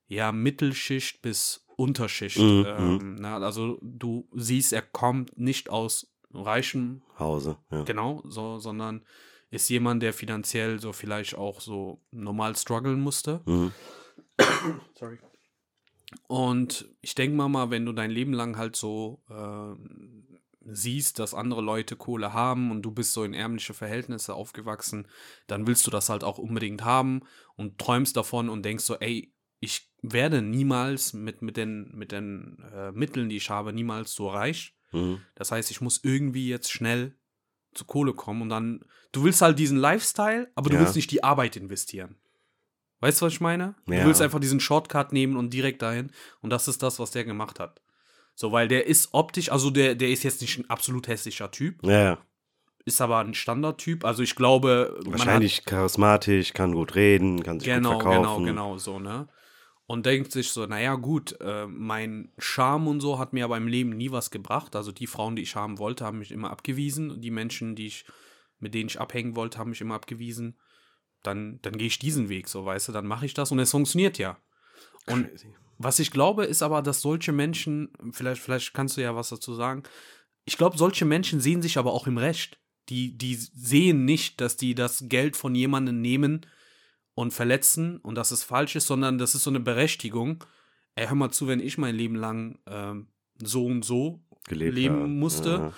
ja, 0.08 0.32
Mittelschicht 0.32 1.22
bis 1.22 1.67
Unterschicht. 1.78 2.40
Mhm, 2.40 2.66
ähm, 2.68 3.16
na, 3.20 3.38
also 3.38 3.78
du 3.82 4.28
siehst, 4.34 4.74
er 4.74 4.82
kommt 4.82 5.38
nicht 5.38 5.70
aus 5.70 6.12
reichem 6.34 7.04
Hause, 7.18 7.58
ja. 7.72 7.84
Genau, 7.84 8.24
so, 8.28 8.58
sondern 8.58 9.06
ist 9.50 9.70
jemand, 9.70 10.04
der 10.04 10.12
finanziell 10.12 10.80
so 10.80 10.92
vielleicht 10.92 11.36
auch 11.36 11.62
so 11.62 12.02
normal 12.12 12.56
strugglen 12.56 13.00
musste. 13.00 13.42
Mhm. 13.46 13.72
Sorry. 14.96 15.20
Und 16.28 16.90
ich 17.02 17.16
denke 17.16 17.38
mal 17.38 17.48
mal, 17.48 17.70
wenn 17.70 17.86
du 17.86 17.94
dein 17.94 18.12
Leben 18.12 18.34
lang 18.34 18.58
halt 18.58 18.76
so 18.76 19.22
ähm, 19.30 20.40
siehst, 20.62 21.20
dass 21.20 21.34
andere 21.34 21.62
Leute 21.62 21.96
Kohle 21.96 22.34
haben 22.34 22.72
und 22.72 22.82
du 22.82 22.92
bist 22.92 23.14
so 23.14 23.24
in 23.24 23.34
ärmliche 23.34 23.74
Verhältnisse 23.74 24.34
aufgewachsen, 24.34 25.08
dann 25.48 25.68
willst 25.68 25.86
du 25.88 25.92
das 25.92 26.10
halt 26.10 26.24
auch 26.24 26.38
unbedingt 26.38 26.84
haben 26.84 27.22
und 27.56 27.78
träumst 27.78 28.18
davon 28.18 28.50
und 28.50 28.64
denkst 28.64 28.84
so, 28.84 28.96
ey, 28.96 29.32
ich 29.60 29.90
werde 30.02 30.42
niemals 30.42 31.14
mit, 31.14 31.42
mit 31.42 31.58
den, 31.58 31.92
mit 31.96 32.12
den 32.12 32.64
äh, 32.74 32.92
Mitteln, 32.92 33.30
die 33.30 33.38
ich 33.38 33.50
habe, 33.50 33.74
niemals 33.74 34.14
so 34.14 34.30
reich. 34.30 34.76
Mhm. 34.92 35.22
Das 35.36 35.52
heißt, 35.52 35.72
ich 35.72 35.82
muss 35.82 36.02
irgendwie 36.04 36.48
jetzt 36.48 36.72
schnell 36.72 37.16
zu 37.74 37.86
Kohle 37.86 38.14
kommen 38.14 38.42
und 38.44 38.50
dann, 38.50 38.86
du 39.12 39.24
willst 39.24 39.42
halt 39.42 39.60
diesen 39.60 39.78
Lifestyle, 39.78 40.50
aber 40.56 40.70
du 40.70 40.76
Ja. 40.76 40.82
willst 40.82 40.96
nicht 40.96 41.12
die 41.12 41.24
Arbeit 41.24 41.56
investieren. 41.56 42.16
Weißt 43.00 43.22
du, 43.22 43.26
was 43.26 43.34
ich 43.34 43.42
meine? 43.42 43.76
Du 43.86 43.94
Ja. 43.94 44.06
willst 44.06 44.22
einfach 44.22 44.40
diesen 44.40 44.60
Shortcut 44.60 45.12
nehmen 45.14 45.36
und 45.38 45.52
direkt 45.54 45.82
dahin 45.82 46.12
und 46.42 46.50
das 46.50 46.68
ist 46.68 46.82
das, 46.82 47.00
was 47.00 47.12
der 47.12 47.26
gemacht 47.26 47.60
hat. 47.60 47.82
So, 48.34 48.52
weil 48.52 48.68
der 48.68 48.86
ist 48.88 49.10
optisch, 49.14 49.52
also 49.52 49.70
der, 49.72 49.96
der 49.96 50.10
ist 50.10 50.24
jetzt 50.24 50.42
nicht 50.42 50.58
ein 50.60 50.70
absolut 50.70 51.08
hässlicher 51.08 51.52
Typ, 51.52 51.84
Ja, 51.86 52.20
ist 52.86 53.02
aber 53.02 53.20
ein 53.20 53.34
Standardtyp. 53.34 54.06
Also 54.06 54.24
ich 54.24 54.36
glaube, 54.36 54.94
man 55.04 55.06
hat- 55.06 55.20
Wahrscheinlich 55.20 55.66
charismatisch, 55.66 56.54
kann 56.54 56.74
gut 56.74 56.96
reden, 56.96 57.44
kann 57.44 57.60
sich 57.60 57.68
Genau, 57.68 57.94
gut 57.98 58.04
genau, 58.04 58.22
verkaufen. 58.22 58.46
genau, 58.46 58.78
so, 58.78 59.00
ne? 59.00 59.28
Und 59.90 60.06
denkt 60.06 60.34
sich 60.34 60.50
so, 60.50 60.66
naja, 60.66 60.96
gut, 60.96 61.40
äh, 61.40 61.66
mein 61.66 62.30
Charme 62.38 62.90
und 62.90 63.00
so 63.00 63.20
hat 63.20 63.32
mir 63.32 63.46
aber 63.46 63.56
im 63.56 63.68
Leben 63.68 63.92
nie 63.92 64.12
was 64.12 64.32
gebracht. 64.32 64.76
Also 64.76 64.92
die 64.92 65.08
Frauen, 65.08 65.38
die 65.38 65.44
ich 65.44 65.56
haben 65.56 65.80
wollte, 65.80 66.04
haben 66.04 66.20
mich 66.20 66.34
immer 66.34 66.52
abgewiesen. 66.52 67.22
Die 67.22 67.32
Menschen, 67.32 67.74
die 67.74 67.88
ich, 67.88 68.06
mit 68.60 68.74
denen 68.74 68.90
ich 68.90 69.00
abhängen 69.00 69.38
wollte, 69.38 69.58
haben 69.58 69.70
mich 69.70 69.80
immer 69.80 69.96
abgewiesen. 69.96 70.60
Dann, 71.24 71.60
dann 71.62 71.78
gehe 71.78 71.88
ich 71.88 72.00
diesen 72.00 72.28
Weg, 72.28 72.50
so, 72.50 72.66
weißt 72.66 72.90
du, 72.90 72.92
dann 72.92 73.08
mache 73.08 73.26
ich 73.26 73.34
das 73.34 73.52
und 73.52 73.60
es 73.60 73.72
funktioniert 73.72 74.18
ja. 74.18 74.38
Und 75.08 75.30
Crazy. 75.30 75.56
was 75.78 76.00
ich 76.00 76.12
glaube, 76.12 76.44
ist 76.44 76.62
aber, 76.62 76.82
dass 76.82 77.02
solche 77.02 77.32
Menschen, 77.32 77.90
vielleicht, 78.12 78.42
vielleicht 78.42 78.74
kannst 78.74 78.98
du 78.98 79.02
ja 79.02 79.16
was 79.16 79.30
dazu 79.30 79.56
sagen, 79.56 79.84
ich 80.44 80.58
glaube, 80.58 80.78
solche 80.78 81.06
Menschen 81.06 81.40
sehen 81.40 81.62
sich 81.62 81.78
aber 81.78 81.94
auch 81.94 82.08
im 82.08 82.18
Recht. 82.18 82.60
Die, 82.90 83.18
die 83.18 83.36
sehen 83.36 84.06
nicht, 84.06 84.40
dass 84.42 84.58
die 84.58 84.76
das 84.76 85.06
Geld 85.08 85.36
von 85.36 85.56
jemandem 85.56 86.02
nehmen 86.02 86.46
und 87.18 87.32
verletzen 87.34 87.98
und 87.98 88.14
dass 88.14 88.30
es 88.30 88.44
falsch 88.44 88.76
ist, 88.76 88.86
sondern 88.86 89.18
das 89.18 89.34
ist 89.34 89.42
so 89.42 89.50
eine 89.50 89.60
Berechtigung. 89.60 90.44
Ey, 90.94 91.08
hör 91.08 91.16
mal 91.16 91.32
zu, 91.32 91.48
wenn 91.48 91.60
ich 91.60 91.80
mein 91.80 91.96
Leben 91.96 92.14
lang 92.16 92.60
ähm, 92.68 93.08
so 93.42 93.66
und 93.66 93.84
so 93.84 94.22
Gelebt 94.48 94.76
leben 94.76 94.96
haben. 95.02 95.18
musste, 95.20 95.50
Ja. 95.50 95.74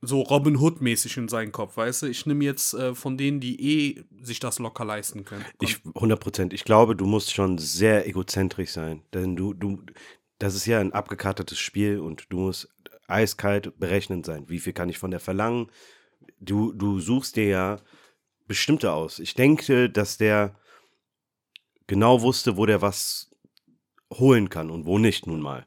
so 0.00 0.20
Robin 0.22 0.56
Hood-mäßig 0.58 1.16
in 1.16 1.28
seinen 1.28 1.52
Kopf, 1.52 1.76
weißt 1.76 2.02
du? 2.02 2.06
Ich 2.06 2.26
nehme 2.26 2.44
jetzt 2.44 2.74
äh, 2.74 2.92
von 2.96 3.16
denen, 3.16 3.38
die 3.38 3.54
eh 3.62 4.04
sich 4.20 4.40
das 4.40 4.58
locker 4.58 4.84
leisten 4.84 5.24
können. 5.24 5.44
Ich, 5.60 5.78
100 5.94 6.18
Prozent. 6.18 6.52
Ich 6.52 6.64
glaube, 6.64 6.96
du 6.96 7.06
musst 7.06 7.32
schon 7.32 7.58
sehr 7.58 8.08
egozentrisch 8.08 8.70
sein. 8.70 9.02
Denn 9.14 9.36
du, 9.36 9.54
du, 9.54 9.84
das 10.40 10.56
ist 10.56 10.66
ja 10.66 10.80
ein 10.80 10.92
abgekartetes 10.92 11.58
Spiel 11.60 12.00
und 12.00 12.26
du 12.30 12.38
musst 12.38 12.68
eiskalt 13.06 13.78
berechnend 13.78 14.26
sein. 14.26 14.48
Wie 14.48 14.58
viel 14.58 14.72
kann 14.72 14.88
ich 14.88 14.98
von 14.98 15.12
der 15.12 15.20
verlangen? 15.20 15.70
Du, 16.40 16.72
du 16.72 16.98
suchst 16.98 17.36
dir 17.36 17.46
ja 17.46 17.76
bestimmte 18.48 18.92
aus. 18.92 19.18
Ich 19.18 19.34
denke, 19.34 19.88
dass 19.88 20.16
der 20.18 20.54
genau 21.86 22.22
wusste, 22.22 22.56
wo 22.56 22.66
der 22.66 22.82
was 22.82 23.30
holen 24.12 24.48
kann 24.48 24.70
und 24.70 24.86
wo 24.86 24.98
nicht 24.98 25.26
nun 25.26 25.40
mal. 25.40 25.66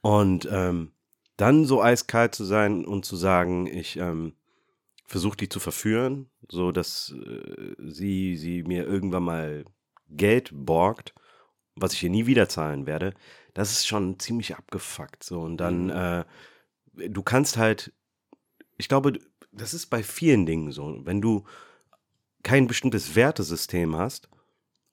Und 0.00 0.48
ähm, 0.50 0.92
dann 1.36 1.64
so 1.64 1.82
eiskalt 1.82 2.34
zu 2.34 2.44
sein 2.44 2.84
und 2.84 3.04
zu 3.04 3.16
sagen, 3.16 3.66
ich 3.66 3.96
ähm, 3.96 4.34
versuche 5.06 5.36
die 5.36 5.48
zu 5.48 5.58
verführen, 5.58 6.30
so 6.48 6.72
dass 6.72 7.12
äh, 7.12 7.74
sie, 7.78 8.36
sie 8.36 8.62
mir 8.62 8.86
irgendwann 8.86 9.24
mal 9.24 9.64
Geld 10.08 10.50
borgt, 10.52 11.14
was 11.74 11.92
ich 11.94 12.02
ihr 12.02 12.10
nie 12.10 12.26
wieder 12.26 12.48
zahlen 12.48 12.86
werde, 12.86 13.14
das 13.54 13.72
ist 13.72 13.86
schon 13.86 14.18
ziemlich 14.18 14.56
abgefuckt. 14.56 15.24
So 15.24 15.40
und 15.40 15.56
dann, 15.56 15.90
äh, 15.90 16.24
du 17.08 17.22
kannst 17.22 17.56
halt, 17.56 17.92
ich 18.76 18.88
glaube, 18.88 19.18
das 19.52 19.74
ist 19.74 19.86
bei 19.86 20.02
vielen 20.02 20.46
Dingen 20.46 20.72
so, 20.72 21.00
wenn 21.04 21.20
du 21.20 21.44
kein 22.42 22.66
bestimmtes 22.66 23.14
Wertesystem 23.14 23.96
hast 23.96 24.28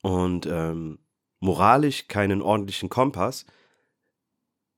und 0.01 0.45
ähm, 0.45 0.99
moralisch 1.39 2.07
keinen 2.07 2.41
ordentlichen 2.41 2.89
Kompass, 2.89 3.45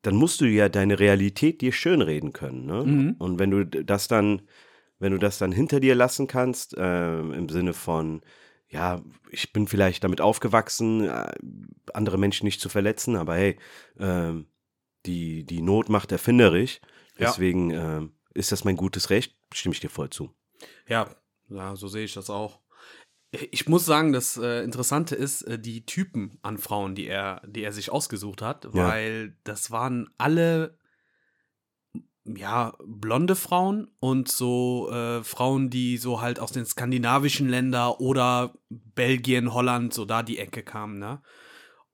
dann 0.02 0.16
musst 0.16 0.42
du 0.42 0.46
ja 0.46 0.70
deine 0.70 1.00
Realität 1.00 1.62
dir 1.62 1.72
schönreden 1.72 2.34
können. 2.34 2.66
Ne? 2.66 2.84
Mhm. 2.84 3.16
Und 3.20 3.40
wenn 3.40 3.52
du 3.52 3.66
das 3.66 4.08
dann, 4.08 4.44
wenn 5.00 5.12
du 5.12 5.18
das 5.18 5.38
dann 5.38 5.52
hinter 5.52 5.80
dir 5.80 5.96
lassen 5.96 6.28
kannst, 6.28 6.76
ähm, 6.78 7.34
im 7.34 7.50
Sinne 7.50 7.74
von, 7.74 8.22
ja, 8.70 9.02
ich 9.32 9.52
bin 9.52 9.68
vielleicht 9.68 10.04
damit 10.04 10.22
aufgewachsen, 10.22 11.06
äh, 11.06 11.32
andere 11.94 12.18
Menschen 12.18 12.46
nicht 12.46 12.62
zu 12.62 12.70
verletzen, 12.70 13.16
aber 13.16 13.36
hey, 13.36 13.58
ähm, 14.00 14.48
die, 15.06 15.46
die 15.46 15.62
Not 15.62 15.90
macht 15.90 16.12
erfinderisch. 16.12 16.80
Ja. 17.18 17.28
Deswegen 17.28 17.72
ähm, 17.72 18.14
ist 18.34 18.52
das 18.52 18.64
mein 18.64 18.78
gutes 18.78 19.10
Recht, 19.10 19.36
stimme 19.54 19.74
ich 19.74 19.80
dir 19.80 19.90
voll 19.90 20.10
zu. 20.10 20.34
Ja, 20.88 21.16
ja, 21.50 21.76
so 21.76 21.88
sehe 21.88 22.06
ich 22.06 22.14
das 22.14 22.30
auch. 22.30 22.60
Ich 23.32 23.68
muss 23.68 23.86
sagen, 23.86 24.12
das 24.12 24.38
äh, 24.38 24.64
Interessante 24.64 25.16
ist, 25.16 25.44
äh, 25.44 25.60
die 25.60 25.86
Typen 25.86 26.40
an 26.42 26.58
Frauen, 26.58 26.96
die 26.96 27.06
er, 27.08 27.42
die 27.46 27.64
er 27.64 27.72
sich 27.72 27.92
ausgesucht 27.92 28.42
hat, 28.42 28.66
Ja. 28.66 28.88
weil 28.88 29.38
das 29.44 29.70
waren 29.70 30.10
alle 30.18 30.78
ja, 32.26 32.74
blonde 32.86 33.36
Frauen 33.36 33.88
und 34.00 34.30
so 34.30 34.90
äh, 34.92 35.24
Frauen, 35.24 35.70
die 35.70 35.98
so 35.98 36.22
halt 36.22 36.40
aus 36.40 36.52
den 36.52 36.66
skandinavischen 36.66 37.50
Ländern 37.50 37.94
oder 37.98 38.54
Belgien, 38.70 39.54
Holland, 39.54 39.94
so 39.94 40.06
da 40.06 40.22
die 40.22 40.38
Ecke 40.38 40.62
kamen, 40.64 41.00
ne? 41.00 41.22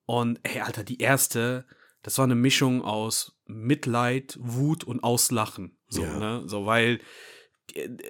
Und 0.05 0.39
ey, 0.43 0.61
Alter, 0.61 0.83
die 0.83 0.99
erste, 0.99 1.65
das 2.03 2.17
war 2.17 2.25
eine 2.25 2.35
Mischung 2.35 2.81
aus 2.83 3.39
Mitleid, 3.45 4.37
Wut 4.39 4.83
und 4.83 5.03
Auslachen. 5.03 5.77
So, 5.87 6.03
Ja. 6.03 6.19
ne? 6.19 6.43
So, 6.47 6.65
weil 6.65 6.99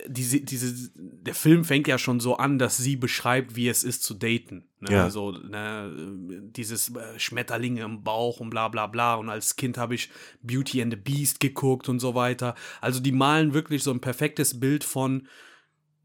diese, 0.08 0.42
diese, 0.42 0.92
der 0.96 1.34
Film 1.34 1.64
fängt 1.66 1.88
ja 1.88 1.98
schon 1.98 2.20
so 2.20 2.38
an, 2.38 2.60
dass 2.60 2.78
sie 2.78 2.96
beschreibt, 2.98 3.56
wie 3.56 3.68
es 3.68 3.84
ist 3.84 4.04
zu 4.04 4.14
daten. 4.14 4.66
Ne? 4.80 4.92
Ja. 4.92 5.10
So, 5.10 5.32
ne, 5.32 5.92
dieses 6.56 6.94
äh, 6.96 7.18
Schmetterlinge 7.20 7.82
im 7.82 8.04
Bauch 8.04 8.40
und 8.40 8.50
bla 8.52 8.68
bla 8.68 8.86
bla. 8.88 9.16
Und 9.16 9.30
als 9.30 9.56
Kind 9.56 9.78
habe 9.78 9.96
ich 9.96 10.10
Beauty 10.44 10.82
and 10.82 10.94
the 10.94 11.00
Beast 11.00 11.40
geguckt 11.40 11.90
und 11.90 12.00
so 12.00 12.14
weiter. 12.16 12.54
Also 12.82 13.00
die 13.00 13.12
malen 13.12 13.54
wirklich 13.54 13.82
so 13.82 13.92
ein 13.92 14.02
perfektes 14.02 14.60
Bild 14.60 14.84
von 14.84 15.28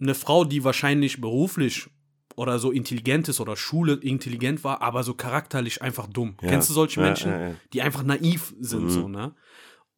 einer 0.00 0.14
Frau, 0.14 0.44
die 0.44 0.64
wahrscheinlich 0.64 1.20
beruflich 1.20 1.88
oder 2.36 2.58
so 2.58 2.70
intelligent 2.70 3.28
ist 3.28 3.40
oder 3.40 3.56
Schule 3.56 3.94
intelligent 3.94 4.64
war, 4.64 4.80
aber 4.80 5.02
so 5.02 5.12
charakterlich 5.12 5.82
einfach 5.82 6.06
dumm. 6.06 6.36
Ja. 6.40 6.48
Kennst 6.48 6.70
du 6.70 6.72
solche 6.72 7.00
Menschen, 7.00 7.30
ja. 7.30 7.54
die 7.74 7.82
einfach 7.82 8.04
naiv 8.04 8.54
sind, 8.60 8.84
Mhm. 8.84 8.90
so, 8.90 9.08
ne? 9.08 9.34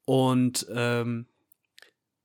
Und 0.05 0.67
ähm, 0.75 1.27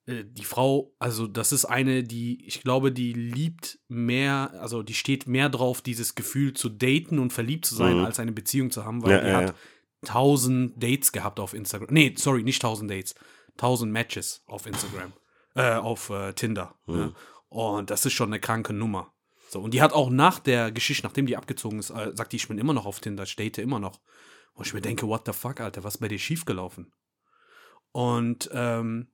äh, 0.08 0.24
die 0.26 0.44
Frau, 0.44 0.96
also 1.00 1.28
das 1.28 1.52
ist 1.52 1.66
eine, 1.66 2.04
die, 2.04 2.44
ich 2.46 2.62
glaube, 2.64 2.92
die 2.92 3.14
liebt 3.14 3.80
mehr, 3.88 4.52
also 4.60 4.82
die 4.82 4.96
steht 4.96 5.28
mehr 5.28 5.50
drauf, 5.50 5.82
dieses 5.82 6.16
Gefühl 6.16 6.54
zu 6.54 6.70
daten 6.70 7.20
und 7.20 7.32
verliebt 7.34 7.66
zu 7.66 7.76
sein, 7.76 8.00
Mhm. 8.00 8.06
als 8.06 8.20
eine 8.20 8.32
Beziehung 8.32 8.72
zu 8.72 8.84
haben, 8.86 9.04
weil 9.04 9.12
Ja, 9.12 9.22
die 9.22 9.28
ja, 9.28 9.36
hat 9.38 9.50
ja. 9.50 9.56
tausend 10.06 10.82
Dates 10.82 11.12
gehabt 11.12 11.40
auf 11.40 11.54
Instagram. 11.54 11.90
Nee, 11.92 12.16
sorry, 12.18 12.44
nicht 12.44 12.62
tausend 12.62 12.90
Dates. 12.90 13.14
Tausend 13.58 13.92
Matches 13.92 14.44
auf 14.48 14.66
Instagram. 14.66 15.14
äh, 15.56 15.74
auf 15.76 16.10
äh, 16.12 16.34
Tinder. 16.34 16.76
Ne? 16.86 17.14
Und 17.50 17.90
das 17.90 18.06
ist 18.06 18.14
schon 18.14 18.30
eine 18.30 18.40
kranke 18.40 18.74
Nummer. 18.74 19.12
So, 19.50 19.60
und 19.62 19.74
die 19.74 19.82
hat 19.82 19.92
auch 19.94 20.12
nach 20.12 20.38
der 20.40 20.72
Geschichte, 20.72 21.08
nachdem 21.08 21.26
die 21.26 21.36
abgezogen 21.38 21.80
ist, 21.80 21.90
äh, 21.90 22.12
sagt 22.14 22.32
die, 22.34 22.36
ich 22.36 22.48
bin 22.48 22.60
immer 22.60 22.74
noch 22.74 22.86
auf 22.86 23.00
Tinder, 23.00 23.24
ich 23.24 23.36
date 23.36 23.58
immer 23.58 23.80
noch. 23.80 24.00
Und 24.54 24.68
ich 24.68 24.74
mir 24.76 24.82
denke, 24.82 25.08
what 25.08 25.24
the 25.26 25.34
fuck, 25.34 25.60
Alter, 25.60 25.84
was 25.84 25.96
ist 25.96 26.00
bei 26.02 26.10
dir 26.10 26.20
schiefgelaufen? 26.20 26.92
Und 27.92 28.50
ähm, 28.54 29.08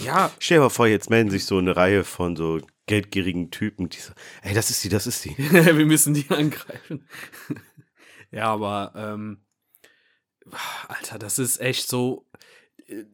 ja, 0.00 0.30
Stell 0.38 0.58
dir 0.58 0.62
mal 0.62 0.68
vor, 0.70 0.86
jetzt 0.86 1.10
melden 1.10 1.30
sich 1.30 1.44
so 1.44 1.58
eine 1.58 1.76
Reihe 1.76 2.04
von 2.04 2.34
so 2.36 2.60
geldgierigen 2.86 3.50
Typen, 3.50 3.88
die 3.88 3.98
so, 3.98 4.12
ey, 4.42 4.54
das 4.54 4.70
ist 4.70 4.82
die, 4.84 4.88
das 4.88 5.06
ist 5.06 5.24
die. 5.24 5.36
wir 5.38 5.86
müssen 5.86 6.14
die 6.14 6.28
angreifen. 6.30 7.06
ja, 8.30 8.46
aber 8.46 8.92
ähm, 8.96 9.44
Alter, 10.88 11.18
das 11.18 11.38
ist 11.38 11.60
echt 11.60 11.88
so. 11.88 12.26
äh, 12.86 13.04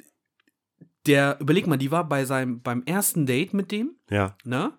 Der, 1.07 1.38
überleg 1.41 1.67
mal, 1.67 1.77
die 1.77 1.91
war 1.91 2.09
bei 2.09 2.25
seinem, 2.25 2.62
beim 2.62 2.83
ersten 2.85 3.27
Date 3.27 3.55
mit 3.55 3.71
dem, 3.73 3.97
Ja, 4.11 4.37
ne? 4.45 4.73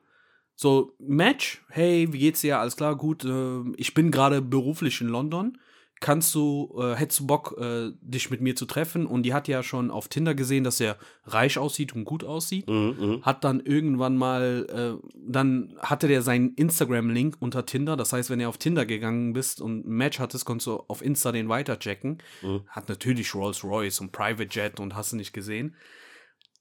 So, 0.56 0.94
Match, 1.00 1.64
hey, 1.70 2.12
wie 2.12 2.20
geht's 2.20 2.42
dir? 2.42 2.60
Alles 2.60 2.76
klar, 2.76 2.96
gut. 2.98 3.24
Äh, 3.24 3.62
ich 3.78 3.94
bin 3.94 4.12
gerade 4.12 4.42
beruflich 4.42 5.00
in 5.00 5.08
London. 5.08 5.58
Kannst 6.02 6.34
du, 6.34 6.74
äh, 6.80 6.96
hättest 6.96 7.20
du 7.20 7.28
Bock, 7.28 7.58
äh, 7.60 7.92
dich 8.00 8.30
mit 8.30 8.40
mir 8.40 8.56
zu 8.56 8.66
treffen? 8.66 9.06
Und 9.06 9.24
die 9.24 9.34
hat 9.34 9.50
ja 9.50 9.64
schon 9.64 9.92
auf 9.92 10.08
Tinder 10.08 10.34
gesehen, 10.34 10.64
dass 10.64 10.80
er 10.80 10.98
reich 11.26 11.58
aussieht 11.58 11.94
und 11.94 12.06
gut 12.06 12.24
aussieht. 12.24 12.68
mhm, 12.70 12.96
mhm. 12.98 13.22
Hat 13.24 13.44
dann 13.44 13.60
irgendwann 13.60 14.16
mal, 14.16 15.00
äh, 15.02 15.08
dann 15.16 15.76
hatte 15.80 16.08
der 16.08 16.22
seinen 16.22 16.54
Instagram-Link 16.54 17.36
unter 17.40 17.66
Tinder. 17.66 17.98
Das 17.98 18.14
heißt, 18.14 18.30
wenn 18.30 18.40
er 18.40 18.48
auf 18.48 18.58
Tinder 18.58 18.86
gegangen 18.86 19.34
bist 19.34 19.60
und 19.60 19.86
ein 19.86 19.92
Match 19.92 20.20
hattest, 20.20 20.46
konntest 20.46 20.68
du 20.68 20.84
auf 20.88 21.02
Insta 21.02 21.34
den 21.34 21.50
weiterchecken. 21.50 22.20
Mhm. 22.42 22.62
Hat 22.68 22.88
natürlich 22.88 23.36
Rolls 23.36 23.64
Royce 23.66 24.00
und 24.00 24.14
Private 24.14 24.48
Jet 24.50 24.80
und 24.80 24.96
hast 24.96 25.12
du 25.12 25.18
nicht 25.18 25.34
gesehen. 25.34 25.76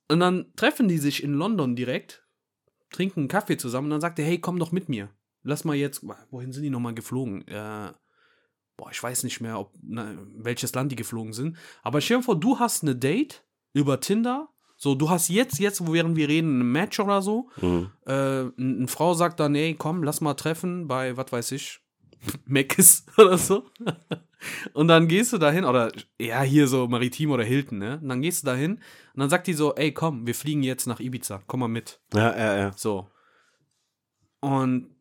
Und 0.08 0.20
dann 0.20 0.52
treffen 0.56 0.88
die 0.88 0.98
sich 0.98 1.22
in 1.22 1.34
London 1.34 1.76
direkt, 1.76 2.26
trinken 2.90 3.20
einen 3.20 3.28
Kaffee 3.28 3.56
zusammen 3.56 3.86
und 3.86 3.90
dann 3.90 4.00
sagt 4.00 4.18
er, 4.18 4.24
hey, 4.24 4.40
komm 4.40 4.58
doch 4.58 4.72
mit 4.72 4.88
mir. 4.88 5.10
Lass 5.42 5.64
mal 5.64 5.76
jetzt, 5.76 6.04
wohin 6.30 6.52
sind 6.52 6.64
die 6.64 6.70
nochmal 6.70 6.94
geflogen? 6.94 7.46
Äh, 7.46 7.92
boah, 8.78 8.90
ich 8.90 9.02
weiß 9.02 9.24
nicht 9.24 9.42
mehr, 9.42 9.58
ob, 9.58 9.74
na, 9.82 10.14
welches 10.36 10.74
Land 10.74 10.90
die 10.92 10.96
geflogen 10.96 11.34
sind. 11.34 11.58
Aber 11.82 12.00
stell 12.00 12.18
dir 12.18 12.22
vor, 12.22 12.40
du 12.40 12.58
hast 12.58 12.82
eine 12.82 12.96
Date 12.96 13.44
über 13.74 14.00
Tinder. 14.00 14.48
So, 14.76 14.94
du 14.94 15.10
hast 15.10 15.28
jetzt, 15.28 15.58
jetzt, 15.58 15.86
wo 15.86 15.92
während 15.92 16.16
wir 16.16 16.28
reden, 16.28 16.60
ein 16.60 16.72
Match 16.72 17.00
oder 17.00 17.20
so. 17.20 17.50
Mhm. 17.60 17.90
Äh, 18.06 18.12
eine 18.56 18.88
Frau 18.88 19.12
sagt 19.12 19.40
dann, 19.40 19.56
ey, 19.56 19.74
komm, 19.74 20.04
lass 20.04 20.20
mal 20.20 20.34
treffen 20.34 20.86
bei, 20.86 21.16
was 21.16 21.32
weiß 21.32 21.52
ich, 21.52 21.80
Meckes 22.46 23.04
oder 23.18 23.36
so. 23.36 23.66
Und 24.72 24.86
dann 24.86 25.08
gehst 25.08 25.32
du 25.32 25.38
dahin, 25.38 25.64
oder 25.64 25.90
ja, 26.20 26.42
hier 26.42 26.68
so 26.68 26.86
Maritim 26.86 27.32
oder 27.32 27.42
Hilton, 27.42 27.78
ne? 27.78 27.98
Und 28.00 28.08
dann 28.08 28.22
gehst 28.22 28.44
du 28.44 28.46
dahin 28.46 28.74
und 28.74 29.20
dann 29.20 29.30
sagt 29.30 29.48
die 29.48 29.54
so, 29.54 29.74
ey, 29.74 29.92
komm, 29.92 30.24
wir 30.24 30.34
fliegen 30.36 30.62
jetzt 30.62 30.86
nach 30.86 31.00
Ibiza, 31.00 31.42
komm 31.48 31.60
mal 31.60 31.68
mit. 31.68 32.00
Ja, 32.14 32.36
ja, 32.38 32.56
ja. 32.56 32.72
So. 32.76 33.10
Und 34.38 34.94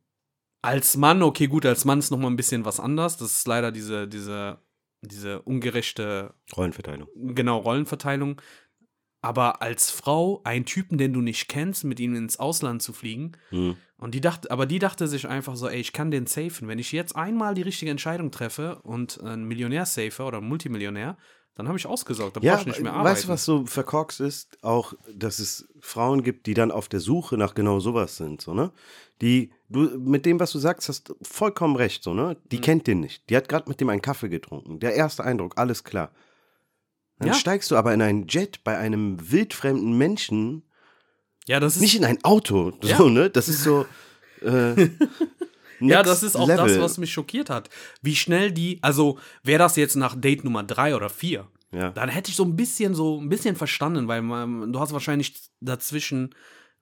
als 0.67 0.97
Mann, 0.97 1.23
okay, 1.23 1.47
gut, 1.47 1.65
als 1.65 1.86
Mann 1.86 1.99
ist 1.99 2.12
noch 2.12 2.19
mal 2.19 2.27
ein 2.30 2.36
bisschen 2.36 2.65
was 2.65 2.80
anders. 2.80 3.15
Das 3.17 3.32
ist 3.32 3.47
leider 3.47 3.71
diese, 3.71 4.08
diese, 4.08 4.60
diese 5.01 5.41
ungerechte 5.43 6.34
Rollenverteilung. 6.56 7.08
genau, 7.15 7.60
Rollenverteilung. 7.60 8.41
Aber 9.21 9.62
als 9.62 9.89
Frau, 9.89 10.41
einen 10.43 10.65
Typen, 10.65 10.97
den 10.97 11.13
du 11.13 11.21
nicht 11.21 11.47
kennst, 11.47 11.86
mit 11.86 11.99
ihm 11.99 12.15
ins 12.15 12.38
Ausland 12.38 12.82
zu 12.84 12.93
fliegen. 12.93 13.32
Mhm. 13.49 13.77
Und 13.97 14.13
die 14.13 14.21
dachte, 14.21 14.51
aber 14.51 14.65
die 14.65 14.80
dachte 14.80 15.08
sich 15.08 15.27
einfach 15.27 15.56
so, 15.56 15.67
ey, 15.67 15.80
ich 15.80 15.93
kann 15.93 16.12
den 16.12 16.27
safen. 16.27 16.67
Wenn 16.67 16.80
ich 16.80 16.91
jetzt 16.91 17.15
einmal 17.15 17.56
die 17.56 17.63
richtige 17.63 17.89
Entscheidung 17.89 18.30
treffe 18.32 18.80
und 18.84 19.21
einen 19.23 19.45
Millionär 19.45 19.86
safe 19.86 20.21
oder 20.21 20.38
einen 20.38 20.47
Multimillionär, 20.49 21.17
dann 21.56 21.67
habe 21.67 21.77
ich 21.77 21.88
ausgesorgt. 21.88 22.36
Dann 22.36 22.43
Ja, 22.43 22.53
brauche 22.56 22.62
ich 22.62 22.67
nicht 22.75 22.84
mehr 22.84 22.93
arbeiten. 22.93 23.15
weißt 23.15 23.23
du, 23.23 23.30
was 23.30 23.45
so 23.45 23.65
verkorkst 23.65 24.19
ist? 24.19 24.58
Auch, 24.63 24.93
dass 25.15 25.39
es 25.39 25.67
Frauen 25.80 26.21
gibt, 26.21 26.45
die 26.45 26.53
dann 26.53 26.71
auf 26.71 26.88
der 26.89 26.99
Suche 26.99 27.38
nach 27.38 27.56
genau 27.56 27.80
sowas 27.80 28.17
sind, 28.17 28.41
so, 28.41 28.53
ne? 28.53 28.71
Die, 29.21 29.51
du, 29.69 29.80
mit 29.99 30.25
dem, 30.25 30.39
was 30.39 30.51
du 30.51 30.60
sagst, 30.60 30.89
hast 30.89 31.13
vollkommen 31.21 31.75
recht, 31.75 32.03
so, 32.03 32.13
ne? 32.13 32.36
Mhm. 32.43 32.49
Die 32.49 32.62
kennt 32.62 32.88
den 32.88 32.99
nicht. 32.99 33.30
Die 33.30 33.36
hat 33.38 33.49
gerade 33.49 33.69
mit 33.69 33.80
dem 33.82 33.89
einen 33.89 34.01
Kaffee 34.01 34.30
getrunken. 34.30 34.80
Der 34.80 34.93
erste 34.95 35.23
Eindruck, 35.23 35.58
alles 35.58 35.84
klar. 35.84 36.12
Dann 37.19 37.30
Ja. 37.30 37.34
steigst 37.34 37.71
du 37.71 37.75
aber 37.77 37.93
in 37.93 38.01
einen 38.01 38.27
Jet 38.27 38.63
bei 38.63 38.77
einem 38.77 39.32
wildfremden 39.32 39.97
Menschen, 39.97 40.63
Ja, 41.47 41.60
das 41.62 41.75
ist 41.77 41.82
nicht 41.82 41.95
in 41.95 42.03
ein 42.06 42.21
Auto, 42.23 42.73
so, 42.82 42.88
Ja. 42.88 43.03
ne? 43.10 43.30
Das 43.30 43.47
ist 43.47 43.63
so. 43.63 43.86
Äh, 44.41 44.75
Ja, 45.80 46.01
das 46.01 46.23
ist 46.23 46.36
auch 46.36 46.47
das, 46.47 46.71
level. 46.71 46.82
was 46.82 46.97
mich 46.97 47.13
schockiert 47.13 47.49
hat. 47.51 47.69
Wie 48.01 48.15
schnell 48.15 48.51
die, 48.51 48.80
also 48.82 49.19
wäre 49.43 49.60
das 49.60 49.75
jetzt 49.75 49.95
nach 49.95 50.15
Date 50.19 50.43
Nummer 50.43 50.63
drei 50.63 50.95
oder 50.95 51.08
vier, 51.10 51.47
Ja. 51.71 51.91
dann 51.91 52.10
hätte 52.10 52.32
ich 52.32 52.36
so 52.36 52.43
ein 52.43 52.56
bisschen 52.56 52.95
so 52.95 53.21
ein 53.21 53.30
bisschen 53.30 53.56
verstanden, 53.56 54.08
weil 54.08 54.23
man, 54.23 54.73
du 54.73 54.80
hast 54.80 54.91
wahrscheinlich 54.91 55.36
dazwischen 55.62 56.34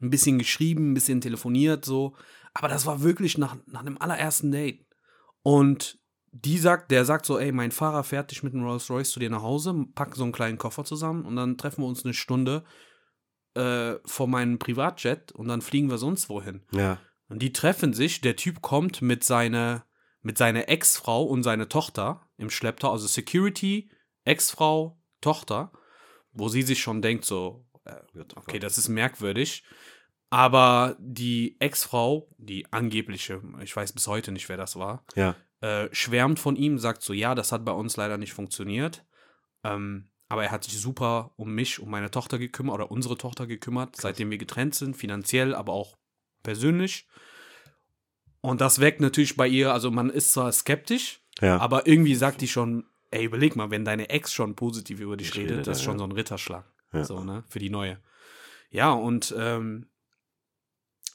ein 0.01 0.09
bisschen 0.09 0.39
geschrieben, 0.39 0.91
ein 0.91 0.93
bisschen 0.93 1.19
telefoniert, 1.21 1.83
so. 1.83 2.15
Aber 2.55 2.67
das 2.67 2.85
war 2.85 3.03
wirklich 3.03 3.37
nach, 3.37 3.55
nach 3.67 3.83
dem 3.83 4.01
allerersten 4.01 4.51
Date. 4.51 4.85
Und 5.43 5.99
die 6.31 6.57
sagt, 6.57 6.89
der 6.89 7.05
sagt 7.05 7.25
so, 7.25 7.37
ey, 7.37 7.51
mein 7.51 7.71
Fahrer 7.71 8.03
fährt 8.03 8.31
dich 8.31 8.41
mit 8.43 8.53
dem 8.53 8.63
Rolls 8.63 8.89
Royce 8.89 9.11
zu 9.11 9.19
dir 9.19 9.29
nach 9.29 9.43
Hause, 9.43 9.85
pack 9.93 10.15
so 10.15 10.23
einen 10.23 10.31
kleinen 10.31 10.57
Koffer 10.57 10.83
zusammen 10.83 11.25
und 11.25 11.35
dann 11.35 11.57
treffen 11.57 11.83
wir 11.83 11.87
uns 11.87 12.03
eine 12.03 12.13
Stunde 12.13 12.63
äh, 13.53 13.95
vor 14.05 14.27
meinem 14.27 14.57
Privatjet 14.57 15.31
und 15.33 15.47
dann 15.47 15.61
fliegen 15.61 15.89
wir 15.89 15.97
sonst 15.97 16.29
wohin. 16.29 16.63
Ja. 16.71 16.99
Und 17.29 17.41
die 17.41 17.53
treffen 17.53 17.93
sich, 17.93 18.21
der 18.21 18.35
Typ 18.35 18.61
kommt 18.61 19.01
mit 19.01 19.23
seiner 19.23 19.85
mit 20.25 20.39
seiner 20.39 20.69
Ex-Frau 20.69 21.23
und 21.23 21.43
seiner 21.43 21.69
Tochter 21.69 22.27
im 22.37 22.49
Schlepptau, 22.49 22.91
also 22.91 23.05
Security, 23.05 23.91
Ex-Frau, 24.23 24.99
Tochter, 25.21 25.71
wo 26.31 26.49
sie 26.49 26.63
sich 26.63 26.81
schon 26.81 27.03
denkt 27.03 27.25
so, 27.25 27.67
äh, 27.83 28.01
okay, 28.35 28.57
das 28.57 28.79
ist 28.79 28.87
merkwürdig. 28.89 29.63
Aber 30.35 30.97
die 30.99 31.55
Ex-Frau, 31.61 32.27
die 32.37 32.67
angebliche, 32.73 33.41
ich 33.63 33.73
weiß 33.73 33.93
bis 33.93 34.05
heute 34.07 34.33
nicht, 34.33 34.49
wer 34.49 34.57
das 34.57 34.75
war, 34.75 35.05
Ja. 35.15 35.33
äh, 35.61 35.87
schwärmt 35.93 36.39
von 36.39 36.57
ihm, 36.57 36.77
sagt 36.77 37.03
so, 37.03 37.13
ja, 37.13 37.35
das 37.35 37.53
hat 37.53 37.63
bei 37.63 37.71
uns 37.71 37.95
leider 37.95 38.17
nicht 38.17 38.33
funktioniert. 38.33 39.05
Ähm, 39.63 40.09
aber 40.27 40.43
er 40.43 40.51
hat 40.51 40.65
sich 40.65 40.77
super 40.77 41.31
um 41.37 41.55
mich, 41.55 41.79
um 41.79 41.89
meine 41.89 42.11
Tochter 42.11 42.37
gekümmert 42.37 42.75
oder 42.75 42.91
unsere 42.91 43.17
Tochter 43.17 43.47
gekümmert, 43.47 43.95
seitdem 43.95 44.29
wir 44.29 44.37
getrennt 44.37 44.75
sind, 44.75 44.97
finanziell, 44.97 45.55
aber 45.55 45.71
auch 45.71 45.95
persönlich. 46.43 47.07
Und 48.41 48.59
das 48.59 48.79
weckt 48.81 48.99
natürlich 48.99 49.37
bei 49.37 49.47
ihr, 49.47 49.71
also 49.71 49.89
man 49.89 50.09
ist 50.09 50.33
zwar 50.33 50.51
skeptisch, 50.51 51.21
Ja. 51.39 51.59
aber 51.59 51.87
irgendwie 51.87 52.15
sagt 52.15 52.41
die 52.41 52.49
schon, 52.49 52.83
ey, 53.11 53.23
überleg 53.23 53.55
mal, 53.55 53.71
wenn 53.71 53.85
deine 53.85 54.09
Ex 54.09 54.33
schon 54.33 54.53
positiv 54.57 54.99
über 54.99 55.15
dich 55.15 55.29
Ich 55.29 55.37
redet, 55.37 55.51
rede 55.51 55.61
das 55.63 55.77
ist 55.77 55.83
schon 55.85 55.93
ja. 55.93 55.99
so 55.99 56.03
ein 56.05 56.11
Ritterschlag. 56.11 56.65
Ja. 56.91 57.05
So, 57.05 57.23
ne, 57.23 57.45
für 57.47 57.59
die 57.59 57.69
neue. 57.69 57.99
Ja, 58.69 58.91
und 58.91 59.33
ähm, 59.37 59.87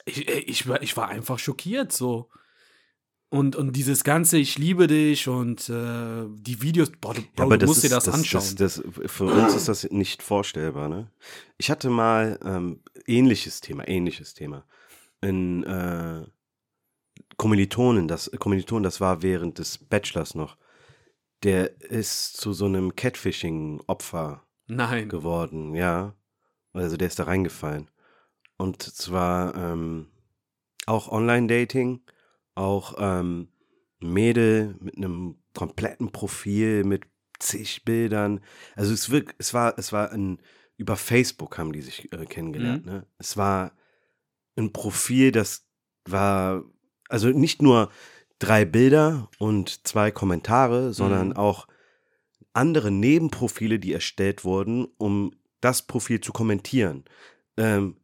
ich, 0.05 0.27
ich, 0.27 0.67
war, 0.67 0.81
ich 0.81 0.95
war 0.97 1.09
einfach 1.09 1.39
schockiert, 1.39 1.91
so. 1.91 2.29
Und, 3.33 3.55
und 3.55 3.77
dieses 3.77 4.03
ganze, 4.03 4.37
ich 4.37 4.57
liebe 4.57 4.87
dich 4.87 5.29
und 5.29 5.69
äh, 5.69 6.25
die 6.33 6.61
Videos, 6.61 6.91
boah, 6.99 7.13
du, 7.13 7.21
Bro, 7.33 7.55
du 7.55 7.65
musst 7.65 7.81
dir 7.81 7.89
das, 7.89 8.09
anschauen. 8.09 8.43
Das, 8.57 8.81
das, 8.83 8.83
für 9.05 9.23
uns 9.23 9.55
ist 9.55 9.69
das 9.69 9.89
nicht 9.89 10.21
vorstellbar. 10.21 10.89
Ne? 10.89 11.09
Ich 11.57 11.71
hatte 11.71 11.89
mal 11.89 12.37
ähm, 12.43 12.81
ähnliches 13.07 13.61
Thema, 13.61 13.87
ähnliches 13.87 14.33
Thema. 14.33 14.65
In 15.21 15.63
äh, 15.63 16.25
Kommilitonen, 17.37 18.09
das 18.09 18.29
Kommilitonen, 18.37 18.83
das 18.83 18.99
war 18.99 19.21
während 19.21 19.59
des 19.59 19.77
Bachelors 19.77 20.35
noch. 20.35 20.57
Der 21.43 21.79
ist 21.79 22.35
zu 22.35 22.51
so 22.51 22.65
einem 22.65 22.97
Catfishing-Opfer 22.97 24.43
geworden, 25.07 25.73
ja. 25.73 26.15
Also 26.73 26.97
der 26.97 27.07
ist 27.07 27.19
da 27.19 27.23
reingefallen. 27.23 27.89
Und 28.61 28.83
zwar 28.83 29.55
ähm, 29.55 30.05
auch 30.85 31.11
Online-Dating, 31.11 32.01
auch 32.53 32.93
ähm, 32.99 33.47
Mädel 33.99 34.75
mit 34.79 34.97
einem 34.97 35.39
kompletten 35.55 36.11
Profil, 36.11 36.83
mit 36.83 37.05
zig 37.39 37.83
Bildern. 37.85 38.39
Also 38.75 38.93
es, 38.93 39.09
wirk, 39.09 39.33
es 39.39 39.55
war, 39.55 39.79
es 39.79 39.91
war 39.91 40.11
ein, 40.11 40.39
über 40.77 40.95
Facebook 40.95 41.57
haben 41.57 41.73
die 41.73 41.81
sich 41.81 42.13
äh, 42.13 42.25
kennengelernt. 42.27 42.85
Ne? 42.85 43.07
Es 43.17 43.35
war 43.35 43.71
ein 44.55 44.71
Profil, 44.71 45.31
das 45.31 45.67
war, 46.05 46.63
also 47.09 47.29
nicht 47.29 47.63
nur 47.63 47.91
drei 48.37 48.63
Bilder 48.63 49.31
und 49.39 49.87
zwei 49.87 50.11
Kommentare, 50.11 50.93
sondern 50.93 51.29
Mhm. 51.29 51.35
auch 51.35 51.67
andere 52.53 52.91
Nebenprofile, 52.91 53.79
die 53.79 53.93
erstellt 53.93 54.43
wurden, 54.45 54.85
um 54.99 55.33
das 55.61 55.81
Profil 55.81 56.21
zu 56.21 56.31
kommentieren. 56.31 57.05
Ähm, 57.57 57.97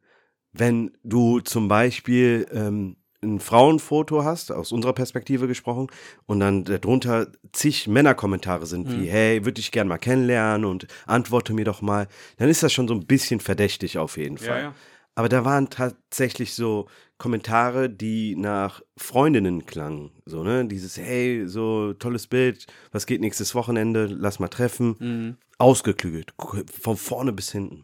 wenn 0.52 0.92
du 1.04 1.40
zum 1.40 1.68
Beispiel 1.68 2.46
ähm, 2.52 2.96
ein 3.22 3.40
Frauenfoto 3.40 4.22
hast, 4.22 4.52
aus 4.52 4.70
unserer 4.70 4.92
Perspektive 4.92 5.48
gesprochen, 5.48 5.88
und 6.26 6.40
dann 6.40 6.64
darunter 6.64 7.32
zig 7.52 7.88
Männerkommentare 7.88 8.66
sind, 8.66 8.92
wie, 8.92 9.06
hey, 9.06 9.44
würde 9.44 9.60
ich 9.60 9.72
gern 9.72 9.88
mal 9.88 9.98
kennenlernen 9.98 10.64
und 10.64 10.86
antworte 11.06 11.52
mir 11.52 11.64
doch 11.64 11.82
mal, 11.82 12.06
dann 12.36 12.48
ist 12.48 12.62
das 12.62 12.72
schon 12.72 12.86
so 12.86 12.94
ein 12.94 13.06
bisschen 13.06 13.40
verdächtig 13.40 13.98
auf 13.98 14.16
jeden 14.16 14.38
Fall. 14.38 14.62
ja. 14.62 14.74
Aber 15.16 15.28
da 15.28 15.44
waren 15.44 15.68
tatsächlich 15.68 16.54
so 16.54 16.86
Kommentare, 17.16 17.90
die 17.90 18.36
nach 18.36 18.82
Freundinnen 18.96 19.66
klangen. 19.66 20.12
So, 20.26 20.44
ne? 20.44 20.64
Dieses, 20.68 20.96
hey, 20.96 21.42
so 21.48 21.92
tolles 21.94 22.28
Bild, 22.28 22.68
was 22.92 23.04
geht 23.04 23.20
nächstes 23.20 23.52
Wochenende, 23.56 24.06
lass 24.06 24.38
mal 24.38 24.46
treffen. 24.46 24.94
Mhm. 25.00 25.36
Ausgeklügelt, 25.58 26.34
von 26.80 26.96
vorne 26.96 27.32
bis 27.32 27.50
hinten. 27.50 27.82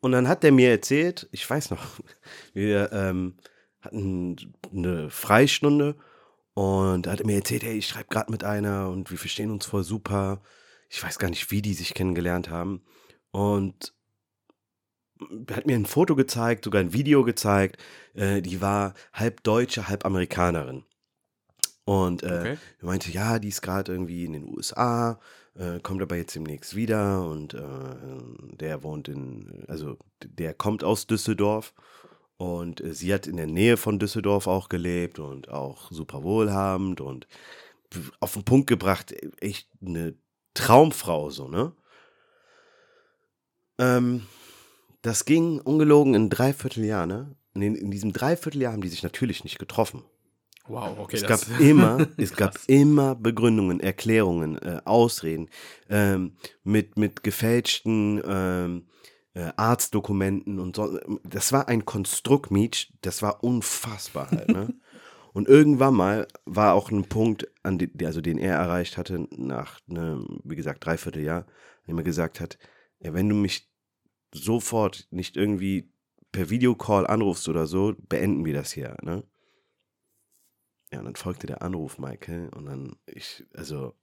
Und 0.00 0.12
dann 0.12 0.28
hat 0.28 0.42
der 0.42 0.52
mir 0.52 0.70
erzählt, 0.70 1.28
ich 1.32 1.48
weiß 1.48 1.70
noch, 1.70 1.84
wir 2.54 2.92
ähm, 2.92 3.34
hatten 3.80 4.36
eine 4.72 5.10
Freistunde 5.10 5.96
und 6.54 7.06
hat 7.06 7.20
er 7.20 7.26
mir 7.26 7.36
erzählt, 7.36 7.62
hey, 7.62 7.78
ich 7.78 7.88
schreibe 7.88 8.08
gerade 8.08 8.30
mit 8.30 8.44
einer 8.44 8.90
und 8.90 9.10
wir 9.10 9.18
verstehen 9.18 9.50
uns 9.50 9.66
voll 9.66 9.84
super. 9.84 10.40
Ich 10.88 11.02
weiß 11.02 11.18
gar 11.18 11.30
nicht, 11.30 11.50
wie 11.50 11.62
die 11.62 11.74
sich 11.74 11.94
kennengelernt 11.94 12.48
haben. 12.50 12.82
Und 13.30 13.92
er 15.48 15.56
hat 15.56 15.66
mir 15.66 15.76
ein 15.76 15.86
Foto 15.86 16.14
gezeigt, 16.16 16.64
sogar 16.64 16.80
ein 16.80 16.92
Video 16.92 17.24
gezeigt. 17.24 17.76
Äh, 18.14 18.40
die 18.40 18.60
war 18.60 18.94
halb 19.12 19.42
Deutsche, 19.42 19.88
halb 19.88 20.04
Amerikanerin. 20.04 20.84
Und 21.84 22.22
äh, 22.22 22.26
Okay. 22.26 22.58
er 22.80 22.86
meinte, 22.86 23.10
ja, 23.10 23.38
die 23.38 23.48
ist 23.48 23.62
gerade 23.62 23.92
irgendwie 23.92 24.24
in 24.24 24.32
den 24.34 24.48
USA, 24.48 25.18
äh, 25.58 25.80
kommt 25.80 26.02
aber 26.02 26.16
jetzt 26.16 26.34
demnächst 26.34 26.76
wieder 26.76 27.26
und 27.26 27.54
äh, 27.54 27.60
der 28.56 28.82
wohnt 28.82 29.08
in, 29.08 29.64
also 29.66 29.96
der 30.22 30.54
kommt 30.54 30.84
aus 30.84 31.06
Düsseldorf 31.06 31.74
und 32.36 32.80
äh, 32.80 32.94
sie 32.94 33.12
hat 33.12 33.26
in 33.26 33.36
der 33.36 33.46
Nähe 33.46 33.76
von 33.76 33.98
Düsseldorf 33.98 34.46
auch 34.46 34.68
gelebt 34.68 35.18
und 35.18 35.48
auch 35.48 35.90
super 35.90 36.22
wohlhabend 36.22 37.00
und 37.00 37.26
auf 38.20 38.34
den 38.34 38.44
Punkt 38.44 38.68
gebracht, 38.68 39.14
echt 39.40 39.68
eine 39.84 40.14
Traumfrau, 40.54 41.30
so, 41.30 41.48
ne? 41.48 41.72
Ähm, 43.78 44.26
das 45.02 45.24
ging 45.24 45.60
ungelogen 45.60 46.14
in 46.14 46.30
Dreivierteljahr, 46.30 47.06
ne? 47.06 47.34
In, 47.54 47.74
in 47.74 47.90
diesem 47.90 48.12
Dreivierteljahr 48.12 48.72
haben 48.72 48.82
die 48.82 48.88
sich 48.88 49.02
natürlich 49.02 49.42
nicht 49.42 49.58
getroffen. 49.58 50.04
Wow, 50.68 50.98
okay. 50.98 51.16
Es 51.16 51.22
das- 51.26 51.48
gab 51.48 51.60
immer, 51.60 52.06
es 52.18 52.32
gab 52.32 52.58
immer 52.66 53.14
Begründungen, 53.14 53.80
Erklärungen, 53.80 54.56
äh, 54.58 54.80
Ausreden 54.84 55.48
ähm, 55.88 56.36
mit, 56.64 56.96
mit 56.98 57.22
gefälschten 57.22 58.22
ähm, 58.26 58.86
äh, 59.34 59.50
Arztdokumenten 59.56 60.58
und 60.58 60.76
so. 60.76 60.98
Das 61.24 61.52
war 61.52 61.68
ein 61.68 61.84
Konstrukt, 61.84 62.50
Mietsch, 62.50 62.90
das 63.00 63.22
war 63.22 63.42
unfassbar 63.42 64.30
halt, 64.30 64.48
ne? 64.48 64.74
Und 65.34 65.46
irgendwann 65.46 65.94
mal 65.94 66.26
war 66.46 66.74
auch 66.74 66.90
ein 66.90 67.04
Punkt, 67.04 67.46
an 67.62 67.78
den, 67.78 67.92
also 68.04 68.20
den 68.20 68.38
er 68.38 68.56
erreicht 68.56 68.96
hatte, 68.96 69.28
nach 69.36 69.78
einem, 69.88 70.40
wie 70.42 70.56
gesagt, 70.56 70.84
Dreivierteljahr, 70.84 71.42
an 71.42 71.86
dem 71.86 71.98
er 71.98 72.02
gesagt 72.02 72.40
hat, 72.40 72.58
ja, 72.98 73.14
wenn 73.14 73.28
du 73.28 73.36
mich 73.36 73.70
sofort 74.32 75.06
nicht 75.10 75.36
irgendwie 75.36 75.92
per 76.32 76.50
Videocall 76.50 77.06
anrufst 77.06 77.48
oder 77.48 77.66
so, 77.66 77.94
beenden 78.08 78.44
wir 78.44 78.54
das 78.54 78.72
hier, 78.72 78.96
ne? 79.02 79.22
Ja, 80.92 81.00
und 81.00 81.04
dann 81.04 81.16
folgte 81.16 81.46
der 81.46 81.62
Anruf, 81.62 81.98
Michael, 81.98 82.48
und 82.54 82.66
dann, 82.66 82.96
ich, 83.06 83.44
also, 83.54 83.94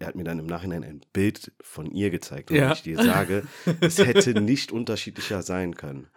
er 0.00 0.08
hat 0.08 0.14
mir 0.14 0.24
dann 0.24 0.38
im 0.38 0.46
Nachhinein 0.46 0.84
ein 0.84 1.00
Bild 1.12 1.52
von 1.60 1.90
ihr 1.90 2.10
gezeigt, 2.10 2.50
und 2.50 2.56
Ja. 2.56 2.72
ich 2.72 2.82
dir 2.82 3.02
sage, 3.02 3.44
es 3.80 3.98
hätte 3.98 4.38
nicht 4.40 4.72
unterschiedlicher 4.72 5.42
sein 5.42 5.74
können. 5.74 6.08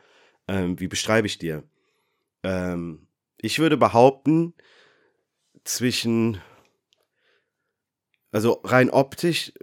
Ähm, 0.47 0.80
wie 0.80 0.88
beschreibe 0.88 1.28
ich 1.28 1.38
dir? 1.38 1.64
Ähm, 2.43 3.07
ich 3.38 3.59
würde 3.59 3.78
behaupten, 3.78 4.53
zwischen, 5.64 6.41
also 8.32 8.62
rein 8.64 8.89
optisch, 8.89 9.53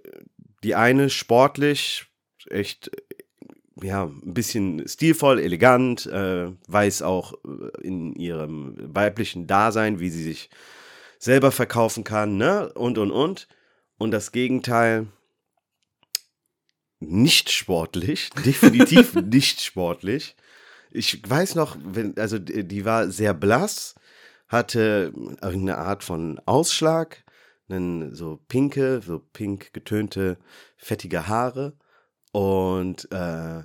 die 0.62 0.74
eine 0.74 1.11
sportlich, 1.11 2.07
echt, 2.49 2.90
ja, 3.83 4.05
ein 4.05 4.35
bisschen 4.35 4.87
stilvoll, 4.89 5.39
elegant, 5.39 6.07
äh, 6.07 6.51
weiß 6.66 7.03
auch 7.03 7.35
äh, 7.35 7.87
in 7.87 8.14
ihrem 8.14 8.74
weiblichen 8.95 9.47
Dasein, 9.47 10.01
wie 10.01 10.11
sie 10.11 10.22
sich 10.22 10.51
selber 11.18 11.53
verkaufen 11.53 12.05
kann, 12.05 12.37
ne? 12.37 12.72
Und, 12.74 12.99
und, 12.99 13.11
und. 13.11 13.49
Und 13.99 14.12
das 14.12 14.31
Gegenteil, 14.33 15.09
nicht 17.01 17.51
sportlich, 17.51 18.31
definitiv 18.45 19.14
nicht 19.14 19.61
sportlich. 19.61 20.37
Ich 20.91 21.29
weiß 21.29 21.55
noch, 21.55 21.76
wenn, 21.85 22.16
also 22.16 22.39
die 22.39 22.85
war 22.85 23.11
sehr 23.11 23.35
blass, 23.35 23.95
hatte 24.49 25.12
irgendeine 25.43 25.79
Art 25.79 26.03
von 26.03 26.41
Ausschlag, 26.47 27.24
einen 27.68 28.14
so 28.14 28.39
pinke, 28.49 29.03
so 29.05 29.18
pink 29.18 29.74
getönte, 29.74 30.39
fettige 30.76 31.29
Haare 31.29 31.74
und 32.33 33.11
äh, 33.11 33.62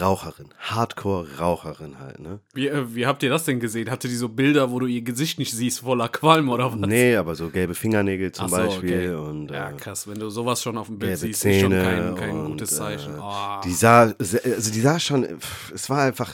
Raucherin, 0.00 0.48
Hardcore-Raucherin 0.60 1.98
halt, 1.98 2.18
ne? 2.18 2.40
Wie, 2.54 2.68
äh, 2.68 2.94
wie 2.94 3.06
habt 3.06 3.22
ihr 3.22 3.28
das 3.28 3.44
denn 3.44 3.60
gesehen? 3.60 3.90
Hatte 3.90 4.08
die 4.08 4.16
so 4.16 4.30
Bilder, 4.30 4.70
wo 4.70 4.78
du 4.78 4.86
ihr 4.86 5.02
Gesicht 5.02 5.38
nicht 5.38 5.52
siehst, 5.52 5.80
voller 5.80 6.08
Qualm 6.08 6.48
oder 6.48 6.72
was? 6.72 6.88
Nee, 6.88 7.16
aber 7.16 7.34
so 7.34 7.50
gelbe 7.50 7.74
Fingernägel 7.74 8.32
zum 8.32 8.48
so, 8.48 8.56
Beispiel 8.56 9.14
okay. 9.14 9.28
und 9.28 9.50
Ja, 9.50 9.70
äh, 9.70 9.74
krass. 9.74 10.08
Wenn 10.08 10.18
du 10.18 10.30
sowas 10.30 10.62
schon 10.62 10.78
auf 10.78 10.86
dem 10.86 10.98
Bild 10.98 11.18
siehst, 11.18 11.44
ist 11.44 11.60
schon 11.60 11.70
Zähne 11.72 11.82
kein, 11.82 12.14
kein 12.14 12.30
und, 12.30 12.46
gutes 12.52 12.70
Zeichen. 12.70 13.14
Äh, 13.14 13.20
Oh. 13.20 13.60
Die 13.62 13.72
sah, 13.72 14.14
also 14.18 14.70
die 14.70 14.80
sah 14.80 14.98
schon, 14.98 15.24
pff, 15.38 15.72
es 15.72 15.90
war 15.90 16.00
einfach, 16.00 16.32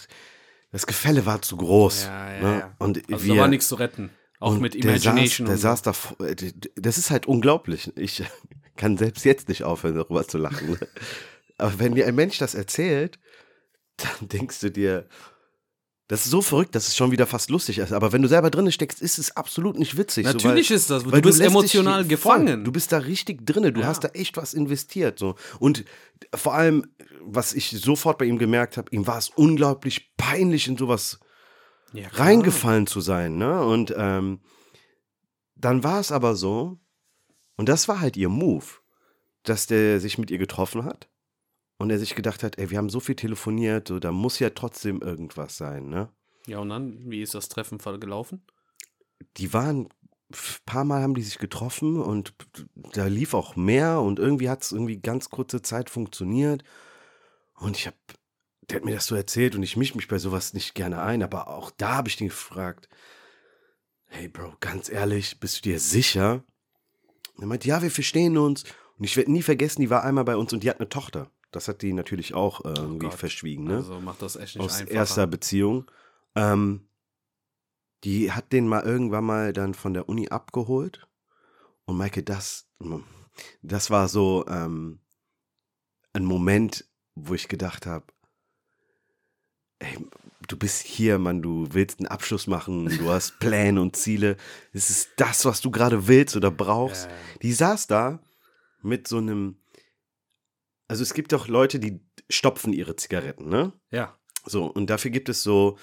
das 0.70 0.86
Gefälle 0.86 1.26
war 1.26 1.42
zu 1.42 1.56
groß. 1.56 2.04
ja, 2.04 2.32
ja, 2.32 2.40
ne? 2.40 2.58
ja. 2.60 2.74
Und 2.78 3.02
also 3.12 3.26
wir, 3.26 3.34
da 3.34 3.40
war 3.40 3.48
nichts 3.48 3.66
zu 3.66 3.74
retten. 3.74 4.10
Auch 4.38 4.56
mit 4.58 4.74
der 4.74 4.82
Imagination. 4.82 5.48
Saß, 5.48 5.82
der 5.82 5.92
saß 5.92 6.16
da, 6.18 6.24
äh, 6.24 6.36
das 6.76 6.98
ist 6.98 7.10
halt 7.10 7.26
unglaublich. 7.26 7.92
Ich 7.96 8.22
kann 8.80 8.96
selbst 8.96 9.24
jetzt 9.26 9.48
nicht 9.48 9.62
aufhören, 9.62 9.94
darüber 9.94 10.26
zu 10.26 10.38
lachen. 10.38 10.70
ne? 10.70 10.78
Aber 11.58 11.78
wenn 11.78 11.94
dir 11.94 12.06
ein 12.06 12.14
Mensch 12.14 12.38
das 12.38 12.54
erzählt, 12.54 13.18
dann 13.98 14.28
denkst 14.28 14.60
du 14.60 14.70
dir, 14.70 15.06
das 16.08 16.24
ist 16.24 16.30
so 16.30 16.40
verrückt, 16.42 16.74
dass 16.74 16.88
es 16.88 16.96
schon 16.96 17.12
wieder 17.12 17.26
fast 17.26 17.50
lustig 17.50 17.78
ist. 17.78 17.92
Aber 17.92 18.10
wenn 18.12 18.22
du 18.22 18.26
selber 18.28 18.50
drin 18.50 18.72
steckst, 18.72 19.00
ist 19.00 19.18
es 19.18 19.36
absolut 19.36 19.78
nicht 19.78 19.96
witzig. 19.96 20.26
so, 20.26 20.32
Natürlich 20.32 20.70
weil, 20.70 20.76
ist 20.78 20.90
das. 20.90 21.04
Du 21.04 21.10
bist 21.10 21.38
lässt 21.38 21.50
emotional 21.50 22.04
dich 22.04 22.18
voll, 22.18 22.38
gefangen. 22.38 22.64
Du 22.64 22.72
bist 22.72 22.90
da 22.90 22.98
richtig 22.98 23.46
drin. 23.46 23.72
Du 23.74 23.80
Ja. 23.82 23.86
hast 23.86 24.02
da 24.02 24.08
echt 24.08 24.36
was 24.36 24.52
investiert. 24.54 25.20
So. 25.20 25.36
Und 25.60 25.84
vor 26.34 26.54
allem, 26.54 26.84
was 27.20 27.52
ich 27.52 27.70
sofort 27.70 28.18
bei 28.18 28.24
ihm 28.24 28.38
gemerkt 28.38 28.76
habe, 28.76 28.88
ihm 28.90 29.06
war 29.06 29.18
es 29.18 29.28
unglaublich 29.28 30.16
peinlich, 30.16 30.66
in 30.66 30.76
sowas 30.76 31.20
Ja, 31.92 32.08
reingefallen 32.14 32.88
zu 32.88 33.00
sein. 33.00 33.36
Ne? 33.36 33.62
Und 33.62 33.94
ähm, 33.96 34.40
dann 35.54 35.84
war 35.84 36.00
es 36.00 36.10
aber 36.10 36.34
so, 36.34 36.79
und 37.60 37.68
das 37.68 37.88
war 37.88 38.00
halt 38.00 38.16
ihr 38.16 38.30
Move, 38.30 38.64
dass 39.42 39.66
der 39.66 40.00
sich 40.00 40.16
mit 40.16 40.30
ihr 40.30 40.38
getroffen 40.38 40.82
hat 40.82 41.10
und 41.76 41.90
er 41.90 41.98
sich 41.98 42.14
gedacht 42.14 42.42
hat, 42.42 42.56
ey, 42.56 42.70
wir 42.70 42.78
haben 42.78 42.88
so 42.88 43.00
viel 43.00 43.16
telefoniert, 43.16 43.88
so, 43.88 43.98
da 43.98 44.12
muss 44.12 44.38
ja 44.38 44.48
trotzdem 44.48 45.02
irgendwas 45.02 45.58
sein. 45.58 45.90
Ne? 45.90 46.08
Ja, 46.46 46.60
und 46.60 46.70
dann, 46.70 47.10
wie 47.10 47.20
ist 47.20 47.34
das 47.34 47.50
Treffen 47.50 47.76
gelaufen? 47.76 48.46
Die 49.36 49.52
waren, 49.52 49.90
ein 50.30 50.38
paar 50.64 50.84
Mal 50.84 51.02
haben 51.02 51.14
die 51.14 51.20
sich 51.20 51.36
getroffen 51.36 52.00
und 52.00 52.32
da 52.94 53.04
lief 53.08 53.34
auch 53.34 53.56
mehr 53.56 54.00
und 54.00 54.18
irgendwie 54.18 54.48
hat 54.48 54.62
es 54.62 54.72
irgendwie 54.72 54.96
ganz 54.96 55.28
kurze 55.28 55.60
Zeit 55.60 55.90
funktioniert. 55.90 56.64
Und 57.56 57.76
ich 57.76 57.86
habe, 57.86 57.98
der 58.70 58.76
hat 58.76 58.86
mir 58.86 58.94
das 58.94 59.04
so 59.04 59.14
erzählt 59.14 59.54
und 59.54 59.62
ich 59.64 59.76
mische 59.76 59.98
mich 59.98 60.08
bei 60.08 60.16
sowas 60.16 60.54
nicht 60.54 60.74
gerne 60.74 61.02
ein, 61.02 61.22
aber 61.22 61.48
auch 61.48 61.70
da 61.72 61.96
habe 61.96 62.08
ich 62.08 62.16
den 62.16 62.28
gefragt, 62.28 62.88
hey 64.06 64.28
Bro, 64.28 64.54
ganz 64.60 64.88
ehrlich, 64.88 65.40
bist 65.40 65.58
du 65.58 65.68
dir 65.68 65.78
sicher? 65.78 66.42
Und 67.40 67.44
er 67.44 67.48
meinte, 67.48 67.68
ja, 67.68 67.80
wir 67.80 67.90
verstehen 67.90 68.36
uns. 68.36 68.64
Und 68.98 69.04
ich 69.04 69.16
werde 69.16 69.32
nie 69.32 69.40
vergessen, 69.40 69.80
die 69.80 69.88
war 69.88 70.04
einmal 70.04 70.24
bei 70.24 70.36
uns 70.36 70.52
und 70.52 70.62
die 70.62 70.68
hat 70.68 70.78
eine 70.78 70.90
Tochter. 70.90 71.30
Das 71.52 71.68
hat 71.68 71.80
die 71.80 71.94
natürlich 71.94 72.34
auch 72.34 72.66
äh, 72.66 72.74
irgendwie 72.76 73.06
Gott. 73.06 73.14
verschwiegen, 73.14 73.64
ne? 73.64 73.76
Also 73.76 73.98
macht 73.98 74.20
das 74.20 74.36
echt 74.36 74.56
nicht 74.56 74.64
Aus 74.64 74.80
einfacher. 74.80 74.94
erster 74.94 75.26
Beziehung. 75.26 75.90
Ähm, 76.34 76.86
die 78.04 78.30
hat 78.30 78.52
den 78.52 78.68
mal 78.68 78.82
irgendwann 78.82 79.24
mal 79.24 79.54
dann 79.54 79.72
von 79.72 79.94
der 79.94 80.06
Uni 80.06 80.28
abgeholt. 80.28 81.08
Und 81.86 81.96
Maike, 81.96 82.22
das, 82.22 82.68
das 83.62 83.90
war 83.90 84.08
so 84.08 84.44
ähm, 84.46 85.00
ein 86.12 86.26
Moment, 86.26 86.86
wo 87.14 87.32
ich 87.32 87.48
gedacht 87.48 87.86
habe, 87.86 88.04
ey, 89.78 89.96
du 90.50 90.56
bist 90.56 90.82
hier, 90.82 91.18
Mann, 91.18 91.42
du 91.42 91.66
willst 91.70 92.00
einen 92.00 92.08
Abschluss 92.08 92.46
machen, 92.46 92.86
du 92.98 93.10
hast 93.10 93.38
Pläne 93.40 93.80
und 93.80 93.96
Ziele. 93.96 94.36
Es 94.72 94.90
ist 94.90 95.10
das, 95.16 95.44
was 95.44 95.60
du 95.60 95.70
gerade 95.70 96.08
willst 96.08 96.36
oder 96.36 96.50
brauchst. 96.50 97.06
Ja. 97.06 97.16
Die 97.42 97.52
saß 97.52 97.86
da 97.86 98.20
mit 98.82 99.06
so 99.08 99.18
einem, 99.18 99.56
also 100.88 101.02
es 101.02 101.14
gibt 101.14 101.32
doch 101.32 101.48
Leute, 101.48 101.78
die 101.78 102.00
stopfen 102.28 102.72
ihre 102.72 102.96
Zigaretten, 102.96 103.48
ne? 103.48 103.72
Ja, 103.90 104.16
So, 104.44 104.64
und 104.66 104.88
dafür 104.88 105.10
gibt 105.10 105.28
es 105.28 105.42
so 105.42 105.78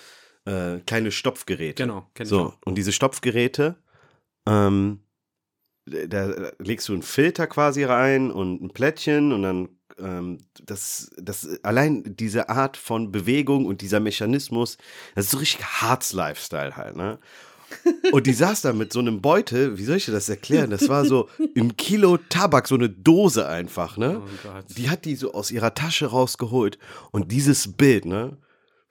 äh, 0.45 0.79
kleine 0.79 1.11
Stopfgeräte. 1.11 1.83
genau. 1.83 2.09
Kenn 2.13 2.25
So, 2.25 2.53
und 2.65 2.75
diese 2.75 2.91
Stopfgeräte, 2.91 3.81
ähm, 4.45 5.03
da, 5.85 6.27
da 6.27 6.51
legst 6.59 6.89
du 6.89 6.93
einen 6.93 7.01
Filter 7.03 7.47
quasi 7.47 7.83
rein 7.83 8.31
und 8.31 8.61
ein 8.61 8.69
Plättchen 8.71 9.31
und 9.31 9.43
dann 9.43 9.69
ähm, 9.99 10.39
das, 10.63 11.11
das, 11.17 11.47
allein 11.63 12.15
diese 12.15 12.49
Art 12.49 12.77
von 12.77 13.11
Bewegung 13.11 13.65
und 13.65 13.81
dieser 13.81 13.99
Mechanismus, 13.99 14.77
das 15.15 15.25
ist 15.25 15.31
so 15.31 15.37
richtig 15.37 15.65
Harz-Lifestyle 15.65 16.75
halt, 16.75 16.95
ne? 16.95 17.19
Und 18.13 18.27
die 18.27 18.33
saß 18.33 18.61
da 18.61 18.71
mit 18.71 18.93
so 18.93 18.99
einem 18.99 19.21
Beutel, 19.21 19.77
wie 19.77 19.83
soll 19.83 19.97
ich 19.97 20.05
dir 20.05 20.13
das 20.13 20.29
erklären? 20.29 20.69
Das 20.69 20.87
war 20.87 21.05
so 21.05 21.27
ein 21.55 21.75
Kilo 21.75 22.17
Tabak, 22.17 22.67
so 22.67 22.75
eine 22.75 22.89
Dose 22.89 23.47
einfach, 23.47 23.97
ne? 23.97 24.21
Oh. 24.23 24.49
Die 24.69 24.89
hat 24.89 25.03
die 25.03 25.15
so 25.15 25.33
aus 25.33 25.51
ihrer 25.51 25.73
Tasche 25.73 26.07
rausgeholt 26.07 26.77
und 27.11 27.31
dieses 27.31 27.73
Bild, 27.73 28.05
ne, 28.05 28.37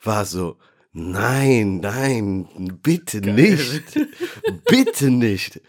war 0.02 0.26
so, 0.26 0.58
nein, 0.92 1.78
nein, 1.80 2.78
bitte 2.82 3.20
nicht, 3.20 3.98
bitte 4.68 5.10
nicht. 5.10 5.60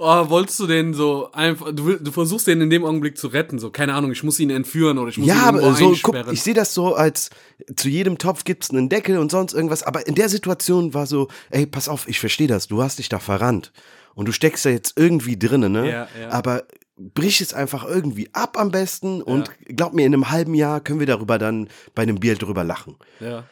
Oh, 0.00 0.28
wolltest 0.30 0.60
du 0.60 0.68
den 0.68 0.94
so 0.94 1.32
einfach, 1.32 1.72
du, 1.72 1.96
du 1.96 2.12
versuchst 2.12 2.46
den 2.46 2.60
in 2.60 2.70
dem 2.70 2.84
Augenblick 2.84 3.18
zu 3.18 3.26
retten, 3.26 3.58
so, 3.58 3.70
keine 3.70 3.94
Ahnung, 3.94 4.12
ich 4.12 4.22
muss 4.22 4.38
ihn 4.38 4.48
entführen 4.48 4.96
oder 4.96 5.08
ich 5.10 5.18
muss 5.18 5.26
ihn 5.26 5.34
Ja, 5.34 5.46
irgendwo 5.46 5.66
aber 5.66 5.74
so, 5.74 5.86
guck, 6.02 6.14
einsperren. 6.14 6.34
ich 6.34 6.42
sehe 6.42 6.54
das 6.54 6.72
so 6.72 6.94
als, 6.94 7.30
zu 7.74 7.88
jedem 7.88 8.16
Topf 8.16 8.44
gibt's 8.44 8.70
einen 8.70 8.88
Deckel 8.88 9.18
und 9.18 9.32
sonst 9.32 9.54
irgendwas, 9.54 9.82
aber 9.82 10.06
in 10.06 10.14
der 10.14 10.28
Situation 10.28 10.94
war 10.94 11.06
so, 11.06 11.26
ey, 11.50 11.66
pass 11.66 11.88
auf, 11.88 12.06
ich 12.08 12.20
verstehe 12.20 12.46
das, 12.46 12.68
du 12.68 12.80
hast 12.80 13.00
dich 13.00 13.08
da 13.08 13.18
verrannt 13.18 13.72
und 14.14 14.28
du 14.28 14.32
steckst 14.32 14.64
da 14.64 14.70
jetzt 14.70 14.92
irgendwie 14.96 15.36
drinnen, 15.36 15.72
ne? 15.72 15.90
Ja, 15.90 16.08
ja. 16.20 16.28
Aber 16.30 16.62
brich 16.96 17.40
es 17.40 17.52
einfach 17.52 17.84
irgendwie 17.84 18.28
ab 18.32 18.56
am 18.56 18.70
besten 18.70 19.20
und 19.20 19.50
glaub 19.64 19.94
mir, 19.94 20.06
in 20.06 20.14
einem 20.14 20.30
halben 20.30 20.54
Jahr 20.54 20.80
können 20.80 21.00
wir 21.00 21.06
darüber 21.08 21.38
dann 21.38 21.68
bei 21.96 22.02
einem 22.04 22.20
Bier 22.20 22.36
drüber 22.36 22.62
lachen. 22.62 22.94
ja. 23.18 23.44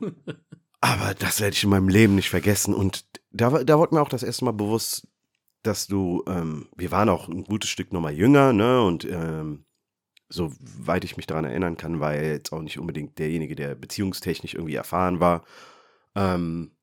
Aber 0.80 1.14
das 1.14 1.40
werde 1.40 1.54
ich 1.56 1.64
in 1.64 1.70
meinem 1.70 1.88
Leben 1.88 2.14
nicht 2.14 2.28
vergessen. 2.28 2.74
Und 2.74 3.06
da, 3.30 3.48
da 3.64 3.78
wurde 3.78 3.94
mir 3.94 4.02
auch 4.02 4.08
das 4.10 4.22
erste 4.22 4.44
Mal 4.44 4.52
bewusst, 4.52 5.06
dass 5.66 5.86
du, 5.86 6.22
ähm, 6.26 6.68
wir 6.76 6.90
waren 6.90 7.08
auch 7.08 7.28
ein 7.28 7.44
gutes 7.44 7.70
Stück 7.70 7.92
nochmal 7.92 8.14
jünger, 8.14 8.52
ne? 8.52 8.82
Und 8.82 9.04
ähm, 9.04 9.64
soweit 10.28 11.04
ich 11.04 11.16
mich 11.16 11.26
daran 11.26 11.44
erinnern 11.44 11.76
kann, 11.76 12.00
war 12.00 12.14
er 12.14 12.32
jetzt 12.32 12.52
auch 12.52 12.62
nicht 12.62 12.78
unbedingt 12.78 13.18
derjenige, 13.18 13.54
der 13.54 13.74
beziehungstechnisch 13.74 14.54
irgendwie 14.54 14.74
erfahren 14.74 15.20
war. 15.20 15.44
Ähm, 16.14 16.76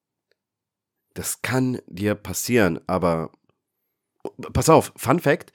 das 1.13 1.41
kann 1.41 1.79
dir 1.87 2.15
passieren, 2.15 2.79
aber 2.87 3.31
pass 4.53 4.69
auf, 4.69 4.93
Fun 4.95 5.19
Fact: 5.19 5.53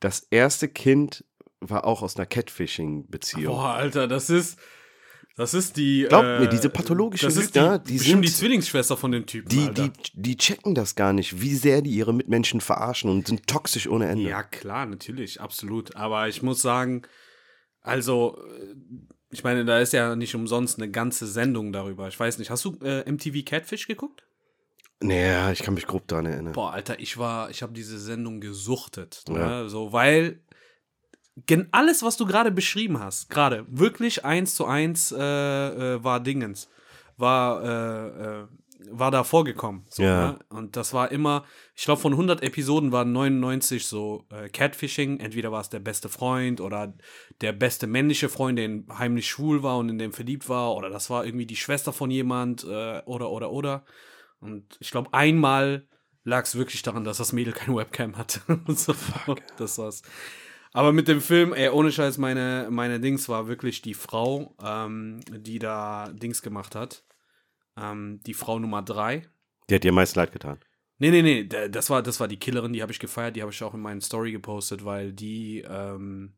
Das 0.00 0.20
erste 0.30 0.68
Kind 0.68 1.24
war 1.60 1.84
auch 1.84 2.02
aus 2.02 2.16
einer 2.16 2.26
Catfishing-Beziehung. 2.26 3.54
Boah, 3.54 3.74
Alter, 3.74 4.06
das 4.06 4.28
ist, 4.28 4.58
das 5.36 5.54
ist 5.54 5.76
die. 5.76 6.06
Glaub 6.08 6.24
äh, 6.24 6.40
mir, 6.40 6.48
diese 6.48 6.68
pathologischen 6.70 7.26
das 7.28 7.36
ist 7.36 7.54
Lügner, 7.54 7.78
die, 7.78 7.92
die 7.92 7.98
bestimmt 7.98 8.24
die 8.24 8.28
sind- 8.28 8.38
Zwillingsschwester 8.38 8.96
von 8.96 9.12
dem 9.12 9.26
Typen. 9.26 9.48
Die, 9.48 9.70
die, 9.72 9.90
die 10.14 10.36
checken 10.36 10.74
das 10.74 10.94
gar 10.94 11.12
nicht, 11.12 11.40
wie 11.40 11.54
sehr 11.54 11.82
die 11.82 11.90
ihre 11.90 12.12
Mitmenschen 12.14 12.60
verarschen 12.60 13.10
und 13.10 13.26
sind 13.28 13.46
toxisch 13.46 13.86
ohne 13.86 14.06
Ende. 14.08 14.28
Ja, 14.28 14.42
klar, 14.42 14.86
natürlich, 14.86 15.40
absolut. 15.40 15.94
Aber 15.96 16.28
ich 16.28 16.42
muss 16.42 16.62
sagen, 16.62 17.02
also, 17.82 18.38
äh, 18.58 18.74
ich 19.30 19.44
meine, 19.44 19.64
da 19.64 19.78
ist 19.80 19.92
ja 19.92 20.16
nicht 20.16 20.34
umsonst 20.34 20.78
eine 20.78 20.90
ganze 20.90 21.26
Sendung 21.26 21.72
darüber. 21.72 22.08
Ich 22.08 22.18
weiß 22.18 22.38
nicht, 22.38 22.50
hast 22.50 22.64
du 22.64 22.78
äh, 22.82 23.10
MTV 23.10 23.44
Catfish 23.44 23.86
geguckt? 23.86 24.22
Naja, 25.00 25.52
ich 25.52 25.58
kann 25.62 25.74
mich 25.74 25.86
grob 25.86 26.08
daran 26.08 26.24
erinnern. 26.24 26.54
Boah, 26.54 26.72
Alter, 26.72 26.98
ich 26.98 27.18
war, 27.18 27.50
ich 27.50 27.62
habe 27.62 27.74
diese 27.74 27.98
Sendung 27.98 28.40
gesuchtet. 28.40 29.24
Ja. 29.28 29.62
Ne? 29.62 29.68
So, 29.68 29.92
weil 29.92 30.40
alles, 31.72 32.02
was 32.02 32.16
du 32.16 32.26
gerade 32.26 32.50
beschrieben 32.50 32.98
hast, 33.00 33.28
gerade 33.28 33.66
wirklich 33.68 34.24
eins 34.24 34.54
zu 34.54 34.66
eins 34.66 35.12
äh, 35.12 35.18
äh, 35.18 36.02
war 36.04 36.20
Dingens, 36.20 36.68
war, 37.16 37.62
äh, 37.62 38.42
äh, 38.42 38.46
war 38.90 39.10
da 39.10 39.24
vorgekommen. 39.24 39.84
So, 39.88 40.02
Ja. 40.02 40.32
ne? 40.32 40.38
Und 40.48 40.76
das 40.76 40.92
war 40.92 41.10
immer, 41.10 41.44
ich 41.74 41.84
glaube, 41.84 42.00
von 42.00 42.12
100 42.12 42.42
Episoden 42.42 42.92
waren 42.92 43.12
99 43.12 43.86
so 43.86 44.24
äh, 44.30 44.48
Catfishing. 44.48 45.18
Entweder 45.20 45.50
war 45.50 45.60
es 45.60 45.68
der 45.70 45.80
beste 45.80 46.08
Freund 46.08 46.60
oder 46.60 46.94
der 47.40 47.52
beste 47.52 47.86
männliche 47.86 48.28
Freund, 48.28 48.58
der 48.58 48.70
heimlich 48.98 49.28
schwul 49.28 49.62
war 49.62 49.78
und 49.78 49.88
in 49.88 49.98
dem 49.98 50.12
verliebt 50.12 50.48
war. 50.48 50.74
Oder 50.76 50.88
das 50.90 51.10
war 51.10 51.24
irgendwie 51.24 51.46
die 51.46 51.56
Schwester 51.56 51.92
von 51.92 52.10
jemand 52.10 52.64
äh, 52.64 53.02
oder, 53.06 53.30
oder, 53.30 53.50
oder. 53.50 53.84
Und 54.40 54.76
ich 54.80 54.90
glaube, 54.90 55.12
einmal 55.12 55.86
lag 56.24 56.44
es 56.44 56.54
wirklich 56.56 56.82
daran, 56.82 57.04
dass 57.04 57.18
das 57.18 57.32
Mädel 57.32 57.52
keine 57.54 57.76
Webcam 57.76 58.16
hatte. 58.16 58.40
so, 58.68 58.94
das 59.56 59.78
war's. 59.78 60.02
Aber 60.76 60.92
mit 60.92 61.08
dem 61.08 61.22
Film, 61.22 61.54
ey, 61.54 61.70
ohne 61.70 61.90
Scheiß, 61.90 62.18
meine, 62.18 62.68
meine 62.70 63.00
Dings 63.00 63.30
war 63.30 63.48
wirklich 63.48 63.80
die 63.80 63.94
Frau, 63.94 64.54
ähm, 64.62 65.20
die 65.30 65.58
da 65.58 66.10
Dings 66.12 66.42
gemacht 66.42 66.74
hat. 66.74 67.02
Ähm, 67.78 68.20
die 68.26 68.34
Frau 68.34 68.58
Nummer 68.58 68.82
drei. 68.82 69.22
Die 69.70 69.76
hat 69.76 69.84
dir 69.84 69.92
meist 69.92 70.16
leid 70.16 70.32
getan. 70.32 70.58
Nee, 70.98 71.10
nee, 71.10 71.22
nee, 71.22 71.44
das 71.44 71.88
war, 71.88 72.02
das 72.02 72.20
war 72.20 72.28
die 72.28 72.38
Killerin, 72.38 72.74
die 72.74 72.82
habe 72.82 72.92
ich 72.92 72.98
gefeiert, 72.98 73.36
die 73.36 73.40
habe 73.40 73.52
ich 73.52 73.62
auch 73.62 73.72
in 73.72 73.80
meinen 73.80 74.02
Story 74.02 74.32
gepostet, 74.32 74.84
weil 74.84 75.14
die, 75.14 75.64
ähm, 75.66 76.34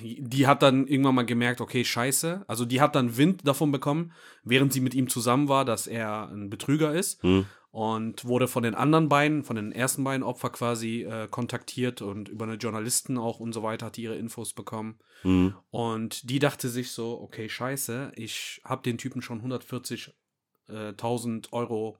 die 0.00 0.48
hat 0.48 0.64
dann 0.64 0.88
irgendwann 0.88 1.14
mal 1.14 1.26
gemerkt, 1.26 1.60
okay, 1.60 1.84
scheiße. 1.84 2.44
Also 2.48 2.64
die 2.64 2.80
hat 2.80 2.96
dann 2.96 3.16
Wind 3.16 3.46
davon 3.46 3.70
bekommen, 3.70 4.14
während 4.42 4.72
sie 4.72 4.80
mit 4.80 4.94
ihm 4.94 5.08
zusammen 5.08 5.46
war, 5.48 5.64
dass 5.64 5.86
er 5.86 6.28
ein 6.30 6.50
Betrüger 6.50 6.92
ist. 6.92 7.22
Hm? 7.22 7.46
Und 7.72 8.24
wurde 8.26 8.46
von 8.48 8.62
den 8.62 8.74
anderen 8.74 9.08
beiden, 9.08 9.44
von 9.44 9.56
den 9.56 9.72
ersten 9.72 10.04
beiden 10.04 10.22
Opfer 10.22 10.50
quasi 10.50 11.02
äh, 11.02 11.26
kontaktiert 11.28 12.02
und 12.02 12.28
über 12.28 12.44
eine 12.44 12.56
Journalisten 12.56 13.16
auch 13.16 13.40
und 13.40 13.54
so 13.54 13.62
weiter 13.62 13.86
hat 13.86 13.96
die 13.96 14.02
ihre 14.02 14.16
Infos 14.16 14.52
bekommen. 14.52 14.98
Hm? 15.22 15.54
Und 15.70 16.28
die 16.28 16.38
dachte 16.38 16.68
sich 16.68 16.90
so, 16.90 17.18
okay, 17.22 17.48
scheiße, 17.48 18.12
ich 18.14 18.60
habe 18.64 18.82
den 18.82 18.98
Typen 18.98 19.22
schon 19.22 19.40
140.000 19.40 21.50
Euro 21.52 21.96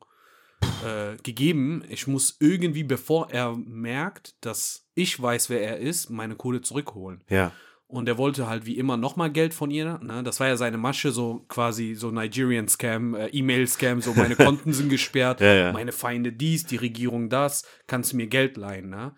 äh, 0.85 1.16
gegeben. 1.23 1.83
Ich 1.89 2.07
muss 2.07 2.37
irgendwie, 2.39 2.85
bevor 2.85 3.31
er 3.31 3.57
merkt, 3.57 4.45
dass 4.45 4.87
ich 4.95 5.20
weiß, 5.20 5.51
wer 5.51 5.62
er 5.62 5.79
ist, 5.79 6.11
meine 6.11 6.37
Kohle 6.37 6.61
zurückholen. 6.61 7.25
Ja. 7.29 7.51
Und 7.93 8.09
er 8.09 8.16
wollte 8.16 8.47
halt 8.49 8.64
wie 8.64 8.78
immer 8.78 8.97
nochmal 8.97 9.30
Geld 9.30 9.53
von 9.53 9.70
ihr. 9.70 9.99
Ne? 10.03 10.22
Das 10.22 10.40
war 10.40 10.49
ja 10.49 10.57
seine 10.57 10.78
Masche, 10.78 11.12
so 11.12 11.45
quasi 11.49 11.95
so 11.95 12.11
Nigerian-Scam, 12.11 13.14
äh, 13.14 13.26
E-Mail-Scam, 13.28 14.01
so 14.01 14.14
meine 14.14 14.34
Konten 14.34 14.72
sind 14.72 14.88
gesperrt, 14.88 15.40
Ja, 15.43 15.53
ja. 15.55 15.72
meine 15.72 15.93
Feinde 15.93 16.32
dies, 16.32 16.64
die 16.64 16.76
Regierung 16.76 17.28
das, 17.28 17.64
kannst 17.86 18.12
du 18.12 18.16
mir 18.16 18.28
Geld 18.28 18.57
leihen. 18.57 18.88
Ne? 18.88 19.14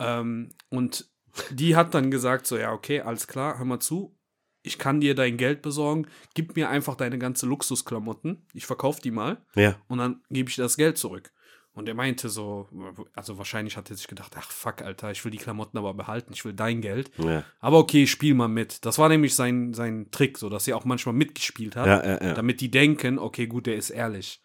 Ähm, 0.00 0.50
und 0.68 1.08
die 1.50 1.76
hat 1.76 1.94
dann 1.94 2.10
gesagt, 2.10 2.48
so 2.48 2.58
ja, 2.58 2.72
okay, 2.72 3.00
alles 3.02 3.28
klar, 3.28 3.56
hör 3.58 3.64
mal 3.64 3.78
zu, 3.78 4.18
ich 4.64 4.78
kann 4.78 5.00
dir 5.00 5.14
dein 5.14 5.36
Geld 5.36 5.62
besorgen, 5.62 6.08
gib 6.34 6.56
mir 6.56 6.68
einfach 6.70 6.96
deine 6.96 7.18
ganze 7.18 7.46
Luxusklamotten, 7.46 8.44
ich 8.52 8.66
verkaufe 8.66 9.00
die 9.00 9.12
mal 9.12 9.44
Ja. 9.54 9.76
und 9.86 9.98
dann 9.98 10.22
gebe 10.28 10.50
ich 10.50 10.56
dir 10.56 10.62
das 10.62 10.76
Geld 10.76 10.98
zurück. 10.98 11.30
Und 11.78 11.88
er 11.88 11.94
meinte 11.94 12.28
so, 12.28 12.66
also 13.14 13.38
wahrscheinlich 13.38 13.76
hat 13.76 13.88
er 13.88 13.94
sich 13.94 14.08
gedacht, 14.08 14.32
ach 14.36 14.50
fuck, 14.50 14.82
Alter, 14.82 15.12
ich 15.12 15.24
will 15.24 15.30
die 15.30 15.38
Klamotten 15.38 15.78
aber 15.78 15.94
behalten, 15.94 16.32
ich 16.32 16.44
will 16.44 16.52
dein 16.52 16.80
Geld. 16.80 17.12
Ja. 17.18 17.44
Aber 17.60 17.78
okay, 17.78 18.08
spiel 18.08 18.34
mal 18.34 18.48
mit. 18.48 18.84
Das 18.84 18.98
war 18.98 19.08
nämlich 19.08 19.36
sein, 19.36 19.72
sein 19.74 20.08
Trick, 20.10 20.38
so 20.38 20.48
dass 20.48 20.64
sie 20.64 20.74
auch 20.74 20.84
manchmal 20.84 21.14
mitgespielt 21.14 21.76
hat, 21.76 21.86
Ja, 21.86 22.04
ja, 22.04 22.34
damit 22.34 22.60
die 22.60 22.72
denken, 22.72 23.20
okay, 23.20 23.46
gut, 23.46 23.66
der 23.66 23.76
ist 23.76 23.90
ehrlich. 23.90 24.42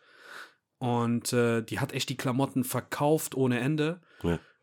Und 0.78 1.34
äh, 1.34 1.64
die 1.64 1.80
hat 1.80 1.92
echt 1.92 2.10
die 2.10 2.18
Klamotten 2.18 2.64
verkauft 2.64 3.34
ohne 3.34 3.60
Ende 3.60 4.00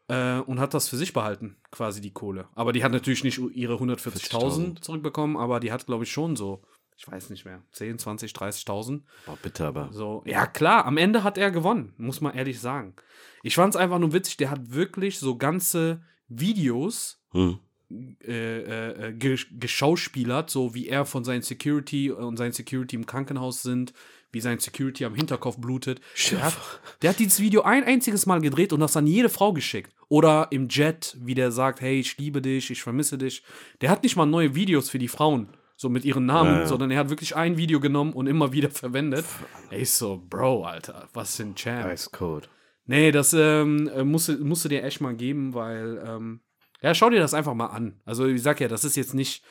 äh, 0.07 0.39
und 0.39 0.61
hat 0.61 0.73
das 0.73 0.89
für 0.89 0.97
sich 0.97 1.13
behalten, 1.13 1.57
quasi 1.73 2.01
die 2.01 2.13
Kohle. 2.13 2.47
Aber 2.55 2.73
die 2.73 2.85
hat 2.85 2.93
natürlich 2.93 3.25
nicht 3.25 3.41
ihre 3.53 3.75
140.000 3.75 4.31
40.000. 4.31 4.81
zurückbekommen, 4.81 5.37
aber 5.37 5.59
die 5.59 5.73
hat, 5.73 5.87
glaube 5.87 6.05
ich, 6.05 6.13
schon 6.13 6.37
so, 6.37 6.63
ich 7.01 7.11
weiß 7.11 7.31
nicht 7.31 7.47
mehr, 7.47 7.63
10, 7.73 7.99
20, 7.99 8.33
30.000. 8.33 9.01
Boah, 9.25 9.39
bitte 9.43 9.67
aber. 9.67 9.89
So, 9.91 10.23
ja 10.27 10.47
klar, 10.47 10.85
am 10.85 10.99
Ende 10.99 11.25
hat 11.25 11.39
er 11.39 11.51
gewonnen, 11.51 11.95
muss 11.97 12.21
man 12.21 12.35
ehrlich 12.35 12.61
sagen. 12.61 12.95
Ich 13.43 13.55
fand 13.55 13.75
es 13.75 13.81
einfach 13.81 13.99
nur 13.99 14.13
witzig, 14.13 14.37
der 14.37 14.51
hat 14.51 14.71
wirklich 14.73 15.19
so 15.19 15.37
ganze 15.37 16.03
Videos 16.29 17.19
Hm? 17.33 17.59
äh, 18.23 19.09
äh, 19.09 19.13
ge 19.15 19.39
geschauspielert, 19.59 20.51
so 20.51 20.75
wie 20.75 20.89
er 20.89 21.07
von 21.07 21.25
seinem 21.25 21.41
Security 21.41 22.11
und 22.11 22.37
sein 22.37 22.53
Security 22.53 22.97
im 22.97 23.07
Krankenhaus 23.07 23.63
sind, 23.63 23.95
wie 24.31 24.43
sein 24.43 24.59
Security 24.59 25.07
am 25.07 25.15
Hinterkopf 25.15 25.57
blutet. 25.57 26.03
Der 26.31 26.43
hat, 26.43 26.57
der 27.01 27.11
hat 27.11 27.19
dieses 27.19 27.41
Video 27.41 27.63
ein 27.63 27.85
einziges 27.85 28.27
Mal 28.27 28.43
gedreht 28.43 28.75
und 28.75 28.81
das 28.81 28.97
an 28.97 29.07
jede 29.07 29.31
Frau 29.31 29.55
geschickt. 29.55 29.95
Oder 30.09 30.49
im 30.51 30.69
Jet, 30.69 31.17
wie 31.21 31.35
der 31.35 31.51
sagt, 31.51 31.81
hey, 31.81 31.99
ich 31.99 32.19
liebe 32.19 32.43
dich, 32.43 32.71
ich 32.71 32.83
vermisse 32.83 33.17
dich. 33.17 33.43
Der 33.81 33.89
hat 33.89 34.03
nicht 34.03 34.17
mal 34.17 34.27
neue 34.27 34.55
Videos 34.55 34.91
für 34.91 34.99
die 34.99 35.09
Frauen, 35.09 35.49
so 35.81 35.89
mit 35.89 36.05
ihren 36.05 36.27
Namen, 36.27 36.53
Ja, 36.53 36.59
ja. 36.61 36.67
sondern 36.67 36.91
er 36.91 36.99
hat 36.99 37.09
wirklich 37.09 37.37
ein 37.37 37.57
Video 37.57 37.81
genommen 37.81 38.13
und 38.13 38.27
immer 38.27 38.53
wieder 38.53 38.69
verwendet. 38.71 39.25
Ey, 39.71 39.87
so, 39.87 40.23
Bro, 40.29 40.65
Alter, 40.65 41.09
was 41.15 41.41
ein 41.41 41.55
Champ. 41.55 41.91
Ice 41.91 42.11
Code. 42.13 42.49
Nee, 42.85 43.11
das 43.13 43.33
ähm, 43.33 43.89
äh, 43.89 44.05
musst, 44.05 44.29
du- 44.29 44.45
musst 44.45 44.63
du 44.65 44.69
dir 44.69 44.85
echt 44.85 45.01
mal 45.01 45.15
geben, 45.17 45.55
weil, 45.55 46.03
ähm, 46.07 46.41
ja, 46.83 46.95
schau 46.95 47.09
dir 47.09 47.21
das 47.21 47.33
einfach 47.33 47.55
mal 47.55 47.69
an. 47.69 47.99
Also, 48.05 48.27
ich 48.27 48.43
sag 48.43 48.61
ja, 48.61 48.69
das 48.69 48.85
ist 48.85 48.95
jetzt 48.97 49.15
nicht 49.15 49.43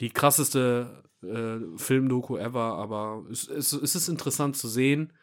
die 0.00 0.10
krasseste 0.10 1.04
äh, 1.22 1.56
Filmdoku 1.78 2.36
ever, 2.36 2.74
aber 2.74 3.24
es, 3.30 3.48
es, 3.48 3.72
es 3.72 3.94
ist 3.94 4.08
interessant 4.08 4.58
zu 4.58 4.68
sehen, 4.68 5.14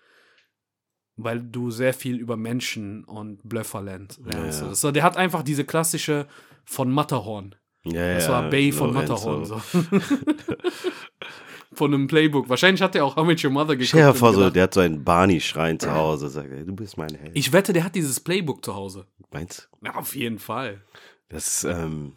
weil 1.16 1.41
du 1.43 1.70
sehr 1.70 1.93
viel 1.93 2.18
über 2.18 2.38
Menschen 2.38 3.03
und 3.03 3.47
Blöffer 3.47 3.84
lernst. 3.84 4.20
lernst. 4.26 4.61
Ja. 4.63 4.74
So, 4.74 4.91
der 4.91 5.03
hat 5.03 5.16
einfach 5.16 5.43
diese 5.43 5.63
klassische 5.63 6.26
von 6.66 6.91
Matterhorn. 6.91 7.53
Ja, 7.86 8.15
Das 8.15 8.25
ja, 8.25 8.31
war 8.31 8.49
Bay 8.49 8.71
von. 8.71 8.93
Matterhorn. 8.93 9.45
So. 9.45 9.61
von 11.73 11.93
einem 11.93 12.07
Playbook. 12.07 12.49
Wahrscheinlich 12.49 12.81
hat 12.81 12.95
er 12.95 13.05
auch 13.05 13.15
How 13.15 13.25
Met 13.25 13.43
Your 13.43 13.51
Mother 13.51 13.75
geguckt. 13.75 13.89
Stell 13.89 14.07
dir 14.07 14.13
vor, 14.13 14.33
so, 14.33 14.49
der 14.49 14.63
hat 14.63 14.73
so 14.73 14.79
einen 14.79 15.03
Barney-Schrein 15.03 15.79
zu 15.79 15.91
Hause. 15.91 16.29
Sagt, 16.29 16.51
er, 16.51 16.63
du 16.63 16.73
bist 16.75 16.97
mein 16.97 17.13
Held. 17.13 17.36
ich 17.36 17.51
wette, 17.53 17.73
der 17.73 17.83
hat 17.83 17.95
dieses 17.95 18.19
Playbook 18.19 18.63
zu 18.63 18.73
Hause. 18.75 19.05
Meinst 19.31 19.69
Ja, 19.83 19.95
auf 19.95 20.15
jeden 20.15 20.39
Fall. 20.39 20.81
Das, 21.29 21.63
ähm, 21.63 22.13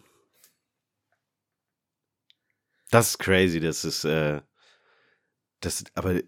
Das 2.91 3.11
ist 3.11 3.19
crazy, 3.19 3.61
das 3.61 3.85
ist, 3.85 4.05
äh, 4.05 4.41
das, 5.61 5.85
aber 5.95 6.21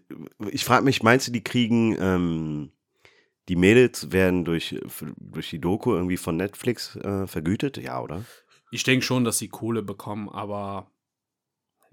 ich 0.51 0.65
frage 0.65 0.83
mich, 0.83 1.01
meinst 1.03 1.27
du, 1.27 1.31
die 1.31 1.43
kriegen, 1.43 1.95
ähm, 1.99 2.71
die 3.49 3.55
Mädels 3.55 4.11
werden 4.11 4.45
durch, 4.45 4.79
durch 5.17 5.49
die 5.49 5.59
Doku 5.59 5.93
irgendwie 5.93 6.17
von 6.17 6.35
Netflix 6.35 6.95
äh, 6.97 7.25
vergütet? 7.27 7.77
Ja, 7.77 8.01
oder? 8.01 8.23
Ich 8.71 8.83
denke 8.83 9.05
schon, 9.05 9.23
dass 9.23 9.37
sie 9.37 9.49
Kohle 9.49 9.83
bekommen, 9.83 10.29
aber 10.29 10.89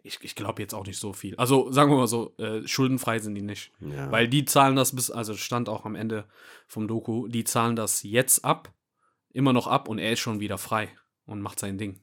ich, 0.03 0.19
ich 0.23 0.35
glaube 0.35 0.63
jetzt 0.63 0.75
auch 0.75 0.87
nicht 0.87 0.99
so 0.99 1.13
viel. 1.13 1.37
Also 1.37 1.71
sagen 1.73 1.91
wir 1.91 1.97
mal 1.99 2.07
so, 2.07 2.35
äh, 2.39 2.67
schuldenfrei 2.67 3.19
sind 3.19 3.35
die 3.35 3.43
nicht. 3.43 3.73
Ja. 3.81 4.11
Weil 4.11 4.29
die 4.29 4.45
zahlen 4.45 4.77
das 4.77 4.95
bis, 4.95 5.11
also 5.11 5.35
stand 5.37 5.69
auch 5.69 5.85
am 5.85 5.97
Ende 5.97 6.27
vom 6.67 6.87
Doku, 6.89 7.27
die 7.29 7.45
zahlen 7.45 7.77
das 7.77 8.03
jetzt 8.05 8.45
ab, 8.45 8.73
immer 9.33 9.53
noch 9.53 9.67
ab 9.67 9.89
und 9.89 9.99
er 9.99 10.13
ist 10.13 10.21
schon 10.21 10.41
wieder 10.41 10.57
frei 10.57 10.89
und 11.27 11.43
macht 11.43 11.59
sein 11.59 11.79
Ding. 11.79 12.01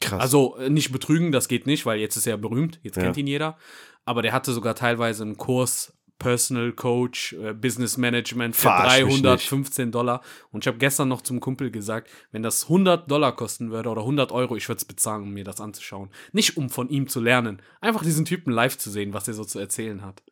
Krass. 0.00 0.20
Also 0.20 0.56
äh, 0.56 0.68
nicht 0.68 0.90
betrügen, 0.90 1.30
das 1.30 1.46
geht 1.46 1.66
nicht, 1.66 1.86
weil 1.86 2.00
jetzt 2.00 2.16
ist 2.16 2.26
er 2.26 2.36
berühmt, 2.36 2.80
jetzt 2.82 2.96
Ja. 2.96 3.04
kennt 3.04 3.16
ihn 3.16 3.28
jeder. 3.28 3.56
Aber 4.04 4.22
der 4.22 4.32
hatte 4.32 4.52
sogar 4.52 4.74
teilweise 4.74 5.22
einen 5.22 5.36
Kurs 5.36 5.96
Personal 6.22 6.72
Coach, 6.72 7.32
äh, 7.34 7.52
Business 7.52 7.96
Management 7.96 8.56
für 8.56 8.62
Verarsch 8.62 9.04
mich 9.04 9.22
315 9.22 9.92
Dollar. 9.92 10.22
Und 10.50 10.64
ich 10.64 10.68
habe 10.68 10.78
gestern 10.78 11.08
noch 11.08 11.22
zum 11.22 11.40
Kumpel 11.40 11.70
gesagt, 11.70 12.08
wenn 12.30 12.42
das 12.42 12.64
100 12.64 13.10
Dollar 13.10 13.34
kosten 13.34 13.70
würde 13.70 13.90
oder 13.90 14.02
100 14.02 14.32
Euro, 14.32 14.56
ich 14.56 14.68
würde 14.68 14.78
es 14.78 14.84
bezahlen, 14.84 15.24
um 15.24 15.32
mir 15.32 15.44
das 15.44 15.60
anzuschauen. 15.60 16.10
Nicht 16.32 16.56
um 16.56 16.70
von 16.70 16.88
ihm 16.88 17.08
zu 17.08 17.20
lernen, 17.20 17.60
einfach 17.80 18.02
diesen 18.02 18.24
Typen 18.24 18.52
live 18.52 18.78
zu 18.78 18.90
sehen, 18.90 19.12
was 19.12 19.28
er 19.28 19.34
so 19.34 19.44
zu 19.44 19.58
erzählen 19.58 20.02
hat. 20.02 20.22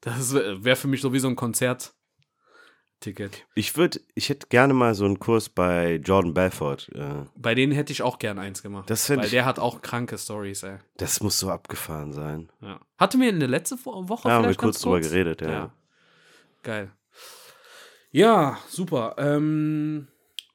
Das 0.00 0.34
wäre 0.34 0.76
für 0.76 0.88
mich 0.88 1.02
sowieso 1.02 1.28
ein 1.28 1.36
Konzertticket. 3.00 3.46
ich 3.54 3.76
würde, 3.76 4.00
ich 4.14 4.28
hätte 4.28 4.48
gerne 4.48 4.74
mal 4.74 4.94
so 4.94 5.04
einen 5.06 5.18
Kurs 5.18 5.48
bei 5.48 5.94
Jordan 5.96 6.34
Belfort. 6.34 6.88
Äh, 6.94 7.24
Bei 7.34 7.54
denen 7.54 7.72
hätte 7.72 7.92
ich 7.92 8.02
auch 8.02 8.18
gern 8.18 8.38
eins 8.38 8.62
gemacht. 8.62 8.90
Das 8.90 9.08
weil 9.08 9.24
ich- 9.24 9.30
der 9.30 9.44
hat 9.46 9.58
auch 9.58 9.80
kranke 9.80 10.18
Stories, 10.18 10.62
ey. 10.64 10.78
das 10.98 11.20
muss 11.22 11.38
so 11.38 11.50
abgefahren 11.50 12.12
sein. 12.12 12.50
Ja. 12.60 12.78
Hatten 12.98 13.20
wir 13.20 13.30
in 13.30 13.40
der 13.40 13.48
letzten 13.48 13.78
Wo- 13.84 14.08
Woche 14.08 14.28
Ja, 14.28 14.34
haben 14.34 14.42
wir 14.48 14.54
kurz 14.54 14.76
ganz 14.76 14.80
drüber 14.82 15.00
geredet, 15.00 15.40
ja. 15.40 15.72
Geil. 16.62 16.90
Ja, 18.10 18.58
super. 18.68 19.14
Ähm, 19.18 20.08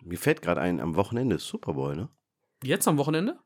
Mir 0.03 0.19
fällt 0.19 0.41
gerade 0.43 0.61
ein, 0.61 0.79
am 0.79 0.95
Wochenende 0.95 1.37
ist 1.37 1.47
Super 1.47 1.73
Bowl, 1.73 1.95
ne? 1.95 2.09
jetzt 2.63 2.87
am 2.87 2.97
Wochenende? 2.97 3.37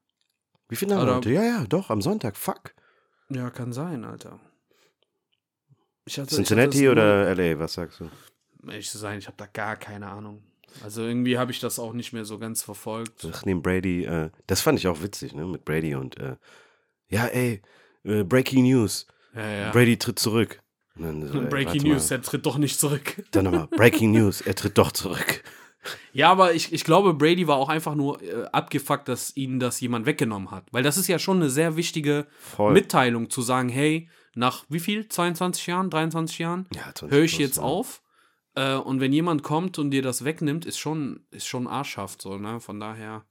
Wie 0.68 0.76
viele 0.76 0.96
haben 0.96 1.08
wir 1.08 1.16
heute? 1.16 1.32
Ja, 1.32 1.44
ja, 1.44 1.66
doch, 1.68 1.90
am 1.90 2.02
Sonntag. 2.02 2.36
Fuck. 2.38 2.74
Ja, 3.30 3.50
kann 3.50 3.72
sein, 3.74 4.04
Alter. 4.06 4.40
Hatte, 6.10 6.26
Cincinnati 6.28 6.78
hatte 6.80 6.92
oder 6.92 7.30
LA, 7.36 7.60
was 7.60 7.74
sagst 7.74 8.00
du? 8.00 8.10
Ehrlich 8.68 8.90
zu 8.90 8.98
sein, 8.98 9.20
ich 9.20 9.28
habe 9.28 9.38
da 9.38 9.46
gar 9.46 9.76
keine 9.76 10.08
Ahnung. 10.08 10.44
Also 10.84 11.02
irgendwie 11.02 11.38
habe 11.38 11.52
ich 11.52 11.60
das 11.60 11.80
auch 11.80 11.94
nicht 11.94 12.14
mehr 12.14 12.26
so 12.26 12.38
ganz 12.38 12.62
verfolgt. 12.62 13.28
Ach, 13.32 13.44
neben 13.46 13.62
Brady, 13.62 14.06
äh, 14.06 14.30
das 14.48 14.62
fand 14.62 14.80
ich 14.80 14.88
auch 14.88 15.02
witzig, 15.02 15.34
ne? 15.34 15.46
Mit 15.46 15.66
Brady 15.66 15.96
und, 15.96 16.18
äh, 16.20 16.36
ja, 17.08 17.26
ey, 17.26 17.62
äh, 18.04 18.24
Breaking 18.24 18.64
News. 18.64 19.08
Ja, 19.36 19.50
ja. 19.50 19.72
Brady 19.72 19.98
tritt 19.98 20.20
zurück. 20.20 20.62
Dann 20.96 21.28
so, 21.28 21.40
ey, 21.42 21.48
Breaking 21.48 21.84
News, 21.84 22.12
er 22.12 22.22
tritt 22.22 22.46
doch 22.46 22.58
nicht 22.58 22.80
zurück. 22.80 23.24
Dann 23.32 23.46
nochmal, 23.46 23.68
Breaking 23.72 24.12
News, 24.12 24.42
er 24.42 24.56
tritt 24.56 24.78
doch 24.78 24.92
zurück. 24.92 25.44
Ja, 26.12 26.30
aber 26.30 26.54
ich, 26.54 26.74
ich 26.74 26.84
glaube, 26.84 27.14
Brady 27.14 27.48
war 27.48 27.56
auch 27.56 27.70
einfach 27.70 27.96
nur 27.96 28.22
äh, 28.22 28.46
abgefuckt, 28.52 29.08
dass 29.08 29.36
ihnen 29.36 29.60
das 29.60 29.80
jemand 29.80 30.06
weggenommen 30.06 30.52
hat. 30.52 30.66
Weil 30.72 30.84
das 30.84 30.98
ist 30.98 31.08
ja 31.08 31.20
schon 31.20 31.38
eine 31.38 31.50
sehr 31.50 31.78
wichtige 31.78 32.28
Voll. 32.40 32.74
Mitteilung, 32.74 33.30
zu 33.30 33.42
sagen, 33.42 33.70
hey, 33.70 34.10
nach 34.36 34.66
wie 34.70 34.80
viel? 34.80 35.08
22 35.08 35.68
Jahren, 35.68 35.90
23 35.90 36.40
Jahren? 36.40 36.68
ja, 36.76 36.94
20 36.94 37.12
höre 37.16 37.24
ich 37.24 37.38
jetzt 37.38 37.58
ja. 37.58 37.64
auf. 37.64 38.02
Äh, 38.60 38.76
und 38.76 39.00
wenn 39.00 39.14
jemand 39.14 39.42
kommt 39.44 39.80
und 39.80 39.92
dir 39.92 40.02
das 40.02 40.26
wegnimmt, 40.26 40.66
ist 40.66 40.78
schon, 40.80 41.22
ist 41.32 41.48
schon 41.48 41.66
arschhaft 41.68 42.22
so, 42.22 42.38
ne? 42.38 42.60
Von 42.60 42.80
daher. 42.80 43.24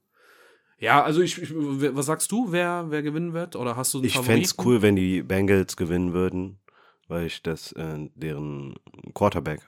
Ja, 0.79 1.03
also 1.03 1.21
ich, 1.21 1.39
ich 1.41 1.51
was 1.53 2.05
sagst 2.05 2.31
du, 2.31 2.51
wer, 2.51 2.85
wer 2.89 3.01
gewinnen 3.03 3.33
wird? 3.33 3.55
Oder 3.55 3.75
hast 3.75 3.93
du 3.93 3.99
einen 3.99 4.07
Ich 4.07 4.17
fände 4.17 4.45
es 4.45 4.55
cool, 4.63 4.81
wenn 4.81 4.95
die 4.95 5.21
Bengals 5.21 5.75
gewinnen 5.75 6.13
würden, 6.13 6.59
weil 7.07 7.25
ich 7.27 7.43
das 7.43 7.73
äh, 7.73 8.09
deren 8.15 8.75
Quarterback 9.13 9.59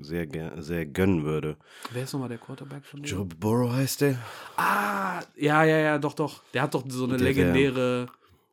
sehr, 0.00 0.28
sehr 0.62 0.86
gönnen 0.86 1.24
würde. 1.24 1.56
Wer 1.92 2.04
ist 2.04 2.12
nochmal 2.12 2.28
der 2.28 2.38
Quarterback 2.38 2.84
von 2.84 3.02
Joe 3.02 3.26
denen? 3.26 3.40
Burrow 3.40 3.72
heißt 3.72 4.02
der? 4.02 4.18
Ah, 4.56 5.20
ja, 5.36 5.64
ja, 5.64 5.78
ja, 5.78 5.98
doch, 5.98 6.14
doch. 6.14 6.42
Der 6.54 6.62
hat 6.62 6.74
doch 6.74 6.84
so 6.88 7.04
eine 7.04 7.16
Der- 7.16 7.26
legendäre, 7.26 8.06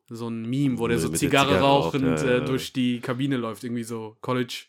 so 0.09 0.27
ein 0.27 0.49
Meme, 0.49 0.79
wo 0.79 0.87
der 0.87 0.97
so 0.97 1.09
Zigarre 1.09 1.49
Zigarre 1.49 1.61
rauchend 1.63 2.05
raucht, 2.05 2.23
ja, 2.25 2.37
äh, 2.37 2.45
durch 2.45 2.73
die 2.73 2.99
Kabine 2.99 3.37
läuft, 3.37 3.63
irgendwie 3.63 3.83
so 3.83 4.17
College 4.21 4.65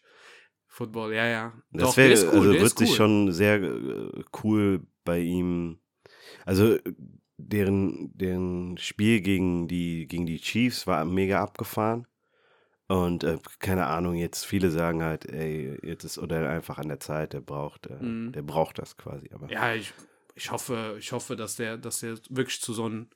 Football, 0.81 1.13
ja, 1.13 1.27
ja. 1.27 1.53
Das 1.73 1.91
doch, 1.91 1.97
wäre, 1.99 2.13
ist 2.13 2.25
cool, 2.25 2.33
also 2.39 2.53
wird 2.53 2.63
cool. 2.63 2.87
sich 2.87 2.97
schon 2.97 3.33
sehr 3.33 3.61
äh, 3.61 4.23
cool 4.43 4.81
bei 5.05 5.19
ihm. 5.19 5.79
Also 6.47 6.79
deren, 7.37 8.17
deren 8.17 8.79
Spiel 8.79 9.21
gegen 9.21 9.69
die, 9.69 10.07
gegen 10.07 10.25
die 10.25 10.39
Chiefs 10.41 10.87
war 10.87 11.05
mega 11.05 11.43
abgefahren. 11.43 12.07
Und 12.89 13.25
äh, 13.25 13.37
keine 13.59 13.89
Ahnung, 13.89 14.15
jetzt 14.15 14.47
viele 14.47 14.71
sagen 14.71 15.03
halt, 15.03 15.27
ey, 15.27 15.79
jetzt 15.83 16.05
ist 16.05 16.17
Odell 16.17 16.47
einfach 16.47 16.79
an 16.79 16.89
der 16.89 16.99
Zeit, 16.99 17.35
der 17.35 17.43
braucht, 17.43 17.87
äh, 17.87 18.03
Mhm. 18.03 18.33
der 18.33 18.41
braucht 18.43 18.79
das 18.79 18.97
quasi. 18.97 19.29
Aber 19.35 19.51
Ja, 19.51 19.75
ich, 19.75 19.93
ich 20.35 20.51
hoffe, 20.51 20.97
ich 20.99 21.13
hoffe, 21.13 21.37
dass 21.37 21.57
der, 21.57 21.77
dass 21.77 22.01
der 22.01 22.17
wirklich 22.31 22.63
zu 22.63 22.73
so 22.73 22.87
einem, 22.87 23.09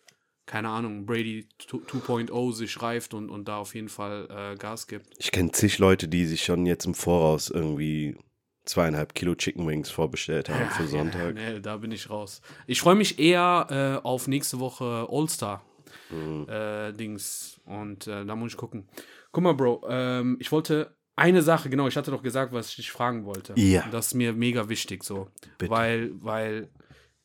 keine 0.47 0.69
Ahnung, 0.69 1.07
Brady 1.07 1.49
2.0 1.61 2.53
sich 2.53 2.83
reift 2.83 3.15
und, 3.15 3.31
und 3.31 3.49
da 3.49 3.59
auf 3.59 3.75
jeden 3.75 3.89
Fall 3.89 4.29
äh, 4.31 4.57
Gas 4.57 4.87
gibt. 4.87 5.15
ich 5.19 5.33
kenne 5.33 5.53
zig 5.53 5.79
Leute, 5.79 6.09
die 6.09 6.27
sich 6.27 6.45
schon 6.45 6.67
jetzt 6.67 6.85
im 6.85 6.95
Voraus 6.95 7.51
irgendwie 7.51 8.17
zweieinhalb 8.65 9.15
Kilo 9.15 9.35
Chicken 9.35 9.67
Wings 9.67 9.91
vorbestellt 9.91 10.49
haben 10.49 10.71
für 10.71 10.87
Sonntag. 10.89 11.37
Ja, 11.37 11.53
nee, 11.53 11.61
da 11.61 11.77
bin 11.77 11.93
ich 11.93 12.11
raus. 12.11 12.41
Ich 12.67 12.81
freue 12.81 12.95
mich 12.95 13.19
eher 13.19 14.01
äh, 14.03 14.07
auf 14.07 14.27
nächste 14.27 14.61
Woche 14.61 15.07
All-Star. 15.11 15.65
Mhm. 16.11 16.47
Äh, 16.49 16.93
Dings. 16.93 17.61
Und 17.65 18.07
äh, 18.07 18.25
da 18.25 18.37
muss 18.37 18.53
ich 18.53 18.57
gucken. 18.57 18.89
Guck 19.33 19.45
mal, 19.45 19.55
Bro, 19.55 19.85
ähm, 19.89 20.37
ich 20.41 20.53
wollte 20.53 20.97
eine 21.17 21.43
Sache, 21.43 21.71
genau, 21.71 21.87
ich 21.87 21.97
hatte 21.97 22.11
doch 22.11 22.23
gesagt, 22.23 22.53
was 22.53 22.71
ich 22.71 22.77
dich 22.77 22.91
fragen 22.91 23.25
wollte. 23.25 23.53
Ja. 23.57 23.87
Das 23.91 24.09
ist 24.09 24.15
mir 24.15 24.33
mega 24.33 24.69
wichtig 24.69 25.05
so. 25.05 25.29
Bitte. 25.59 25.71
Weil, 25.71 26.11
weil 26.15 26.71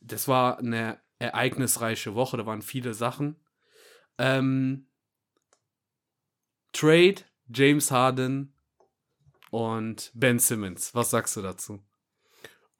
das 0.00 0.28
war 0.28 0.58
eine 0.58 0.98
ereignisreiche 1.20 2.14
Woche, 2.14 2.36
da 2.36 2.46
waren 2.46 2.62
viele 2.62 2.94
Sachen. 2.94 3.36
Ähm, 4.18 4.86
Trade, 6.72 7.16
James 7.52 7.90
Harden 7.90 8.54
und 9.50 10.10
Ben 10.14 10.38
Simmons. 10.38 10.94
Was 10.94 11.10
sagst 11.10 11.36
du 11.36 11.42
dazu? 11.42 11.80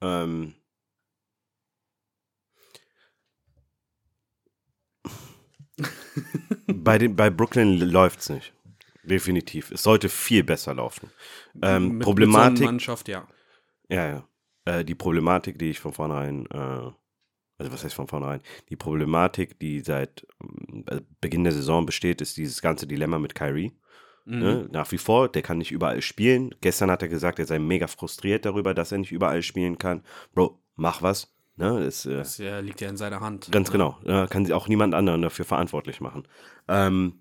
Ähm, 0.01 0.55
bei, 6.67 6.99
den, 6.99 7.17
bei 7.17 7.31
Brooklyn 7.31 7.79
läuft 7.79 8.21
es 8.21 8.29
nicht. 8.31 8.53
Definitiv. 9.03 9.71
Es 9.71 9.83
sollte 9.83 10.09
viel 10.09 10.45
besser 10.45 10.75
laufen. 10.75 11.11
Ähm, 11.63 11.85
Mit- 11.85 11.93
Mit 11.93 12.03
so 12.03 12.05
Problematik. 12.11 12.65
Mannschaft, 12.65 13.09
ja. 13.09 13.27
ja, 13.89 14.07
ja. 14.09 14.29
Äh, 14.67 14.85
die 14.85 14.95
Problematik, 14.95 15.59
die 15.59 15.71
ich 15.71 15.81
von 15.81 15.93
vornherein, 15.93 16.47
äh, 16.47 16.91
also 17.61 17.73
was 17.73 17.85
heißt 17.85 17.95
von 17.95 18.09
vornherein? 18.09 18.41
Die 18.71 18.77
Problematik, 18.77 19.59
die 19.59 19.81
seit 19.81 20.27
ähm, 20.43 20.85
Beginn 21.21 21.45
der 21.45 21.53
Saison 21.53 21.85
besteht, 21.85 22.21
ist 22.23 22.39
dieses 22.39 22.63
ganze 22.63 22.87
Dilemma 22.87 23.19
mit 23.19 23.35
Kyrie. 23.35 23.73
Mhm. 24.25 24.39
Ne? 24.39 24.69
Nach 24.73 24.91
wie 24.93 24.99
vor, 24.99 25.29
der 25.29 25.43
kann 25.43 25.59
nicht 25.59 25.71
überall 25.71 26.01
spielen. 26.01 26.55
Gestern 26.63 26.91
hat 26.91 27.03
er 27.03 27.09
gesagt, 27.09 27.39
er 27.39 27.47
sei 27.47 27.59
mega 27.59 27.87
frustriert 27.87 28.47
darüber, 28.47 28.73
dass 28.73 28.93
er 28.93 28.99
nicht 28.99 29.13
überall 29.13 29.43
spielen 29.43 29.77
kann. 29.77 30.03
Bro, 30.35 30.59
mach 30.77 31.03
was. 31.03 31.33
Ne? 31.57 31.85
Das, 31.85 32.07
äh, 32.07 32.17
Das 32.17 32.41
äh, 32.41 32.61
liegt 32.63 32.81
ja 32.81 32.89
in 32.89 32.97
seiner 32.97 33.21
Hand. 33.21 33.53
Ganz 33.53 33.69
ne? 33.69 33.73
genau. 33.73 33.99
Ja, 34.05 34.27
kann 34.27 34.47
sie 34.47 34.55
auch 34.55 34.67
niemand 34.67 34.95
anderen 34.95 35.21
dafür 35.21 35.45
verantwortlich 35.45 36.01
machen. 36.01 36.27
Ähm, 36.67 37.21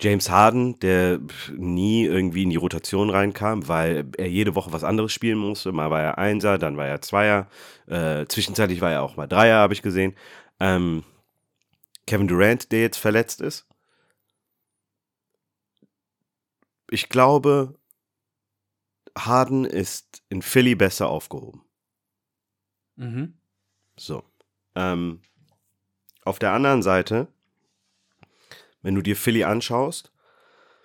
James 0.00 0.28
Harden, 0.28 0.78
der 0.80 1.20
nie 1.56 2.04
irgendwie 2.04 2.42
in 2.42 2.50
die 2.50 2.56
Rotation 2.56 3.10
reinkam, 3.10 3.68
weil 3.68 4.06
er 4.18 4.28
jede 4.28 4.54
Woche 4.54 4.72
was 4.72 4.84
anderes 4.84 5.12
spielen 5.12 5.38
musste. 5.38 5.72
Mal 5.72 5.90
war 5.90 6.02
er 6.02 6.18
Einser, 6.18 6.58
dann 6.58 6.76
war 6.76 6.86
er 6.86 7.00
Zweier. 7.00 7.48
Äh, 7.86 8.26
zwischenzeitlich 8.26 8.80
war 8.80 8.90
er 8.90 9.02
auch 9.02 9.16
mal 9.16 9.28
Dreier, 9.28 9.58
habe 9.58 9.72
ich 9.72 9.82
gesehen. 9.82 10.14
Ähm, 10.58 11.04
Kevin 12.06 12.28
Durant, 12.28 12.72
der 12.72 12.80
jetzt 12.82 12.98
verletzt 12.98 13.40
ist. 13.40 13.66
Ich 16.90 17.08
glaube, 17.08 17.78
Harden 19.16 19.64
ist 19.64 20.22
in 20.28 20.42
Philly 20.42 20.74
besser 20.74 21.08
aufgehoben. 21.08 21.62
Mhm. 22.96 23.34
So. 23.96 24.24
Ähm, 24.74 25.20
auf 26.24 26.38
der 26.38 26.52
anderen 26.52 26.82
Seite, 26.82 27.28
wenn 28.84 28.94
du 28.94 29.02
dir 29.02 29.16
Philly 29.16 29.42
anschaust, 29.42 30.12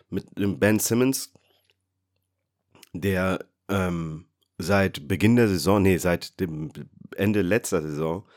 mit 0.10 0.26
dem 0.39 0.58
Ben 0.58 0.80
Simmons, 0.80 1.32
der 2.93 3.45
ähm, 3.68 4.26
seit 4.58 5.08
Beginn 5.08 5.36
der 5.36 5.47
Saison, 5.47 5.82
nee, 5.82 5.97
seit 5.97 6.39
dem 6.39 6.72
Ende 7.16 7.41
letzter 7.41 7.82
Saison, 7.82 8.28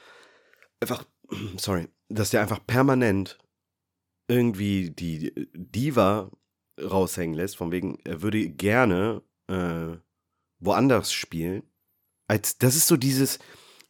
einfach, 0.80 1.04
sorry, 1.56 1.88
dass 2.08 2.30
der 2.30 2.42
einfach 2.42 2.60
permanent 2.66 3.38
irgendwie 4.28 4.90
die 4.90 5.32
Diva 5.54 6.30
raushängen 6.80 7.36
lässt, 7.36 7.56
von 7.56 7.70
wegen, 7.70 7.98
er 8.04 8.20
würde 8.20 8.48
gerne 8.48 9.22
äh, 9.46 9.96
woanders 10.58 11.12
spielen. 11.12 11.62
Als, 12.26 12.58
das 12.58 12.76
ist 12.76 12.88
so 12.88 12.96
dieses, 12.96 13.38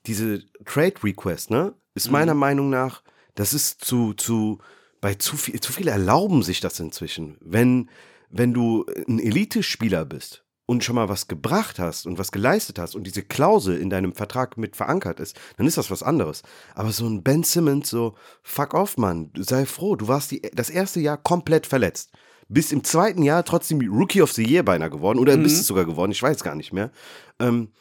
diese 0.07 0.45
Trade 0.65 1.03
Request, 1.03 1.51
ne? 1.51 1.75
Ist 1.95 2.07
Mhm. 2.07 2.13
meiner 2.13 2.35
Meinung 2.35 2.71
nach, 2.71 3.03
das 3.35 3.55
ist 3.55 3.85
zu, 3.85 4.15
zu 4.15 4.59
bei 5.03 5.15
zu 5.15 5.37
viel, 5.37 5.61
zu 5.61 5.73
viele 5.73 5.91
erlauben 5.91 6.43
sich 6.43 6.61
das 6.61 6.81
inzwischen. 6.81 7.37
Wenn, 7.41 7.91
wenn 8.31 8.55
du 8.55 8.87
ein 9.09 9.19
Elite-Spieler 9.19 10.07
bist 10.07 10.45
und 10.65 10.85
schon 10.85 10.95
mal 10.95 11.09
was 11.09 11.27
gebracht 11.27 11.81
hast 11.81 12.07
und 12.07 12.19
was 12.19 12.31
geleistet 12.31 12.79
hast 12.79 12.95
und 12.95 13.05
diese 13.05 13.25
Klausel 13.25 13.77
in 13.77 13.91
deinem 13.91 14.15
Vertrag 14.15 14.57
mit 14.57 14.77
verankert 14.77 15.19
ist, 15.19 15.39
dann 15.57 15.67
ist 15.67 15.77
das 15.77 15.91
was 15.91 16.05
anderes. 16.05 16.43
Aber 16.77 16.93
so 16.93 17.05
ein 17.07 17.25
Ben 17.25 17.43
Simmons, 17.43 17.91
so, 17.91 18.15
fuck 18.45 18.75
off, 18.75 18.97
Mann, 18.97 19.33
sei 19.37 19.67
froh, 19.67 19.97
du 19.97 20.07
warst 20.07 20.31
die, 20.31 20.41
das 20.55 20.71
erste 20.71 21.01
Jahr 21.01 21.17
komplett 21.17 21.67
verletzt. 21.67 22.13
Bist 22.49 22.73
im 22.73 22.85
zweiten 22.85 23.25
Jahr 23.25 23.45
trotzdem 23.45 23.81
Rookie 23.81 24.23
of 24.23 24.33
the 24.33 24.47
Year 24.47 24.63
beinahe 24.63 24.91
geworden 24.91 25.19
oder 25.19 25.37
bist 25.37 25.61
es 25.61 25.67
sogar 25.67 25.85
geworden, 25.85 26.13
ich 26.13 26.23
weiß 26.23 26.45
gar 26.45 26.55
nicht 26.55 26.73
mehr. 26.73 26.93
Ähm, 27.41 27.73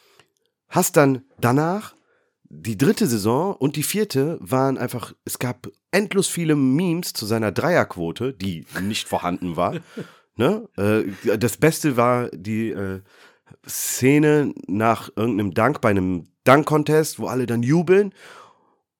hast 0.69 0.97
dann 0.97 1.23
danach 1.39 1.93
die 2.53 2.77
dritte 2.77 3.07
Saison 3.07 3.55
und 3.55 3.77
die 3.77 3.83
vierte 3.83 4.37
waren 4.41 4.77
einfach, 4.77 5.13
es 5.23 5.39
gab 5.39 5.69
endlos 5.91 6.27
viele 6.27 6.55
Memes 6.57 7.13
zu 7.13 7.25
seiner 7.25 7.51
Dreierquote, 7.53 8.33
die 8.33 8.65
nicht 8.81 9.07
vorhanden 9.07 9.55
war. 9.55 9.75
ne? 10.35 10.67
Äh, 10.77 11.37
das 11.37 11.55
Beste 11.55 11.95
war 11.95 12.29
die 12.31 12.71
äh, 12.71 12.99
Szene 13.67 14.53
nach 14.67 15.09
irgendeinem 15.15 15.53
Dank 15.53 15.79
bei 15.79 15.89
einem 15.91 16.27
Dunk-Contest, 16.43 17.19
wo 17.19 17.27
alle 17.27 17.45
dann 17.45 17.63
jubeln. 17.63 18.13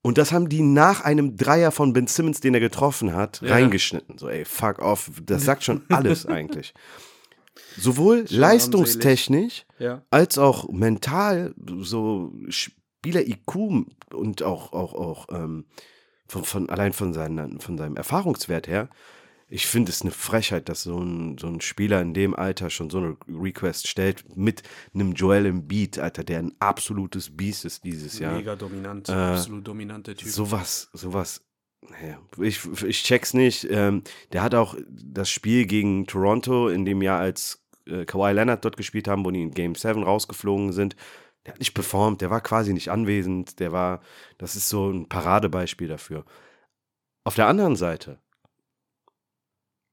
Und 0.01 0.17
das 0.17 0.31
haben 0.31 0.47
die 0.47 0.61
nach 0.61 1.01
einem 1.03 1.35
Dreier 1.35 1.71
von 1.71 1.91
Ben 1.93 2.07
Simmons, 2.07 2.39
den 2.39 2.53
er 2.53 2.59
getroffen 2.61 3.13
hat, 3.13 3.41
Ja. 3.41 3.51
reingeschnitten. 3.51 4.17
So, 4.17 4.29
ey, 4.29 4.45
fuck 4.45 4.79
off. 4.79 5.11
Das 5.25 5.43
sagt 5.43 5.63
schon 5.63 5.81
alles 5.89 6.25
eigentlich. 6.25 6.73
Sowohl 7.77 8.25
leistungstechnisch 8.29 9.65
Ja. 9.77 10.03
als 10.09 10.37
auch 10.37 10.69
mental, 10.69 11.53
so 11.79 12.33
Spieler-IQ 13.01 13.55
und 14.13 14.43
auch, 14.43 14.73
auch, 14.73 14.93
auch 14.93 15.27
ähm, 15.31 15.65
von, 16.27 16.43
von, 16.43 16.69
allein 16.69 16.93
von, 16.93 17.13
seinen, 17.13 17.59
von 17.59 17.77
seinem 17.77 17.95
Erfahrungswert 17.97 18.67
her. 18.67 18.89
Ich 19.49 19.65
finde 19.65 19.91
es 19.91 20.01
eine 20.03 20.11
Frechheit, 20.11 20.69
dass 20.69 20.83
so 20.83 20.99
ein, 20.99 21.37
so 21.37 21.47
ein 21.47 21.59
Spieler 21.61 21.99
in 21.99 22.13
dem 22.13 22.35
Alter 22.35 22.69
schon 22.69 22.89
so 22.89 22.99
eine 22.99 23.17
Request 23.27 23.87
stellt 23.87 24.37
mit 24.37 24.63
einem 24.93 25.13
Joel 25.13 25.47
Embiid, 25.47 25.97
Alter, 25.99 26.23
der 26.23 26.39
ein 26.39 26.53
absolutes 26.59 27.35
Biest 27.35 27.65
ist 27.65 27.83
dieses 27.83 28.19
Jahr. 28.19 28.35
Mega 28.37 28.55
dominant, 28.55 29.09
Äh, 29.09 29.13
absolut 29.13 29.67
dominanter 29.67 30.15
Typ. 30.15 30.29
Sowas, 30.29 30.89
sowas. 30.93 31.41
naja, 31.89 32.19
Ich, 32.39 32.61
ich 32.83 33.03
check's 33.03 33.33
nicht. 33.33 33.67
Ähm, 33.69 34.03
der 34.31 34.43
hat 34.43 34.53
auch 34.55 34.75
das 34.87 35.29
Spiel 35.29 35.65
gegen 35.65 36.05
Toronto 36.05 36.69
in 36.69 36.85
dem 36.85 37.01
Jahr, 37.01 37.19
als 37.19 37.61
äh, 37.87 38.05
Kawhi 38.05 38.31
Leonard 38.31 38.63
dort 38.63 38.77
gespielt 38.77 39.07
haben, 39.09 39.25
wo 39.25 39.31
die 39.31 39.41
in 39.41 39.51
Game 39.51 39.75
7 39.75 40.03
rausgeflogen 40.03 40.71
sind. 40.71 40.95
Der 41.45 41.53
hat 41.53 41.59
nicht 41.59 41.73
performt, 41.73 42.21
der 42.21 42.29
war 42.29 42.41
quasi 42.41 42.71
nicht 42.73 42.89
anwesend. 42.89 43.59
Der 43.59 43.71
war, 43.71 44.01
das 44.37 44.55
ist 44.55 44.69
so 44.69 44.89
ein 44.91 45.09
Paradebeispiel 45.09 45.87
dafür. 45.87 46.23
Auf 47.23 47.35
der 47.35 47.47
anderen 47.47 47.75
Seite, 47.75 48.19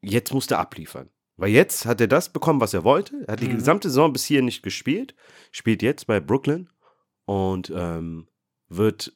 jetzt 0.03 0.33
musste 0.33 0.55
er 0.55 0.61
abliefern. 0.61 1.11
Weil 1.37 1.51
jetzt 1.51 1.87
hat 1.87 2.01
er 2.01 2.09
das 2.09 2.33
bekommen, 2.33 2.61
was 2.61 2.75
er 2.75 2.83
wollte. 2.85 3.25
Er 3.27 3.35
hat 3.35 3.41
die 3.41 3.49
Mhm. 3.49 3.57
gesamte 3.57 3.89
Saison 3.89 4.13
bis 4.13 4.25
hier 4.25 4.43
nicht 4.43 4.63
gespielt. 4.63 5.15
Spielt 5.53 5.83
jetzt 5.83 6.07
bei 6.07 6.19
Brooklyn 6.21 6.69
und 7.27 7.71
ähm, 7.75 8.27
wird, 8.69 9.13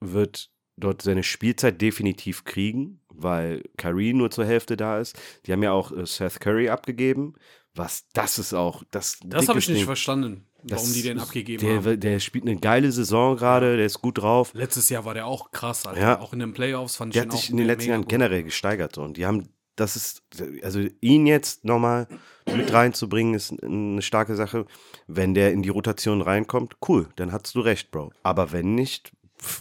wird 0.00 0.50
dort 0.76 1.02
seine 1.02 1.22
Spielzeit 1.22 1.80
definitiv 1.80 2.44
kriegen, 2.44 3.00
weil 3.08 3.62
Kyrie 3.76 4.14
nur 4.14 4.30
zur 4.32 4.46
Hälfte 4.46 4.76
da 4.76 4.98
ist. 4.98 5.16
Die 5.46 5.52
haben 5.52 5.62
ja 5.62 5.70
auch 5.72 5.92
äh, 5.92 6.04
Seth 6.06 6.40
Curry 6.40 6.68
abgegeben. 6.70 7.34
Was 7.74 8.08
das 8.14 8.40
ist 8.40 8.52
auch 8.52 8.82
das. 8.90 9.20
das 9.24 9.46
habe 9.48 9.60
ich 9.60 9.68
nicht 9.68 9.78
Ding. 9.78 9.86
verstanden, 9.86 10.46
Das 10.62 10.80
warum 10.80 10.92
die 10.92 11.02
den 11.02 11.18
abgegeben 11.18 11.64
der, 11.66 11.76
haben. 11.76 12.00
Der 12.00 12.20
spielt 12.20 12.44
eine 12.46 12.56
geile 12.56 12.90
Saison 12.92 13.36
gerade, 13.36 13.76
der 13.76 13.86
ist 13.86 14.00
gut 14.02 14.18
drauf. 14.18 14.52
Letztes 14.54 14.88
Jahr 14.90 15.04
war 15.04 15.14
der 15.14 15.26
auch 15.26 15.50
krass, 15.50 15.86
Alter. 15.86 16.00
Ja. 16.00 16.20
Auch 16.20 16.32
in 16.32 16.38
den 16.40 16.52
Playoffs 16.52 16.96
fand 16.96 17.14
ich 17.14 17.20
Der 17.22 17.30
hat 17.30 17.38
sich 17.38 17.50
in 17.50 17.56
den 17.56 17.66
letzten 17.66 17.90
Jahren 17.90 18.02
gut. 18.02 18.10
generell 18.10 18.42
gesteigert. 18.42 18.94
So. 18.94 19.02
Und 19.02 19.16
die 19.16 19.26
haben, 19.26 19.48
das 19.76 19.96
ist, 19.96 20.22
also 20.62 20.80
ihn 21.00 21.26
jetzt 21.26 21.64
nochmal 21.64 22.06
mit 22.46 22.72
reinzubringen, 22.72 23.34
ist 23.34 23.52
eine 23.62 24.02
starke 24.02 24.36
Sache. 24.36 24.66
Wenn 25.06 25.34
der 25.34 25.52
in 25.52 25.62
die 25.62 25.68
Rotation 25.70 26.20
reinkommt, 26.22 26.76
cool, 26.88 27.08
dann 27.16 27.32
hast 27.32 27.54
du 27.54 27.60
recht, 27.60 27.90
Bro. 27.90 28.12
Aber 28.22 28.52
wenn 28.52 28.74
nicht, 28.74 29.12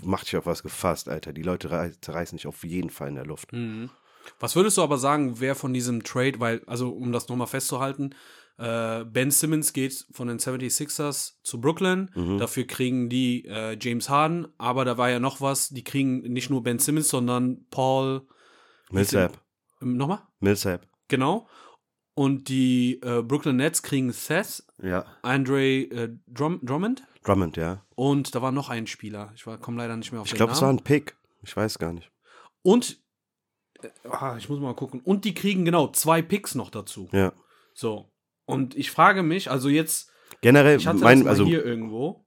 mach 0.03 0.23
dich 0.23 0.35
auf 0.35 0.45
was 0.45 0.63
gefasst, 0.63 1.07
Alter. 1.07 1.31
Die 1.33 1.43
Leute 1.43 1.71
rei- 1.71 1.93
zerreißen 2.01 2.37
dich 2.37 2.47
auf 2.47 2.63
jeden 2.63 2.89
Fall 2.89 3.09
in 3.09 3.15
der 3.15 3.25
Luft. 3.25 3.53
Mhm. 3.53 3.89
Was 4.39 4.55
würdest 4.55 4.77
du 4.77 4.83
aber 4.83 4.97
sagen, 4.97 5.39
wer 5.39 5.55
von 5.55 5.73
diesem 5.73 6.03
Trade, 6.03 6.39
weil, 6.39 6.61
also 6.67 6.89
um 6.89 7.11
das 7.11 7.29
nochmal 7.29 7.47
festzuhalten, 7.47 8.11
äh, 8.59 9.05
Ben 9.05 9.31
Simmons 9.31 9.73
geht 9.73 10.05
von 10.11 10.27
den 10.27 10.37
76ers 10.39 11.35
zu 11.43 11.59
Brooklyn, 11.61 12.11
Mhm. 12.13 12.37
dafür 12.37 12.65
kriegen 12.65 13.09
die 13.09 13.45
äh, 13.45 13.77
James 13.79 14.09
Harden, 14.09 14.47
aber 14.57 14.85
da 14.85 14.97
war 14.97 15.09
ja 15.09 15.19
noch 15.19 15.41
was, 15.41 15.69
die 15.69 15.83
kriegen 15.83 16.19
nicht 16.21 16.49
nur 16.49 16.61
Ben 16.61 16.77
Simmons, 16.79 17.07
sondern 17.09 17.65
Paul, 17.71 18.27
Millsap. 18.91 19.39
ähm, 19.81 19.97
nochmal? 19.97 20.19
Millsap. 20.39 20.87
Genau. 21.07 21.47
Und 22.15 22.49
die 22.49 22.99
äh, 23.01 23.21
Brooklyn 23.23 23.55
Nets 23.55 23.81
kriegen 23.81 24.11
Seth, 24.11 24.63
Ja. 24.83 25.05
Andre 25.21 25.63
äh, 25.83 26.09
Drum 26.27 26.59
Drummond 26.63 27.03
Drummond, 27.23 27.55
ja. 27.57 27.85
und 27.95 28.35
da 28.35 28.41
war 28.41 28.51
noch 28.51 28.69
ein 28.69 28.87
Spieler. 28.87 29.31
Ich 29.35 29.43
komme 29.61 29.77
leider 29.77 29.95
nicht 29.95 30.11
mehr 30.11 30.21
auf 30.21 30.27
Ich 30.27 30.33
den 30.33 30.37
glaube, 30.37 30.51
es 30.53 30.59
Namen. 30.61 30.77
war 30.77 30.81
ein 30.81 30.83
Pick. 30.83 31.15
Ich 31.43 31.55
weiß 31.55 31.79
gar 31.79 31.93
nicht. 31.93 32.11
Und 32.61 32.99
äh, 33.81 33.87
ah, 34.09 34.35
ich 34.37 34.49
muss 34.49 34.59
mal 34.59 34.73
gucken. 34.75 34.99
Und 35.01 35.23
die 35.23 35.33
kriegen 35.33 35.63
genau 35.63 35.87
zwei 35.89 36.21
Picks 36.21 36.55
noch 36.55 36.69
dazu. 36.69 37.07
Ja. 37.13 37.31
So. 37.73 38.08
Und 38.49 38.75
ich 38.75 38.89
frage 38.89 39.21
mich, 39.21 39.51
also 39.51 39.69
jetzt, 39.69 40.11
Generell, 40.41 40.77
ich 40.77 40.87
hatte 40.87 40.99
mein, 40.99 41.19
das 41.19 41.25
mal 41.25 41.29
also, 41.29 41.45
hier 41.45 41.63
irgendwo. 41.63 42.25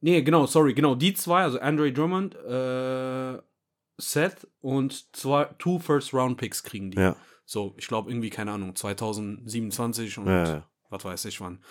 Nee, 0.00 0.20
genau, 0.22 0.46
sorry, 0.46 0.74
genau, 0.74 0.94
die 0.94 1.14
zwei, 1.14 1.42
also 1.42 1.58
Andre 1.58 1.90
Drummond, 1.90 2.34
äh, 2.34 3.40
Seth 3.96 4.46
und 4.60 5.16
zwei, 5.16 5.44
two 5.58 5.78
First-Round-Picks 5.78 6.64
kriegen 6.64 6.90
die. 6.90 6.98
ja, 6.98 7.16
So, 7.46 7.74
ich 7.78 7.86
glaube 7.86 8.10
irgendwie, 8.10 8.28
keine 8.28 8.52
Ahnung, 8.52 8.76
2027 8.76 10.18
und 10.18 10.26
ja, 10.26 10.44
ja. 10.44 10.68
was 10.90 11.04
weiß 11.04 11.24
ich 11.24 11.40
wann. 11.40 11.62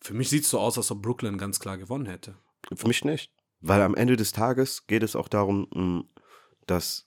Für 0.00 0.14
mich 0.14 0.30
sieht 0.30 0.44
es 0.44 0.50
so 0.50 0.60
aus, 0.60 0.78
als 0.78 0.90
ob 0.90 1.02
Brooklyn 1.02 1.36
ganz 1.36 1.60
klar 1.60 1.76
gewonnen 1.76 2.06
hätte. 2.06 2.36
Für 2.74 2.88
mich 2.88 3.04
nicht. 3.04 3.32
Weil 3.60 3.82
am 3.82 3.94
Ende 3.94 4.16
des 4.16 4.32
Tages 4.32 4.86
geht 4.86 5.02
es 5.02 5.14
auch 5.14 5.28
darum, 5.28 5.68
mh, 5.74 6.04
dass, 6.66 7.06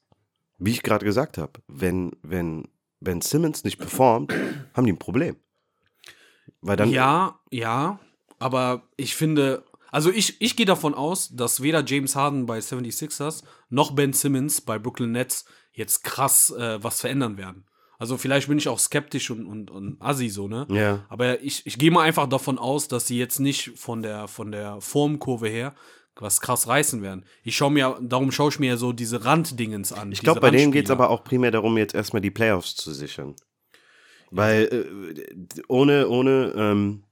wie 0.59 0.71
ich 0.71 0.83
gerade 0.83 1.05
gesagt 1.05 1.39
habe, 1.39 1.53
wenn, 1.67 2.11
wenn 2.21 2.67
Ben 3.06 3.22
Simmons 3.22 3.64
nicht 3.64 3.78
performt, 3.78 4.34
haben 4.74 4.86
die 4.86 4.91
ein 4.91 4.99
Problem. 4.99 5.38
Weil 6.60 6.76
dann, 6.76 6.89
ja, 6.89 7.39
ja, 7.51 7.99
aber 8.38 8.84
ich 8.97 9.16
finde, 9.16 9.64
also 9.91 10.12
ich, 10.12 10.41
ich 10.41 10.58
gehe 10.58 10.66
davon 10.66 10.93
aus, 10.93 11.30
dass 11.34 11.62
weder 11.62 11.86
James 11.86 12.18
Harden 12.18 12.45
bei 12.45 12.60
76ers 12.60 13.43
noch 13.70 13.91
Ben 13.91 14.12
Simmons 14.12 14.60
bei 14.60 14.78
Brooklyn 14.78 15.14
Nets 15.14 15.45
jetzt 15.72 16.03
krass 16.03 16.51
äh, 16.51 16.84
was 16.84 16.99
verändern 16.99 17.38
werden. 17.38 17.66
Also 17.97 18.18
vielleicht 18.18 18.49
bin 18.49 18.58
ich 18.58 18.68
auch 18.68 18.80
skeptisch 18.80 19.32
und, 19.32 19.45
und, 19.45 19.72
und 19.72 20.01
assi 20.01 20.28
so, 20.28 20.49
ne? 20.49 20.68
ja, 20.70 21.06
Aber 21.08 21.41
ich, 21.41 21.66
ich 21.66 21.78
gehe 21.78 21.91
mal 21.91 22.01
einfach 22.01 22.28
davon 22.28 22.58
aus, 22.58 22.89
dass 22.89 23.08
sie 23.08 23.18
jetzt 23.18 23.39
nicht 23.39 23.72
von 23.78 24.01
der, 24.01 24.28
von 24.28 24.51
der 24.51 24.82
Formkurve 24.82 25.47
her 25.47 25.74
was 26.20 26.41
krass 26.41 26.68
reißen 26.68 27.01
werden. 27.01 27.26
Ich 27.43 27.55
schaue 27.55 27.72
mir, 27.72 27.97
darum 28.01 28.32
schaue 28.32 28.49
ich 28.49 28.59
mir 28.59 28.68
ja 28.68 28.78
so 28.78 28.93
diese 28.93 29.26
Randdingens 29.26 29.91
an. 29.91 30.11
ich 30.11 30.22
glaube, 30.22 30.39
bei 30.39 30.51
denen 30.51 30.72
geht 30.72 30.86
es 30.86 30.91
aber 30.91 31.09
auch 31.09 31.24
primär 31.24 31.51
darum, 31.51 31.78
jetzt 31.78 31.93
erstmal 31.93 32.22
die 32.22 32.32
Playoffs 32.32 32.76
zu 32.76 32.93
sichern. 32.93 33.36
Weil 34.32 34.63
äh, 34.66 35.61
ohne, 35.68 36.07
ohne, 36.07 36.53
ähm, 36.55 37.03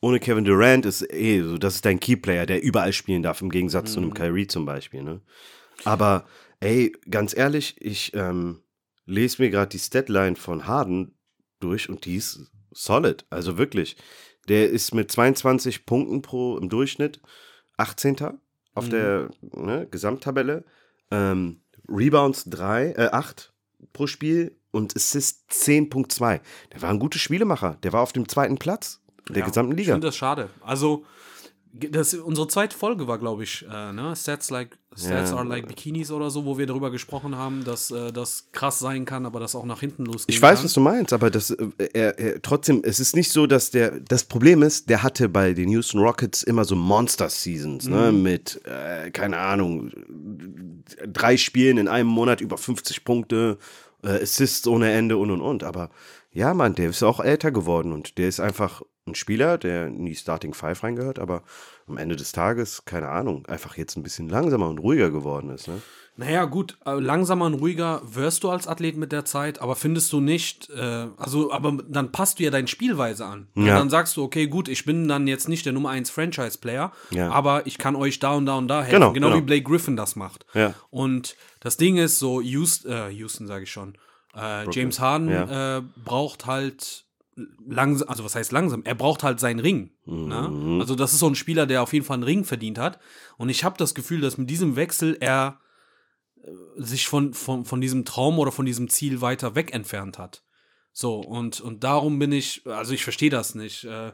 ohne 0.00 0.20
Kevin 0.20 0.44
Durant 0.44 0.86
ist 0.86 1.02
eh 1.12 1.42
so, 1.42 1.58
das 1.58 1.76
ist 1.76 1.84
dein 1.84 2.00
Keyplayer, 2.00 2.46
der 2.46 2.62
überall 2.62 2.92
spielen 2.92 3.22
darf, 3.22 3.42
im 3.42 3.50
Gegensatz 3.50 3.92
zu 3.92 4.00
einem 4.00 4.14
Kyrie 4.14 4.46
zum 4.46 4.64
Beispiel. 4.64 5.02
Ne? 5.02 5.20
Aber 5.84 6.26
ey, 6.60 6.92
ganz 7.10 7.36
ehrlich, 7.36 7.76
ich 7.80 8.14
ähm, 8.14 8.62
lese 9.04 9.42
mir 9.42 9.50
gerade 9.50 9.70
die 9.70 9.78
Statline 9.78 10.36
von 10.36 10.66
Harden 10.66 11.16
durch 11.58 11.88
und 11.88 12.04
die 12.06 12.16
ist 12.16 12.50
solid. 12.70 13.26
Also 13.30 13.58
wirklich. 13.58 13.96
Der 14.48 14.70
ist 14.70 14.94
mit 14.94 15.12
22 15.12 15.86
Punkten 15.86 16.22
pro 16.22 16.56
im 16.56 16.68
Durchschnitt 16.68 17.20
18. 17.80 18.16
auf 18.74 18.86
Mhm. 18.86 18.90
der 18.90 19.30
ne, 19.54 19.86
Gesamttabelle. 19.90 20.64
Ähm, 21.10 21.60
Rebounds 21.88 22.44
3, 22.48 22.92
äh, 22.92 23.08
8 23.12 23.52
pro 23.92 24.06
Spiel 24.06 24.56
und 24.70 24.94
Assist 24.94 25.50
10.2. 25.50 26.40
Der 26.72 26.82
war 26.82 26.90
ein 26.90 26.98
guter 27.00 27.18
Spielemacher. 27.18 27.78
Der 27.82 27.92
war 27.92 28.02
auf 28.02 28.12
dem 28.12 28.28
zweiten 28.28 28.58
Platz 28.58 29.00
der 29.28 29.38
Ja, 29.38 29.46
gesamten 29.46 29.72
Ich 29.72 29.78
Liga. 29.78 29.92
finde 29.94 30.06
das 30.08 30.16
schade. 30.16 30.50
Also, 30.60 31.04
das, 31.72 32.14
unsere 32.14 32.48
zweite 32.48 32.76
Folge 32.76 33.06
war, 33.06 33.18
glaube 33.18 33.44
ich, 33.44 33.64
äh, 33.70 33.92
ne? 33.92 34.14
Stats, 34.16 34.50
like, 34.50 34.76
Stats 34.96 35.30
Ja. 35.30 35.36
are 35.36 35.46
like 35.46 35.68
Bikinis 35.68 36.10
oder 36.10 36.28
so, 36.30 36.44
wo 36.44 36.58
wir 36.58 36.66
darüber 36.66 36.90
gesprochen 36.90 37.36
haben, 37.36 37.64
dass 37.64 37.92
äh, 37.92 38.12
das 38.12 38.48
krass 38.50 38.80
sein 38.80 39.04
kann, 39.04 39.24
aber 39.24 39.38
das 39.38 39.54
auch 39.54 39.64
nach 39.64 39.78
hinten 39.78 40.04
losgeht. 40.04 40.34
Ich 40.34 40.42
weiß, 40.42 40.64
was 40.64 40.72
du 40.72 40.80
meinst, 40.80 41.12
aber 41.12 41.30
das, 41.30 41.50
äh, 41.50 41.68
er, 41.92 42.18
er, 42.18 42.42
trotzdem, 42.42 42.82
es 42.84 42.98
ist 42.98 43.14
nicht 43.14 43.30
so, 43.30 43.46
dass 43.46 43.70
der, 43.70 44.00
das 44.00 44.24
Problem 44.24 44.62
ist, 44.62 44.90
der 44.90 45.04
hatte 45.04 45.28
bei 45.28 45.52
den 45.52 45.68
Houston 45.70 46.00
Rockets 46.00 46.42
immer 46.42 46.64
so 46.64 46.74
Monster-Seasons, 46.74 47.86
ne, 47.88 48.10
mit, 48.10 48.60
äh, 48.64 49.10
keine 49.12 49.38
Ahnung, 49.38 49.92
drei 51.06 51.36
Spielen 51.36 51.78
in 51.78 51.86
einem 51.86 52.08
Monat 52.08 52.40
über 52.40 52.58
50 52.58 53.04
Punkte, 53.04 53.58
äh, 54.02 54.22
Assists 54.22 54.66
ohne 54.66 54.90
Ende 54.90 55.16
und 55.18 55.30
und 55.30 55.40
und, 55.40 55.62
aber 55.62 55.90
Ja, 56.32 56.54
Mann, 56.54 56.74
der 56.74 56.90
ist 56.90 57.02
auch 57.02 57.20
älter 57.20 57.50
geworden 57.50 57.92
und 57.92 58.16
der 58.18 58.28
ist 58.28 58.40
einfach 58.40 58.82
ein 59.06 59.14
Spieler, 59.14 59.58
der 59.58 59.86
in 59.88 60.06
die 60.06 60.14
Starting 60.14 60.54
Five 60.54 60.82
reingehört, 60.84 61.18
aber 61.18 61.42
am 61.88 61.96
Ende 61.96 62.14
des 62.14 62.30
Tages, 62.32 62.84
keine 62.84 63.08
Ahnung, 63.08 63.46
einfach 63.46 63.76
jetzt 63.76 63.96
ein 63.96 64.02
bisschen 64.04 64.28
langsamer 64.28 64.68
und 64.68 64.78
ruhiger 64.78 65.10
geworden 65.10 65.50
ist. 65.50 65.66
Ne? 65.66 65.80
Naja, 66.16 66.44
gut, 66.44 66.76
äh, 66.84 66.92
langsamer 67.00 67.46
und 67.46 67.54
ruhiger 67.54 68.02
wirst 68.04 68.44
du 68.44 68.50
als 68.50 68.68
Athlet 68.68 68.96
mit 68.96 69.10
der 69.10 69.24
Zeit, 69.24 69.60
aber 69.60 69.74
findest 69.74 70.12
du 70.12 70.20
nicht, 70.20 70.68
äh, 70.70 71.06
also, 71.16 71.50
aber 71.50 71.78
dann 71.88 72.12
passt 72.12 72.38
du 72.38 72.44
ja 72.44 72.50
deine 72.50 72.68
Spielweise 72.68 73.24
an. 73.24 73.48
Und 73.54 73.66
Ja. 73.66 73.76
dann 73.78 73.90
sagst 73.90 74.16
du, 74.16 74.22
okay, 74.22 74.46
gut, 74.46 74.68
ich 74.68 74.84
bin 74.84 75.08
dann 75.08 75.26
jetzt 75.26 75.48
nicht 75.48 75.64
der 75.66 75.72
Nummer 75.72 75.88
1 75.90 76.10
Franchise-Player, 76.10 76.92
Ja. 77.10 77.30
aber 77.30 77.66
ich 77.66 77.78
kann 77.78 77.96
euch 77.96 78.18
da 78.20 78.34
und 78.34 78.46
da 78.46 78.56
und 78.58 78.68
da 78.68 78.82
helfen. 78.82 78.92
Genau, 79.00 79.12
Genau, 79.12 79.28
genau. 79.28 79.38
wie 79.38 79.46
Blake 79.46 79.62
Griffin 79.64 79.96
das 79.96 80.14
macht. 80.14 80.44
Ja. 80.54 80.74
Und 80.90 81.36
das 81.60 81.76
Ding 81.78 81.96
ist 81.96 82.18
so, 82.18 82.40
Houston, 82.40 82.92
äh, 82.92 83.08
Houston 83.10 83.46
sage 83.48 83.64
ich 83.64 83.72
schon, 83.72 83.94
äh, 84.34 84.70
James 84.70 85.00
Harden 85.00 85.28
ja. 85.28 85.78
äh, 85.78 85.82
braucht 86.04 86.46
halt 86.46 87.06
langsam, 87.64 88.08
also 88.08 88.24
was 88.24 88.34
heißt 88.34 88.52
langsam? 88.52 88.82
Er 88.84 88.94
braucht 88.94 89.22
halt 89.22 89.40
seinen 89.40 89.60
Ring. 89.60 89.90
Ne? 90.04 90.48
Mhm. 90.48 90.80
Also 90.80 90.94
das 90.94 91.12
ist 91.12 91.20
so 91.20 91.28
ein 91.28 91.34
Spieler, 91.34 91.66
der 91.66 91.82
auf 91.82 91.92
jeden 91.92 92.04
Fall 92.04 92.14
einen 92.14 92.24
Ring 92.24 92.44
verdient 92.44 92.78
hat. 92.78 92.98
Und 93.36 93.48
ich 93.48 93.64
habe 93.64 93.78
das 93.78 93.94
Gefühl, 93.94 94.20
dass 94.20 94.38
mit 94.38 94.50
diesem 94.50 94.76
Wechsel 94.76 95.16
er 95.20 95.60
äh, 96.42 96.50
sich 96.76 97.06
von, 97.06 97.34
von, 97.34 97.64
von 97.64 97.80
diesem 97.80 98.04
Traum 98.04 98.38
oder 98.38 98.52
von 98.52 98.66
diesem 98.66 98.88
Ziel 98.88 99.20
weiter 99.20 99.54
weg 99.54 99.72
entfernt 99.72 100.18
hat. 100.18 100.42
So, 100.92 101.20
und, 101.20 101.60
und 101.60 101.84
darum 101.84 102.18
bin 102.18 102.32
ich, 102.32 102.66
also 102.66 102.92
ich 102.92 103.04
verstehe 103.04 103.30
das 103.30 103.54
nicht. 103.54 103.84
Äh, 103.84 104.12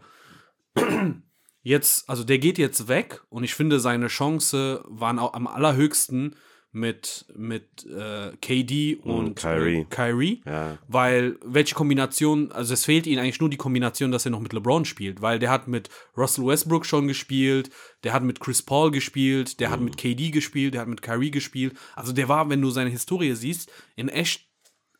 jetzt, 1.62 2.08
also 2.08 2.22
der 2.22 2.38
geht 2.38 2.58
jetzt 2.58 2.88
weg 2.88 3.22
und 3.30 3.44
ich 3.44 3.54
finde, 3.54 3.80
seine 3.80 4.08
Chance 4.08 4.84
waren 4.86 5.18
auch 5.18 5.34
am 5.34 5.46
allerhöchsten 5.46 6.36
mit, 6.76 7.24
mit 7.34 7.86
äh, 7.86 8.36
KD 8.36 8.96
und 8.96 9.36
Kyrie. 9.36 9.80
Äh, 9.80 9.84
Kyrie. 9.84 10.42
Ja. 10.44 10.76
Weil 10.86 11.38
welche 11.42 11.74
Kombination, 11.74 12.52
also 12.52 12.74
es 12.74 12.84
fehlt 12.84 13.06
ihnen 13.06 13.18
eigentlich 13.18 13.40
nur 13.40 13.48
die 13.48 13.56
Kombination, 13.56 14.12
dass 14.12 14.26
er 14.26 14.30
noch 14.30 14.40
mit 14.40 14.52
LeBron 14.52 14.84
spielt, 14.84 15.22
weil 15.22 15.38
der 15.38 15.50
hat 15.50 15.68
mit 15.68 15.88
Russell 16.16 16.46
Westbrook 16.46 16.84
schon 16.84 17.08
gespielt, 17.08 17.70
der 18.04 18.12
hat 18.12 18.22
mit 18.22 18.40
Chris 18.40 18.62
Paul 18.62 18.90
gespielt, 18.90 19.58
der 19.58 19.70
hat 19.70 19.80
mit 19.80 19.96
KD 19.96 20.30
gespielt, 20.30 20.74
der 20.74 20.82
hat 20.82 20.88
mit 20.88 21.00
Kyrie 21.00 21.30
gespielt. 21.30 21.74
Also 21.94 22.12
der 22.12 22.28
war, 22.28 22.50
wenn 22.50 22.60
du 22.60 22.68
seine 22.68 22.90
Historie 22.90 23.34
siehst, 23.34 23.72
in 23.96 24.10
echt 24.10 24.46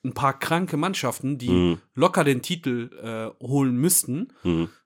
ein 0.02 0.14
paar 0.14 0.38
kranke 0.38 0.76
Mannschaften, 0.76 1.36
die 1.36 1.76
locker 1.94 2.22
den 2.22 2.40
Titel 2.40 2.90
äh, 3.02 3.44
holen 3.44 3.76
müssten. 3.76 4.28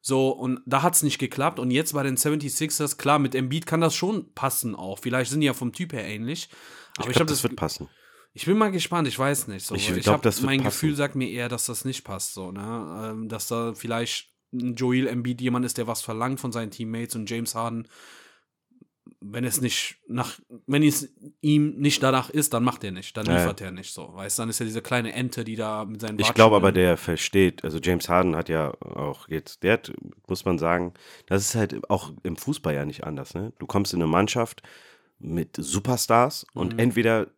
So, 0.01 0.31
und 0.31 0.61
da 0.65 0.83
hat 0.83 0.95
es 0.95 1.03
nicht 1.03 1.19
geklappt. 1.19 1.59
Und 1.59 1.71
jetzt 1.71 1.93
bei 1.93 2.03
den 2.03 2.17
76ers, 2.17 2.97
klar, 2.97 3.19
mit 3.19 3.35
Embiid 3.35 3.67
kann 3.67 3.83
das 3.83 3.95
schon 3.95 4.33
passen 4.33 4.75
auch. 4.75 4.99
Vielleicht 4.99 5.31
sind 5.31 5.41
die 5.41 5.47
ja 5.47 5.53
vom 5.53 5.73
Typ 5.73 5.93
her 5.93 6.07
ähnlich. 6.07 6.49
Aber 7.03 7.11
Ich 7.11 7.17
glaube, 7.17 7.21
habe 7.21 7.31
das 7.31 7.39
das, 7.39 7.43
wird 7.45 7.57
passen. 7.57 7.89
ich 8.33 8.47
bin 8.47 8.57
mal 8.59 8.71
gespannt, 8.71 9.09
ich 9.09 9.19
weiß 9.19 9.49
nicht. 9.49 9.67
So. 9.67 9.75
Ich 9.75 9.91
Ich, 9.91 10.03
glaub, 10.03 10.15
hab, 10.17 10.23
das 10.23 10.39
wird 10.39 10.47
mein 10.47 10.59
passen. 10.61 10.69
Gefühl 10.71 10.95
sagt 10.97 11.15
mir 11.17 11.29
eher, 11.31 11.49
dass 11.49 11.67
das 11.67 11.85
nicht 11.85 12.05
passt. 12.05 12.35
So, 12.35 12.53
ne? 12.53 13.11
ähm, 13.13 13.29
dass 13.29 13.49
da 13.49 13.75
vielleicht 13.75 14.31
ein 14.53 14.75
Joel 14.75 15.07
Embiid 15.07 15.41
jemand 15.41 15.65
ist, 15.65 15.79
der 15.79 15.87
was 15.87 16.03
verlangt 16.03 16.41
von 16.41 16.53
seinen 16.53 16.71
Teammates 16.71 17.15
und 17.15 17.31
James 17.31 17.55
Harden, 17.55 17.87
wenn 19.23 19.45
es 19.45 19.61
nicht 19.61 19.99
nach, 20.09 20.39
wenn 20.67 20.83
es 20.83 21.13
ihm 21.43 21.79
nicht 21.79 22.03
danach 22.03 22.31
ist, 22.31 22.55
dann 22.55 22.65
macht 22.65 22.83
er 22.85 22.91
nicht, 22.91 23.17
dann 23.17 23.27
Ja, 23.27 23.33
ja. 23.33 23.39
liefert 23.41 23.61
er 23.61 23.71
nicht 23.71 23.93
so. 23.93 24.15
Weißt 24.15 24.39
dann 24.39 24.49
ist 24.49 24.61
er 24.61 24.67
diese 24.67 24.81
kleine 24.83 25.13
Ente, 25.13 25.45
die 25.45 25.57
da 25.57 25.85
mit 25.85 26.01
seinen 26.01 26.19
Ich 26.19 26.33
glaube 26.33 26.57
aber, 26.57 26.73
der 26.73 26.97
versteht, 26.97 27.63
also 27.63 27.79
James 27.83 28.09
Harden 28.09 28.35
hat 28.35 28.49
ja 28.49 28.73
auch 28.81 29.29
jetzt, 29.29 29.63
der 29.63 29.75
hat, 29.75 29.93
muss 30.27 30.45
man 30.47 30.59
sagen, 30.59 30.95
das 31.27 31.43
ist 31.43 31.55
halt 31.55 31.91
auch 31.91 32.13
im 32.23 32.37
Fußball 32.37 32.75
ja 32.75 32.85
nicht 32.87 33.05
anders, 33.05 33.35
ne? 33.35 33.53
Du 33.59 33.67
kommst 33.67 33.93
in 33.93 34.01
eine 34.01 34.11
Mannschaft 34.11 34.63
mit 35.21 35.57
Superstars 35.57 36.47
und 36.55 36.73
Mhm. 36.75 36.79
entweder 36.79 37.29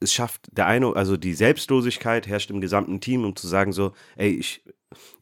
es 0.00 0.12
schafft 0.12 0.48
der 0.56 0.66
eine, 0.66 0.94
also 0.96 1.16
die 1.16 1.34
Selbstlosigkeit 1.34 2.26
herrscht 2.26 2.50
im 2.50 2.60
gesamten 2.60 3.00
Team, 3.00 3.24
um 3.24 3.36
zu 3.36 3.46
sagen 3.46 3.72
so, 3.72 3.92
ey, 4.16 4.30
ich 4.30 4.64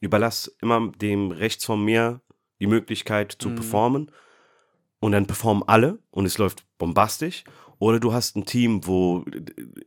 überlasse 0.00 0.52
immer 0.62 0.90
dem 0.92 1.32
rechts 1.32 1.64
von 1.64 1.84
mir 1.84 2.20
die 2.60 2.66
Möglichkeit 2.66 3.32
zu 3.32 3.50
Mhm. 3.50 3.54
performen 3.56 4.10
und 5.00 5.12
dann 5.12 5.26
performen 5.26 5.62
alle 5.66 5.98
und 6.10 6.24
es 6.26 6.38
läuft 6.38 6.64
bombastisch. 6.78 7.44
Oder 7.80 7.98
du 7.98 8.12
hast 8.12 8.36
ein 8.36 8.44
Team, 8.44 8.86
wo 8.86 9.24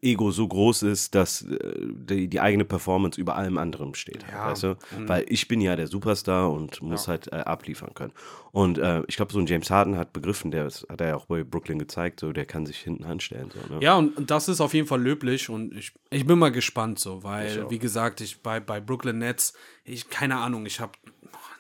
Ego 0.01 0.31
so 0.31 0.47
groß 0.47 0.81
ist, 0.83 1.13
dass 1.13 1.43
äh, 1.43 1.77
die, 1.79 2.27
die 2.27 2.39
eigene 2.41 2.65
Performance 2.65 3.21
über 3.21 3.35
allem 3.35 3.57
anderen 3.59 3.93
steht. 3.93 4.25
Ja, 4.31 4.47
weißt 4.49 4.63
du? 4.63 4.77
und- 4.97 5.07
Weil 5.07 5.25
ich 5.29 5.47
bin 5.47 5.61
ja 5.61 5.75
der 5.75 5.85
Superstar 5.87 6.51
und 6.51 6.81
muss 6.81 7.05
Ja. 7.05 7.11
halt 7.11 7.31
äh, 7.31 7.35
abliefern 7.37 7.93
können. 7.93 8.11
Und 8.51 8.79
äh, 8.79 9.03
ich 9.07 9.15
glaube, 9.15 9.31
so 9.31 9.37
ein 9.39 9.45
James 9.45 9.69
Harden 9.69 9.95
hat 9.95 10.11
begriffen, 10.11 10.49
der 10.49 10.63
das 10.63 10.85
hat 10.89 11.01
er 11.01 11.07
ja 11.09 11.15
auch 11.15 11.27
bei 11.27 11.43
Brooklyn 11.43 11.77
gezeigt, 11.77 12.19
so 12.19 12.31
der 12.33 12.45
kann 12.47 12.65
sich 12.65 12.79
hinten 12.79 13.03
anstellen. 13.03 13.51
So, 13.53 13.59
ne? 13.75 13.79
Ja, 13.83 13.95
und, 13.95 14.17
und 14.17 14.31
das 14.31 14.49
ist 14.49 14.59
auf 14.59 14.73
jeden 14.73 14.87
Fall 14.87 15.01
löblich 15.01 15.49
und 15.49 15.73
ich, 15.75 15.93
ich 16.09 16.25
bin 16.25 16.39
mal 16.39 16.51
gespannt 16.51 16.97
so, 16.97 17.23
weil, 17.23 17.69
wie 17.69 17.79
gesagt, 17.79 18.21
ich 18.21 18.41
bei, 18.41 18.59
bei 18.59 18.79
Brooklyn 18.79 19.19
Nets, 19.19 19.53
ich, 19.83 20.09
keine 20.09 20.37
Ahnung, 20.37 20.65
ich 20.65 20.79
habe, 20.79 20.93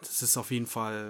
das 0.01 0.23
ist 0.23 0.35
auf 0.37 0.49
jeden 0.49 0.65
Fall, 0.65 1.09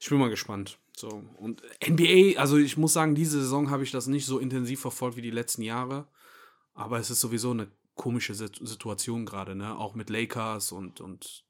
ich 0.00 0.08
bin 0.08 0.18
mal 0.18 0.30
gespannt. 0.30 0.78
So, 1.00 1.22
und 1.38 1.62
NBA, 1.86 2.38
also 2.38 2.58
ich 2.58 2.76
muss 2.76 2.92
sagen, 2.92 3.14
diese 3.14 3.40
Saison 3.40 3.70
habe 3.70 3.82
ich 3.82 3.90
das 3.90 4.06
nicht 4.06 4.26
so 4.26 4.38
intensiv 4.38 4.80
verfolgt 4.80 5.16
wie 5.16 5.22
die 5.22 5.30
letzten 5.30 5.62
Jahre, 5.62 6.06
aber 6.74 6.98
es 6.98 7.10
ist 7.10 7.20
sowieso 7.20 7.52
eine 7.52 7.68
komische 7.94 8.34
Sit- 8.34 8.60
Situation 8.62 9.24
gerade, 9.24 9.54
ne, 9.54 9.76
auch 9.78 9.94
mit 9.94 10.10
Lakers 10.10 10.72
und, 10.72 11.00
und 11.00 11.44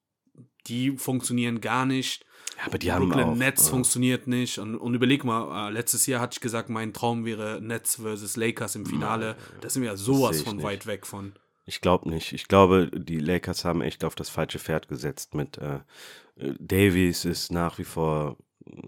die 0.66 0.96
funktionieren 0.96 1.61
gar 1.61 1.84
nicht. 1.84 2.24
Ja, 2.59 2.66
aber 2.66 2.78
die 2.78 2.92
haben 2.92 3.09
Brooklyn 3.09 3.28
auch, 3.30 3.34
Nets 3.34 3.66
äh, 3.66 3.70
funktioniert 3.70 4.26
nicht. 4.26 4.59
Und, 4.59 4.76
und 4.76 4.94
überleg 4.94 5.24
mal, 5.24 5.68
äh, 5.68 5.72
letztes 5.72 6.07
Jahr 6.07 6.20
hatte 6.20 6.34
ich 6.36 6.40
gesagt, 6.40 6.68
mein 6.68 6.92
Traum 6.92 7.24
wäre 7.24 7.61
Nets 7.61 7.96
versus 7.96 8.36
Lakers 8.36 8.74
im 8.76 8.86
Finale. 8.86 9.36
Da 9.61 9.68
sind 9.68 9.82
wir 9.82 9.90
ja 9.90 9.96
sowas 9.96 10.42
von 10.42 10.57
nicht. 10.57 10.64
weit 10.64 10.86
weg 10.86 11.07
von. 11.07 11.34
Ich 11.66 11.80
glaube 11.80 12.09
nicht. 12.09 12.32
Ich 12.32 12.48
glaube, 12.48 12.90
die 12.92 13.18
Lakers 13.20 13.64
haben 13.64 13.80
echt 13.80 14.05
auf 14.05 14.14
das 14.14 14.28
falsche 14.28 14.59
Pferd 14.59 14.88
gesetzt 14.88 15.34
mit 15.34 15.59
äh, 15.59 15.80
äh, 16.36 16.55
Davies 16.59 17.24
ist 17.24 17.53
nach 17.53 17.78
wie 17.78 17.84
vor 17.84 18.36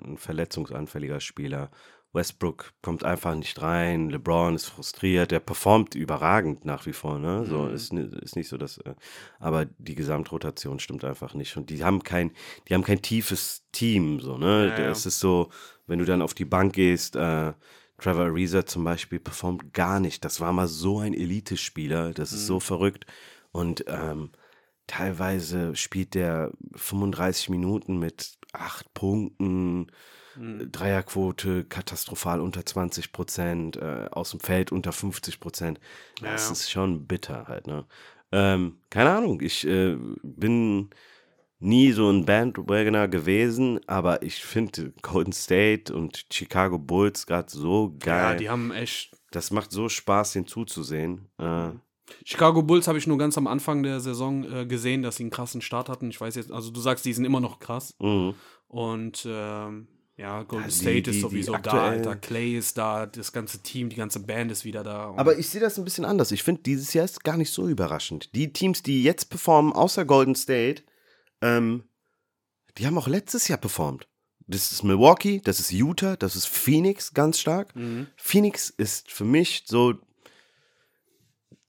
ein 0.05 0.17
verletzungsanfälliger 0.17 1.21
Spieler. 1.21 1.71
Westbrook 2.15 2.75
kommt 2.83 3.05
einfach 3.05 3.35
nicht 3.35 3.63
rein. 3.63 4.11
LeBron 4.11 4.55
ist 4.55 4.67
frustriert. 4.67 5.31
Der 5.31 5.41
performt 5.41 5.95
überragend 5.95 6.65
nach 6.67 6.85
wie 6.85 6.93
vor. 6.93 7.19
Ne? 7.19 7.47
So 7.47 7.61
Mhm. 7.63 7.75
ist, 7.75 7.93
ist 7.93 8.37
nicht 8.37 8.49
so, 8.49 8.59
dass. 8.59 8.77
Äh, 8.79 8.95
aber 9.39 9.65
die 9.79 9.95
Gesamtrotation 9.95 10.79
stimmt 10.79 11.05
einfach 11.05 11.33
nicht. 11.33 11.57
Und 11.57 11.71
die 11.71 11.83
haben 11.85 12.03
kein, 12.03 12.33
die 12.69 12.75
haben 12.75 12.85
kein 12.85 13.01
tiefes 13.01 13.65
Team. 13.73 14.21
So 14.21 14.37
ne, 14.37 14.69
Ja, 14.77 14.79
ja. 14.85 14.91
es 14.91 15.07
ist 15.07 15.21
so, 15.21 15.49
wenn 15.87 15.99
du 16.01 16.05
dann 16.05 16.21
auf 16.23 16.35
die 16.35 16.45
Bank 16.45 16.75
gehst. 16.75 17.17
Äh, 17.17 17.55
Trevor 17.97 18.25
Ariza 18.27 18.67
zum 18.67 18.85
Beispiel 18.85 19.21
performt 19.21 19.73
gar 19.73 19.99
nicht. 20.01 20.25
Das 20.25 20.41
war 20.41 20.53
mal 20.53 20.67
so 20.69 20.99
ein 20.99 21.15
Elite-Spieler. 21.15 22.13
Das 22.13 22.33
ist 22.33 22.47
so 22.47 22.59
verrückt. 22.61 23.07
Und 23.53 23.85
ähm, 23.87 24.31
teilweise 24.87 25.75
spielt 25.77 26.15
der 26.15 26.53
35 26.75 27.49
Minuten 27.49 27.99
mit 27.99 28.39
acht 28.53 28.93
Punkten. 28.95 29.89
Dreierquote 30.37 31.65
katastrophal 31.65 32.41
unter 32.41 32.65
20 32.65 33.13
Prozent, 33.13 33.77
äh, 33.77 34.09
aus 34.11 34.31
dem 34.31 34.41
Feld 34.41 34.73
unter 34.73 34.93
50 34.93 35.41
Prozent. 35.41 35.79
Das 36.23 36.47
Ja. 36.47 36.53
ist 36.53 36.71
schon 36.71 37.07
bitter 37.07 37.47
halt, 37.49 37.67
ne? 37.67 37.85
Ähm, 38.33 38.79
keine 38.89 39.11
Ahnung, 39.11 39.41
ich 39.43 39.67
äh, 39.67 39.97
bin 40.23 40.89
nie 41.59 41.93
so 41.93 42.09
ein 42.11 42.25
Bandwagoner 42.25 43.09
gewesen, 43.09 43.79
aber 43.87 44.23
ich 44.23 44.43
finde 44.43 44.93
Golden 45.03 45.33
State 45.33 45.95
und 45.95 46.25
Chicago 46.33 46.79
Bulls 46.79 47.27
gerade 47.27 47.51
so 47.51 47.95
Ja, 48.05 48.29
geil. 48.31 48.37
die 48.39 48.49
haben 48.49 48.73
echt. 48.73 49.15
das 49.33 49.51
macht 49.51 49.71
so 49.71 49.89
Spaß, 49.91 50.33
den 50.33 50.47
zuzusehen. 50.47 51.29
Äh, 51.39 51.71
Chicago 52.25 52.63
Bulls 52.63 52.89
habe 52.89 52.99
ich 52.99 53.07
nur 53.07 53.19
ganz 53.19 53.37
am 53.39 53.47
Anfang 53.47 53.83
der 53.83 54.01
Saison 54.01 54.45
äh, 54.51 54.67
gesehen, 54.67 55.03
dass 55.03 55.17
sie 55.17 55.25
einen 55.25 55.31
krassen 55.31 55.61
Start 55.61 55.89
hatten. 55.89 56.11
Ich 56.11 56.21
weiß 56.21 56.35
jetzt, 56.37 56.51
also 56.53 56.71
du 56.71 56.81
sagst, 56.81 57.05
die 57.05 57.13
sind 57.13 57.25
immer 57.25 57.41
noch 57.41 57.59
krass. 57.59 57.95
mhm. 57.99 58.35
Und 58.69 59.27
ähm, 59.29 59.89
ja, 60.17 60.43
Golden 60.45 60.69
die- 60.69 60.75
State 60.75 61.03
die- 61.03 61.11
ist 61.11 61.21
sowieso 61.21 61.57
da, 61.59 61.73
Alter. 61.89 62.17
Clay 62.17 62.57
ist 62.57 62.79
da, 62.79 63.07
das 63.07 63.33
ganze 63.33 63.63
Team, 63.63 63.89
die 63.91 63.97
ganze 63.97 64.21
Band 64.21 64.51
ist 64.51 64.65
wieder 64.65 64.83
da. 64.83 65.13
Aber 65.17 65.39
ich 65.39 65.49
sehe 65.49 65.61
das 65.61 65.77
ein 65.79 65.85
bisschen 65.85 66.05
anders. 66.07 66.33
Ich 66.33 66.43
finde, 66.43 66.63
dieses 66.63 66.93
Jahr 66.95 67.05
ist 67.05 67.23
gar 67.25 67.37
nicht 67.37 67.51
so 67.53 67.69
überraschend. 67.69 68.35
Die 68.35 68.53
Teams, 68.53 68.83
die 68.83 69.03
jetzt 69.03 69.29
performen, 69.31 69.73
außer 69.73 70.05
Golden 70.07 70.35
State, 70.35 70.83
ähm, 71.43 71.85
die 72.79 72.87
haben 72.87 72.97
auch 72.97 73.09
letztes 73.09 73.49
Jahr 73.49 73.59
performt. 73.59 74.09
Das 74.47 74.73
ist 74.73 74.83
Milwaukee, 74.83 75.41
das 75.45 75.61
ist 75.61 75.71
Utah, 75.73 76.17
das 76.17 76.35
ist 76.37 76.47
Phoenix 76.47 77.13
ganz 77.15 77.39
stark. 77.39 77.75
Mhm. 77.77 78.07
Phoenix 78.17 78.71
ist 78.71 79.11
für 79.11 79.25
mich 79.25 79.65
so, 79.67 79.95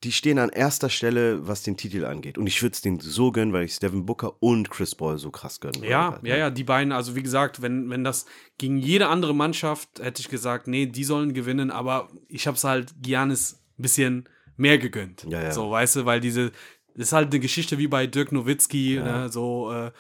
die 0.04 0.12
stehen 0.12 0.39
an 0.39 0.49
erster 0.49 0.89
Stelle, 0.89 1.47
was 1.47 1.64
den 1.64 1.78
Titel 1.78 2.06
angeht. 2.06 2.38
Und 2.38 2.47
ich 2.47 2.62
würde 2.62 2.74
es 2.74 2.82
denen 2.82 2.99
so 2.99 3.32
gönnen, 3.32 3.54
weil 3.54 3.66
ich 3.66 3.80
Devin 3.80 4.06
Booker 4.06 4.34
und 4.41 4.70
Chris 4.70 4.95
Paul 4.95 5.18
so 5.18 5.32
krass 5.32 5.60
gönnen 5.60 5.78
würde 5.82 5.89
Ja, 5.89 6.12
halt, 6.12 6.24
ja, 6.24 6.34
ne? 6.34 6.39
ja, 6.39 6.49
die 6.49 6.64
beiden, 6.64 6.91
also 6.91 7.16
wie 7.16 7.24
gesagt, 7.24 7.62
wenn, 7.62 7.89
wenn 7.89 8.04
das 8.04 8.26
gegen 8.58 8.78
jede 8.78 9.08
andere 9.08 9.34
Mannschaft 9.34 9.99
hätte 10.01 10.22
ich 10.22 10.30
gesagt, 10.30 10.68
nee, 10.68 10.86
die 10.86 11.04
sollen 11.04 11.34
gewinnen, 11.34 11.72
aber 11.72 12.10
ich 12.28 12.47
habe 12.47 12.58
es 12.58 12.64
halt 12.64 12.93
Giannis 13.01 13.62
ein 13.78 13.82
bisschen 13.82 14.30
mehr 14.58 14.78
gegönnt. 14.78 15.26
Ja, 15.30 15.41
ja. 15.41 15.51
So, 15.51 15.72
weißt 15.72 15.95
du, 15.97 16.06
weil 16.06 16.20
diese, 16.20 16.51
das 16.95 17.08
ist 17.08 17.14
halt 17.14 17.32
eine 17.32 17.39
Geschichte 17.39 17.78
wie 17.78 17.88
bei 17.88 18.06
Dirk 18.06 18.32
Nowitzki, 18.32 18.99
ne, 19.01 19.30
so 19.30 19.72
äh, 19.72 19.91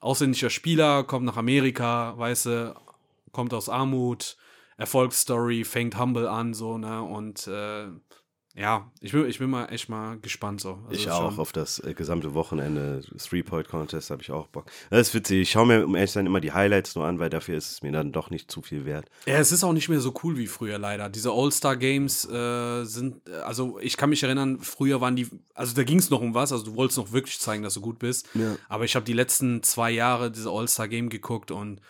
ausländischer 0.00 0.50
Spieler, 0.50 1.04
kommt 1.04 1.26
nach 1.26 1.36
Amerika, 1.36 2.14
weißt 2.16 2.46
du, 2.46 2.74
kommt 3.32 3.52
aus 3.54 3.68
Armut, 3.68 4.36
Erfolgsstory, 4.76 5.64
fängt 5.64 5.98
humble 5.98 6.28
an, 6.28 6.54
so, 6.54 6.78
ne, 6.78 7.02
und 7.02 7.46
äh, 7.46 7.86
ja, 8.56 8.88
ich 9.00 9.10
bin, 9.10 9.28
ich 9.28 9.38
bin 9.40 9.50
mal 9.50 9.66
echt 9.66 9.88
mal 9.88 10.16
gespannt 10.20 10.60
so. 10.60 10.78
Also 10.88 10.90
ich 10.92 11.10
auch 11.10 11.30
schon- 11.30 11.40
auf 11.40 11.50
das 11.52 11.80
äh, 11.80 11.92
gesamte 11.92 12.34
Wochenende 12.34 13.02
Three-Point-Contest 13.18 14.10
habe 14.10 14.22
ich 14.22 14.30
auch 14.30 14.46
Bock. 14.46 14.66
Das 14.90 15.08
ist 15.08 15.14
witzig. 15.14 15.40
Ich 15.42 15.50
schaue 15.50 15.66
mir 15.66 15.84
um 15.84 15.96
ehrlich 15.96 16.12
sein 16.12 16.24
immer 16.26 16.40
die 16.40 16.52
Highlights 16.52 16.94
nur 16.94 17.04
an, 17.04 17.18
weil 17.18 17.30
dafür 17.30 17.56
ist 17.56 17.72
es 17.72 17.82
mir 17.82 17.90
dann 17.90 18.12
doch 18.12 18.30
nicht 18.30 18.50
zu 18.50 18.62
viel 18.62 18.84
wert. 18.84 19.06
Ja, 19.26 19.38
es 19.38 19.50
ist 19.50 19.64
auch 19.64 19.72
nicht 19.72 19.88
mehr 19.88 20.00
so 20.00 20.14
cool 20.22 20.36
wie 20.38 20.46
früher 20.46 20.78
leider. 20.78 21.08
Diese 21.08 21.30
All-Star-Games 21.32 22.28
äh, 22.30 22.84
sind, 22.84 23.28
äh, 23.28 23.32
also 23.38 23.78
ich 23.80 23.96
kann 23.96 24.10
mich 24.10 24.22
erinnern, 24.22 24.60
früher 24.60 25.00
waren 25.00 25.16
die, 25.16 25.28
also 25.54 25.74
da 25.74 25.82
ging 25.82 25.98
es 25.98 26.10
noch 26.10 26.20
um 26.20 26.34
was, 26.34 26.52
also 26.52 26.64
du 26.64 26.76
wolltest 26.76 26.98
noch 26.98 27.10
wirklich 27.12 27.40
zeigen, 27.40 27.64
dass 27.64 27.74
du 27.74 27.80
gut 27.80 27.98
bist. 27.98 28.28
Ja. 28.34 28.56
Aber 28.68 28.84
ich 28.84 28.94
habe 28.94 29.04
die 29.04 29.12
letzten 29.14 29.62
zwei 29.64 29.90
Jahre 29.90 30.30
diese 30.30 30.50
All-Star-Game 30.50 31.08
geguckt 31.08 31.50
und 31.50 31.80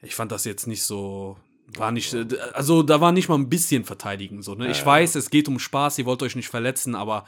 ich 0.00 0.14
fand 0.14 0.32
das 0.32 0.44
jetzt 0.46 0.66
nicht 0.66 0.82
so, 0.84 1.36
war 1.66 1.92
nicht, 1.92 2.12
äh, 2.14 2.26
also 2.52 2.82
da 2.82 3.00
war 3.00 3.12
nicht 3.12 3.28
mal 3.28 3.36
ein 3.38 3.48
bisschen 3.48 3.84
verteidigen 3.84 4.42
so. 4.42 4.54
Ne? 4.54 4.70
Ich 4.70 4.84
weiß, 4.84 5.14
es 5.14 5.30
geht 5.30 5.48
um 5.48 5.58
Spaß, 5.58 5.98
ihr 5.98 6.06
wollt 6.06 6.22
euch 6.22 6.36
nicht 6.36 6.48
verletzen, 6.48 6.94
aber 6.94 7.24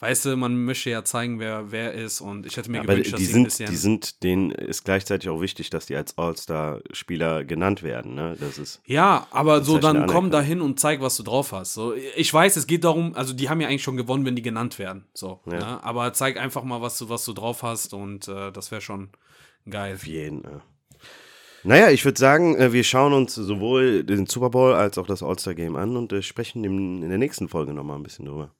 weißt 0.00 0.26
du, 0.26 0.36
man 0.36 0.64
möchte 0.64 0.90
ja 0.90 1.02
zeigen, 1.02 1.40
wer 1.40 1.72
wer 1.72 1.92
ist 1.92 2.20
und 2.20 2.46
ich 2.46 2.56
hätte 2.56 2.70
mir 2.70 2.78
Aber 2.80 2.92
gewünscht, 2.92 3.12
dass 3.14 3.18
die 3.18 3.26
sie 3.26 3.32
ein 3.32 3.34
sind, 3.34 3.44
bisschen 3.44 3.70
die 3.70 3.76
sind, 3.76 4.22
denen 4.22 4.50
ist 4.52 4.84
gleichzeitig 4.84 5.28
auch 5.28 5.40
wichtig, 5.40 5.70
dass 5.70 5.86
die 5.86 5.96
als 5.96 6.16
All-Star-Spieler 6.16 7.44
genannt 7.44 7.82
werden. 7.82 8.14
Ne? 8.14 8.36
Das 8.38 8.58
ist, 8.58 8.80
Ja, 8.86 9.26
aber 9.32 9.64
so 9.64 9.78
der 9.78 9.92
dann 9.92 10.06
komm 10.06 10.30
da 10.30 10.40
hin 10.40 10.60
und 10.60 10.78
zeig, 10.78 11.00
was 11.00 11.16
du 11.16 11.24
drauf 11.24 11.50
hast. 11.52 11.74
So, 11.74 11.94
ich 11.94 12.32
weiß, 12.32 12.56
es 12.56 12.66
geht 12.68 12.84
darum, 12.84 13.14
also 13.14 13.32
die 13.32 13.48
haben 13.48 13.60
ja 13.60 13.66
eigentlich 13.68 13.82
schon 13.82 13.96
gewonnen, 13.96 14.24
wenn 14.24 14.36
die 14.36 14.42
genannt 14.42 14.78
werden. 14.78 15.06
So, 15.14 15.40
Ja. 15.46 15.58
ne? 15.58 15.84
aber 15.84 16.12
zeig 16.12 16.36
einfach 16.38 16.62
mal, 16.62 16.80
was 16.80 16.98
du, 16.98 17.08
was 17.08 17.24
du 17.24 17.32
drauf 17.32 17.62
hast 17.64 17.92
und 17.92 18.28
äh, 18.28 18.52
das 18.52 18.70
wäre 18.70 18.80
schon 18.80 19.08
geil. 19.68 19.94
auf 19.96 20.06
jeden. 20.06 20.42
Ja. 20.44 20.62
Naja, 21.64 21.90
ich 21.90 22.04
würde 22.04 22.18
sagen, 22.18 22.56
äh, 22.56 22.72
wir 22.72 22.84
schauen 22.84 23.12
uns 23.12 23.34
sowohl 23.34 24.04
den 24.04 24.26
Super 24.26 24.50
Bowl 24.50 24.74
als 24.74 24.96
auch 24.98 25.06
das 25.06 25.22
All-Star-Game 25.22 25.76
an 25.76 25.96
und 25.96 26.12
äh, 26.12 26.22
sprechen 26.22 26.64
in 26.64 27.08
der 27.08 27.18
nächsten 27.18 27.48
Folge 27.48 27.72
nochmal 27.72 27.96
ein 27.96 28.02
bisschen 28.02 28.26
drüber. 28.26 28.50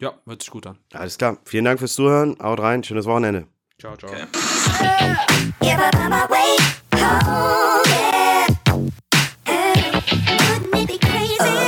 Ja, 0.00 0.14
hört 0.26 0.42
sich 0.42 0.50
gut 0.50 0.66
an. 0.66 0.78
Alles 0.92 1.16
klar. 1.16 1.38
Vielen 1.44 1.64
Dank 1.64 1.78
fürs 1.78 1.94
Zuhören. 1.94 2.36
Haut 2.42 2.60
rein. 2.60 2.84
Schönes 2.84 3.06
Wochenende. 3.06 3.46
Ciao, 3.78 3.96
ciao. 3.96 4.10
Okay. 4.10 4.26
Yeah, 11.38 11.65